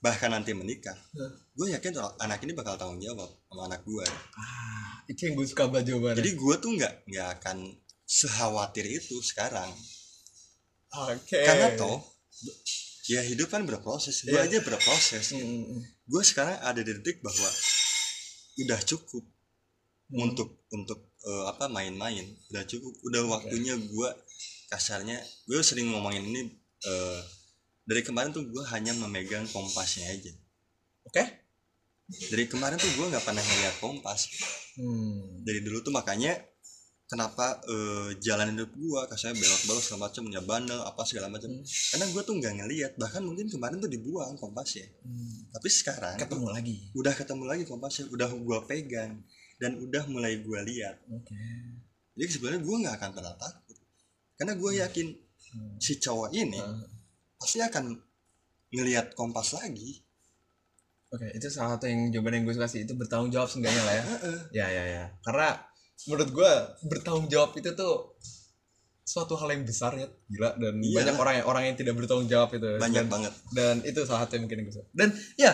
bahkan 0.03 0.35
nanti 0.35 0.51
menikah 0.51 0.93
Heeh. 1.15 1.31
gue 1.55 1.67
yakin 1.79 1.95
kalau 1.95 2.11
anak 2.19 2.43
ini 2.43 2.51
bakal 2.51 2.75
tanggung 2.75 2.99
jawab 2.99 3.31
sama 3.47 3.71
anak 3.71 3.87
gue 3.87 4.03
ah 4.35 4.99
itu 5.07 5.31
yang 5.31 5.39
gue 5.39 5.47
suka 5.47 5.71
banget 5.71 5.95
jawabannya 5.95 6.19
jadi 6.19 6.31
gue 6.35 6.55
tuh 6.59 6.71
nggak 6.75 6.93
nggak 7.07 7.27
akan 7.39 7.57
sekhawatir 8.13 8.85
itu 8.85 9.17
sekarang. 9.25 9.71
Oke. 10.93 11.41
Karena 11.41 11.73
toh 11.73 11.97
ya 13.05 13.19
hidup 13.21 13.47
kan 13.47 13.63
berproses 13.63 14.23
gue 14.23 14.31
Iya. 14.31 14.47
aja 14.47 14.57
berproses 14.61 15.35
Hmm. 15.35 15.79
gue 15.81 16.23
sekarang 16.23 16.55
ada 16.59 16.79
di 16.79 16.91
titik 16.93 17.19
bahwa 17.19 17.49
udah 18.59 18.79
cukup 18.81 19.23
Hmm. 20.07 20.29
untuk 20.29 20.67
untuk 20.69 20.99
eh, 21.19 21.43
apa 21.47 21.67
main-main 21.67 22.21
udah 22.49 22.63
cukup 22.63 22.93
udah 23.03 23.21
waktunya 23.25 23.73
gue 23.73 24.09
kasarnya 24.67 25.17
gue 25.45 25.59
sering 25.59 25.89
ngomongin 25.89 26.23
ini 26.23 26.41
eh, 26.83 27.21
dari 27.83 28.01
kemarin 28.01 28.29
tuh 28.29 28.43
gue 28.43 28.63
hanya 28.69 28.91
memegang 28.93 29.43
kompasnya 29.47 30.07
aja 30.07 30.31
Oke. 31.03 31.23
dari 32.29 32.45
kemarin 32.45 32.75
tuh 32.75 32.91
gue 32.93 33.05
nggak 33.09 33.23
pernah 33.23 33.39
ngeliat 33.41 33.75
kompas 33.79 34.27
Hmm. 34.73 35.43
dari 35.43 35.59
dulu 35.59 35.81
tuh 35.81 35.91
makanya 35.91 36.33
kenapa 37.13 37.45
eh, 37.63 38.17
jalan 38.17 38.49
hidup 38.51 38.73
gue 38.73 39.01
kasarnya 39.05 39.37
belok-belok 39.37 39.79
segala 39.79 40.01
macam 40.03 40.23
ya 40.27 40.41
bandel 40.41 40.79
apa 40.81 41.01
segala 41.03 41.27
macam 41.27 41.45
Hmm. 41.45 41.61
karena 41.61 42.05
gue 42.09 42.21
tuh 42.23 42.35
nggak 42.35 42.53
ngeliat 42.57 42.91
bahkan 42.95 43.21
mungkin 43.21 43.45
kemarin 43.45 43.77
tuh 43.77 43.87
dibuang 43.87 44.33
kompasnya 44.35 44.89
Hmm. 44.99 45.45
tapi 45.49 45.69
sekarang 45.69 46.17
Ketemu 46.17 46.47
lagi. 46.49 46.75
udah 46.91 47.13
ketemu 47.13 47.43
lagi 47.45 47.63
kompasnya 47.63 48.09
udah 48.09 48.27
gue 48.27 48.59
pegang 48.65 49.21
dan 49.55 49.77
udah 49.77 50.03
mulai 50.07 50.39
gue 50.39 50.59
lihat 50.65 50.97
Oke. 51.07 51.37
jadi 52.13 52.29
sebenarnya 52.31 52.61
gue 52.61 52.75
nggak 52.81 52.95
akan 52.97 53.09
pernah 53.11 53.33
takut 53.35 53.77
karena 54.33 54.53
gue 54.53 54.71
yakin 54.79 55.07
Hmm. 55.53 55.77
si 55.77 55.95
cowok 55.95 56.33
ini 56.33 56.57
Ah. 56.57 56.81
pasti 57.35 57.61
akan 57.61 57.93
ngelihat 58.71 59.13
kompas 59.13 59.53
lagi 59.53 60.01
Oke, 61.07 61.29
itu 61.29 61.45
salah 61.45 61.77
satu 61.77 61.85
yang 61.85 62.09
jawaban 62.09 62.33
yang 62.33 62.43
gue 62.43 62.57
suka 62.57 62.65
sih 62.65 62.81
itu 62.81 62.97
bertanggung 62.97 63.29
jawab 63.29 63.45
seenggaknya 63.45 63.85
lah 63.85 63.93
ya. 63.93 64.03
Ya 64.51 64.65
ya 64.67 64.83
ya. 64.89 65.03
Karena 65.21 65.61
menurut 66.09 66.29
gue 66.31 66.51
bertanggung 66.87 67.27
jawab 67.31 67.55
itu 67.55 67.71
tuh 67.73 68.17
suatu 69.03 69.35
hal 69.35 69.51
yang 69.51 69.67
besar 69.67 69.93
ya, 69.99 70.07
gila. 70.31 70.55
Dan 70.55 70.79
Iya. 70.79 71.03
banyak 71.03 71.15
orang 71.19 71.33
yang 71.39 71.47
orang 71.47 71.63
yang 71.67 71.75
tidak 71.75 71.93
bertanggung 71.99 72.29
jawab 72.31 72.49
itu. 72.55 72.67
banyak 72.79 73.05
dan, 73.05 73.11
banget. 73.11 73.33
dan 73.51 73.75
itu 73.83 73.99
salah 74.07 74.23
satu 74.25 74.39
yang 74.39 74.47
mungkin 74.47 74.63
gue. 74.63 74.83
Dan 74.95 75.09
ya 75.35 75.51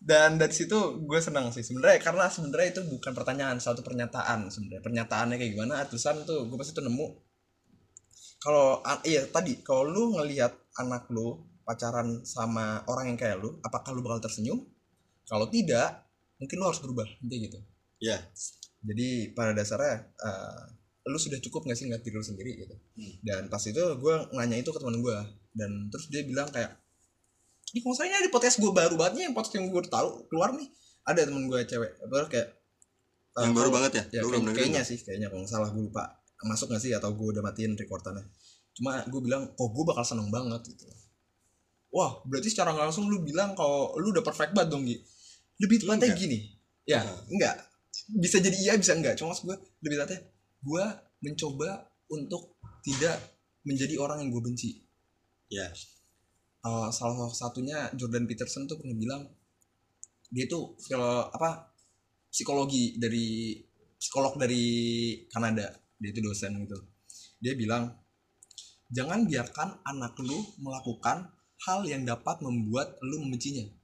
dan 0.00 0.40
dari 0.40 0.52
situ 0.52 0.76
gue 1.04 1.20
senang 1.20 1.52
sih. 1.52 1.64
Sebenarnya 1.64 2.00
karena 2.00 2.28
sebenarnya 2.28 2.68
itu 2.76 2.80
bukan 2.88 3.12
pertanyaan 3.12 3.56
suatu 3.60 3.80
pernyataan 3.84 4.48
sebenarnya. 4.48 4.84
Pernyataannya 4.84 5.36
kayak 5.36 5.52
gimana 5.56 5.84
tulisan 5.88 6.24
tuh 6.24 6.48
gue 6.48 6.56
pasti 6.60 6.72
tuh 6.76 6.84
nemu. 6.84 7.06
Kalau 8.40 8.80
iya 9.04 9.28
tadi 9.28 9.60
kalau 9.60 9.84
lu 9.84 10.16
ngelihat 10.16 10.52
anak 10.80 11.08
lu 11.12 11.44
pacaran 11.64 12.24
sama 12.24 12.80
orang 12.88 13.12
yang 13.12 13.18
kayak 13.20 13.36
lu 13.40 13.60
apakah 13.60 13.92
lu 13.92 14.00
bakal 14.00 14.24
tersenyum? 14.24 14.64
Kalau 15.28 15.48
tidak 15.52 16.08
mungkin 16.40 16.56
lu 16.56 16.64
harus 16.64 16.80
berubah 16.80 17.04
intinya 17.20 17.48
gitu. 17.48 17.58
Ya 18.00 18.16
jadi 18.80 19.34
pada 19.36 19.52
dasarnya 19.52 20.08
eh, 20.08 20.62
lu 21.08 21.16
sudah 21.16 21.40
cukup 21.40 21.64
gak 21.66 21.76
sih 21.76 21.88
ngeliat 21.88 22.04
diri 22.04 22.16
lu 22.16 22.24
sendiri 22.24 22.52
gitu. 22.60 22.74
Hmm. 22.76 23.14
dan 23.24 23.42
pas 23.48 23.60
itu 23.64 23.80
gue 23.80 24.14
nanya 24.36 24.56
itu 24.60 24.70
ke 24.70 24.78
teman 24.78 25.00
gue 25.00 25.16
dan 25.56 25.70
terus 25.90 26.06
dia 26.12 26.22
bilang 26.22 26.46
kayak 26.52 26.76
ini 27.70 27.80
kalau 27.86 27.94
saya 27.94 28.18
di 28.18 28.30
podcast 28.34 28.58
gue 28.58 28.70
baru 28.74 28.98
banget 28.98 29.12
nih 29.18 29.24
yang 29.30 29.34
podcast 29.34 29.54
yang 29.62 29.70
gue 29.70 29.82
tahu 29.86 30.26
keluar 30.26 30.50
nih. 30.58 30.66
Ada 31.06 31.30
temen 31.30 31.46
gue 31.46 31.60
cewek 31.64 31.90
apa 32.02 32.26
kayak 32.26 32.48
eh, 33.38 33.42
yang 33.46 33.54
baru 33.54 33.70
banget 33.70 33.92
ya, 33.94 34.04
ya 34.10 34.20
kayak- 34.26 34.54
kayaknya 34.58 34.82
ya? 34.82 34.90
sih 34.90 34.98
kayaknya 34.98 35.28
kalau 35.30 35.46
salah 35.46 35.70
gue 35.70 35.82
lupa 35.86 36.18
masuk 36.40 36.72
gak 36.72 36.82
sih 36.82 36.90
atau 36.96 37.12
gue 37.14 37.26
udah 37.36 37.44
matiin 37.44 37.78
recordannya. 37.78 38.26
Cuma 38.74 39.04
gue 39.06 39.20
bilang 39.22 39.54
kok 39.54 39.70
gue 39.70 39.84
bakal 39.86 40.02
seneng 40.02 40.32
banget 40.34 40.66
gitu. 40.66 40.88
Wah 41.94 42.18
berarti 42.26 42.50
secara 42.50 42.74
langsung 42.74 43.06
lu 43.06 43.22
bilang 43.22 43.54
kalau 43.54 43.94
lu 44.02 44.10
udah 44.10 44.24
perfect 44.24 44.50
banget 44.50 44.74
dong 44.74 44.82
Gi. 44.82 44.98
Lebih 45.62 45.76
tepatnya 45.86 46.10
gini. 46.16 46.38
Ya 46.88 47.06
enggak 47.30 47.69
bisa 48.18 48.42
jadi 48.42 48.56
iya 48.56 48.74
bisa 48.74 48.96
enggak. 48.96 49.14
Cuma 49.18 49.36
gue 49.36 49.56
lebih 49.84 49.96
tepatnya 50.00 50.20
gue 50.60 50.84
mencoba 51.24 51.86
untuk 52.10 52.58
tidak 52.82 53.16
menjadi 53.62 54.00
orang 54.00 54.24
yang 54.24 54.30
gue 54.32 54.42
benci. 54.42 54.70
Ya. 55.50 55.68
Uh, 56.60 56.92
salah 56.92 57.30
satunya 57.32 57.88
Jordan 57.96 58.28
Peterson 58.28 58.68
tuh 58.68 58.76
pernah 58.76 58.92
bilang 58.92 59.24
dia 60.28 60.44
tuh 60.44 60.76
filo 60.76 61.32
apa 61.32 61.72
psikologi 62.28 63.00
dari 63.00 63.56
psikolog 63.96 64.36
dari 64.36 64.64
Kanada. 65.32 65.72
Dia 65.96 66.10
itu 66.12 66.20
dosen 66.20 66.56
gitu. 66.64 66.78
Dia 67.40 67.56
bilang 67.56 67.88
jangan 68.90 69.24
biarkan 69.24 69.86
anak 69.86 70.18
lu 70.20 70.36
melakukan 70.60 71.30
hal 71.68 71.84
yang 71.84 72.04
dapat 72.08 72.40
membuat 72.40 72.96
lu 73.04 73.20
membencinya 73.20 73.79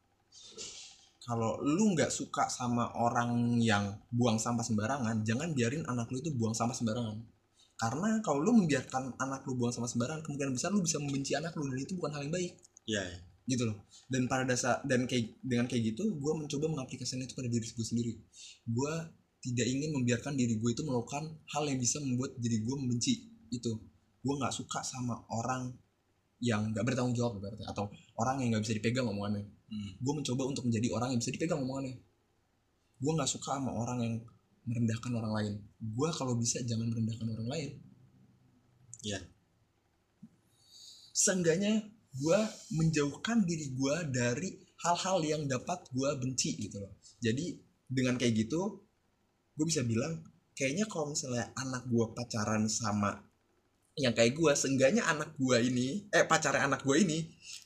kalau 1.26 1.58
lu 1.58 1.98
nggak 1.98 2.06
suka 2.06 2.46
sama 2.46 2.94
orang 2.94 3.58
yang 3.58 3.98
buang 4.14 4.38
sampah 4.38 4.62
sembarangan 4.62 5.26
jangan 5.26 5.50
biarin 5.58 5.82
anak 5.90 6.06
lu 6.14 6.22
itu 6.22 6.30
buang 6.38 6.54
sampah 6.54 6.78
sembarangan. 6.78 7.18
Karena 7.76 8.22
kalau 8.22 8.46
lu 8.46 8.62
membiarkan 8.62 9.18
anak 9.18 9.42
lu 9.50 9.58
buang 9.58 9.74
sampah 9.74 9.90
sembarangan 9.90 10.22
kemungkinan 10.22 10.54
besar 10.54 10.70
lu 10.70 10.86
bisa 10.86 11.02
membenci 11.02 11.34
anak 11.34 11.50
lu 11.58 11.66
dan 11.66 11.82
itu 11.82 11.98
bukan 11.98 12.14
hal 12.14 12.22
yang 12.22 12.30
baik. 12.30 12.52
Ya 12.86 13.02
gitu 13.42 13.66
loh. 13.66 13.90
Dan 14.06 14.30
pada 14.30 14.46
dasar 14.46 14.86
dan 14.86 15.10
kayak 15.10 15.42
dengan 15.42 15.66
kayak 15.66 15.94
gitu 15.94 16.14
gue 16.14 16.32
mencoba 16.38 16.66
mengaplikasikan 16.70 17.26
itu 17.26 17.34
pada 17.34 17.50
diri 17.50 17.66
gue 17.74 17.86
sendiri. 17.86 18.12
Gue 18.62 18.94
tidak 19.42 19.66
ingin 19.66 19.98
membiarkan 19.98 20.38
diri 20.38 20.62
gue 20.62 20.70
itu 20.70 20.86
melakukan 20.86 21.26
hal 21.58 21.66
yang 21.66 21.82
bisa 21.82 21.98
membuat 21.98 22.38
diri 22.38 22.62
gue 22.62 22.74
membenci 22.78 23.34
itu. 23.50 23.74
Gue 24.22 24.34
nggak 24.38 24.54
suka 24.54 24.78
sama 24.86 25.26
orang 25.34 25.74
yang 26.38 26.70
nggak 26.70 26.86
bertanggung 26.86 27.18
jawab 27.18 27.42
berarti 27.42 27.66
atau 27.66 27.90
orang 28.22 28.46
yang 28.46 28.54
nggak 28.54 28.62
bisa 28.62 28.74
dipegang 28.78 29.10
omongannya 29.10 29.55
Hmm. 29.66 29.98
gue 29.98 30.12
mencoba 30.14 30.46
untuk 30.46 30.70
menjadi 30.70 30.94
orang 30.94 31.10
yang 31.10 31.18
bisa 31.18 31.34
dipegang 31.34 31.58
omongannya 31.58 31.98
gue 33.02 33.12
nggak 33.12 33.26
suka 33.26 33.58
sama 33.58 33.74
orang 33.74 33.98
yang 33.98 34.14
merendahkan 34.62 35.10
orang 35.10 35.32
lain 35.34 35.54
gue 35.82 36.08
kalau 36.14 36.38
bisa 36.38 36.62
jangan 36.62 36.86
merendahkan 36.86 37.26
orang 37.34 37.48
lain 37.50 37.70
Ya. 39.04 39.22
seenggaknya 41.14 41.82
gue 42.16 42.38
menjauhkan 42.74 43.46
diri 43.46 43.70
gue 43.70 43.96
dari 44.10 44.48
hal-hal 44.82 45.18
yang 45.22 45.42
dapat 45.46 45.82
gue 45.94 46.10
benci 46.18 46.58
gitu 46.58 46.82
loh 46.82 46.94
jadi 47.22 47.54
dengan 47.86 48.18
kayak 48.18 48.46
gitu 48.46 48.82
gue 49.56 49.66
bisa 49.66 49.86
bilang 49.86 50.26
kayaknya 50.58 50.90
kalau 50.90 51.12
misalnya 51.12 51.50
anak 51.54 51.86
gue 51.86 52.06
pacaran 52.16 52.66
sama 52.66 53.14
yang 53.96 54.12
kayak 54.12 54.36
gue 54.36 54.52
seenggaknya 54.52 55.06
anak 55.08 55.32
gue 55.40 55.56
ini 55.60 56.08
eh 56.12 56.24
pacarnya 56.28 56.68
anak 56.68 56.84
gue 56.84 56.96
ini 57.00 57.18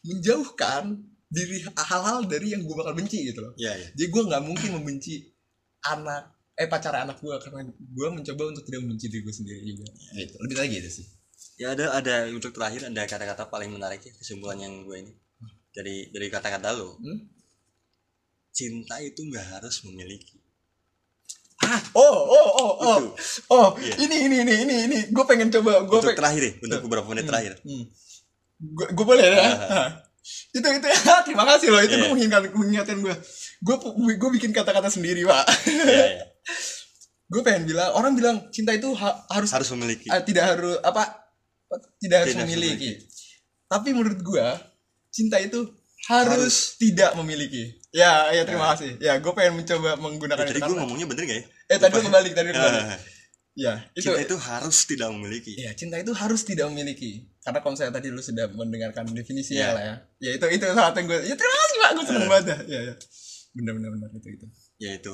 menjauhkan 0.07 1.10
diri 1.31 1.63
hal-hal 1.63 2.27
dari 2.27 2.51
yang 2.51 2.67
gue 2.67 2.75
bakal 2.75 2.93
benci 2.99 3.23
gitu 3.31 3.39
loh. 3.39 3.55
Ya 3.55 3.71
ya 3.79 3.87
jadi 3.95 4.09
gue 4.11 4.23
nggak 4.27 4.43
mungkin 4.43 4.71
membenci 4.83 5.31
anak 5.87 6.35
eh 6.59 6.67
pacar 6.69 6.93
anak 6.93 7.23
gue 7.23 7.33
karena 7.39 7.65
gue 7.71 8.09
mencoba 8.11 8.43
untuk 8.51 8.67
tidak 8.67 8.81
membenci 8.85 9.07
diri 9.07 9.23
gue 9.23 9.35
sendiri 9.35 9.61
juga. 9.63 9.87
Gitu 10.19 10.35
lebih 10.43 10.57
lagi 10.59 10.75
gitu 10.83 10.91
sih. 10.91 11.07
Ya 11.57 11.73
ada 11.73 11.95
ada 11.95 12.27
untuk 12.35 12.51
terakhir 12.51 12.91
ada 12.91 13.03
kata-kata 13.07 13.47
paling 13.47 13.71
menarik 13.71 14.03
ya 14.03 14.13
kesimpulan 14.19 14.59
yang 14.59 14.83
gue 14.83 14.97
ini. 15.07 15.13
Dari 15.71 16.11
dari 16.11 16.27
kata-kata 16.27 16.75
lo 16.75 16.99
Hmm? 16.99 17.39
cinta 18.51 18.99
itu 18.99 19.23
nggak 19.23 19.47
harus 19.57 19.87
memiliki. 19.87 20.43
Ah 21.63 21.79
oh 21.95 22.19
oh 22.27 22.49
oh 22.59 22.73
oh. 22.83 22.99
Itu. 22.99 23.11
oh 23.55 23.69
Iya. 23.79 23.95
ini 24.11 24.17
ini 24.27 24.37
ini 24.43 24.55
ini 24.67 24.75
ini. 24.91 24.99
Gue 25.15 25.25
pengen 25.31 25.55
coba 25.55 25.87
gue 25.87 25.95
untuk 25.95 26.11
pengen 26.11 26.19
terakhir 26.19 26.43
ya 26.43 26.53
untuk 26.59 26.81
beberapa 26.91 27.07
menit 27.15 27.31
terakhir. 27.31 27.53
Hmm. 27.63 27.87
gue 28.91 29.07
boleh 29.07 29.25
ya? 29.25 29.41
Ah. 29.71 30.10
Itu 30.51 30.61
itu 30.63 30.87
ya 30.87 30.99
terima 31.27 31.45
kasih 31.49 31.69
loh 31.69 31.81
itu 31.81 31.95
Iya. 31.95 32.01
gue 32.03 32.11
mengingatkan 32.13 32.51
mengingatkan 32.53 32.99
gue 33.01 33.15
gue 33.61 33.77
gue 34.17 34.31
bikin 34.37 34.51
kata-kata 34.53 34.89
sendiri 34.89 35.25
pak 35.25 35.45
ya, 35.89 36.07
ya. 36.21 36.25
gue 37.27 37.41
pengen 37.41 37.65
bilang 37.65 37.91
orang 37.95 38.13
bilang 38.13 38.37
cinta 38.51 38.73
itu 38.73 38.91
ha- 38.95 39.25
harus 39.31 39.51
harus 39.51 39.69
memiliki 39.73 40.11
Ah, 40.11 40.21
tidak 40.21 40.45
harus 40.51 40.77
apa 40.83 41.31
tidak 42.03 42.27
harus 42.27 42.35
Tidak 42.35 42.45
memiliki. 42.45 42.91
Tapi 43.71 43.95
menurut 43.95 44.19
gua 44.27 44.59
cinta 45.15 45.39
itu 45.39 45.71
harus, 46.11 46.75
tidak 46.75 47.15
memiliki. 47.15 47.79
Ya, 47.95 48.27
ya 48.35 48.43
terima 48.43 48.75
kasih. 48.75 48.99
Ya, 48.99 49.15
gue 49.23 49.31
pengen 49.31 49.63
mencoba 49.63 49.95
menggunakan 49.95 50.43
Ya, 50.43 50.51
tadi 50.51 50.59
gue 50.59 50.75
ngomongnya 50.75 51.07
bener 51.07 51.23
gak 51.23 51.39
ya 51.39 51.45
Eh 51.71 51.79
tadi 51.79 51.93
gue 51.95 52.03
kebalik, 52.03 52.33
tadi 52.35 52.51
gue 52.51 52.59
kebalik. 52.59 52.83
Ah, 52.83 52.99
Ya, 53.55 53.87
itu, 53.95 54.11
cinta 54.11 54.19
itu 54.19 54.35
harus 54.35 54.77
tidak 54.83 55.15
memiliki 55.15 55.55
ya 55.55 55.71
cinta 55.79 56.03
itu 56.03 56.11
harus 56.11 56.43
tidak 56.43 56.67
memiliki. 56.75 57.30
Karena 57.41 57.59
kalau 57.59 57.73
saya 57.73 57.89
tadi 57.89 58.09
lu 58.09 58.21
sudah 58.21 58.47
mendengarkan 58.53 59.09
definisinya 59.09 59.61
Ya. 59.63 59.71
lah 59.73 59.83
ya. 59.83 59.97
Ya 60.21 60.31
itu 60.37 60.47
itu 60.51 60.65
salah 60.67 60.93
satu 60.93 61.01
gue. 61.03 61.19
Ya 61.25 61.35
terima 61.35 61.57
kasih 61.57 61.77
pak, 61.77 61.91
gue 61.91 62.05
seneng 62.05 62.23
Eh. 62.23 62.29
banget. 62.29 62.59
Ya, 62.67 62.81
ya. 62.85 62.95
Bener 63.51 63.73
bener 63.75 63.91
bener 63.91 64.09
itu 64.13 64.29
itu. 64.31 64.47
yaitu 64.79 65.13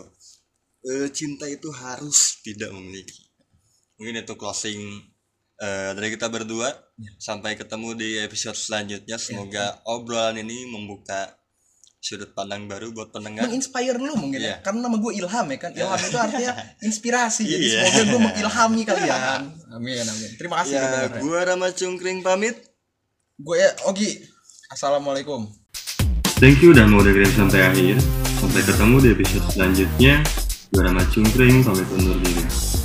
eh, 0.85 1.09
cinta 1.11 1.47
itu 1.47 1.67
harus 1.73 2.39
tidak 2.41 2.71
memiliki 2.71 3.27
mungkin 3.97 4.21
itu 4.21 4.35
closing 4.37 4.79
eh, 5.57 5.91
dari 5.91 6.13
kita 6.13 6.29
berdua 6.29 6.71
Ya. 6.95 7.11
sampai 7.19 7.57
ketemu 7.57 7.93
di 7.93 8.21
episode 8.21 8.55
selanjutnya 8.55 9.17
semoga 9.17 9.81
obrolan 9.85 10.37
ini 10.37 10.65
membuka 10.67 11.33
sudut 11.99 12.31
pandang 12.33 12.71
baru 12.71 12.95
buat 12.95 13.11
pendengar 13.11 13.51
Menginspire 13.51 13.99
lu 13.99 14.15
mungkin 14.15 14.39
ya. 14.39 14.47
Iya. 14.47 14.57
Karena 14.63 14.87
nama 14.87 14.97
gue 14.97 15.13
Ilham 15.17 15.47
ya 15.51 15.59
kan. 15.59 15.71
Ilham 15.75 16.01
itu 16.01 16.17
artinya 16.17 16.53
inspirasi. 16.87 17.43
Jadi 17.45 17.67
Iya. 17.67 17.81
semoga 17.83 18.03
gue 18.07 18.21
mengilhami 18.31 18.81
kalian. 18.87 19.41
Amin 19.75 20.05
amin. 20.07 20.31
Terima 20.39 20.63
kasih. 20.63 20.79
ya 20.79 21.09
gua 21.19 21.41
Rama 21.43 21.69
Cungkring 21.75 22.23
pamit 22.23 22.57
Gue 23.37 23.61
ya 23.61 23.69
Ogi. 23.85 24.17
Assalamualaikum. 24.73 25.45
Thank 26.41 26.65
you 26.65 26.73
udah 26.73 26.89
mau 26.89 27.05
dengerin 27.05 27.33
sampai 27.33 27.69
akhir. 27.69 27.97
Sampai 28.41 28.65
ketemu 28.65 28.97
di 29.01 29.09
episode 29.13 29.47
selanjutnya. 29.53 30.15
Gue 30.73 30.83
Rama 30.85 31.05
Cungkring, 31.13 31.61
pamit 31.65 31.89
undur 31.97 32.17
diri. 32.21 32.76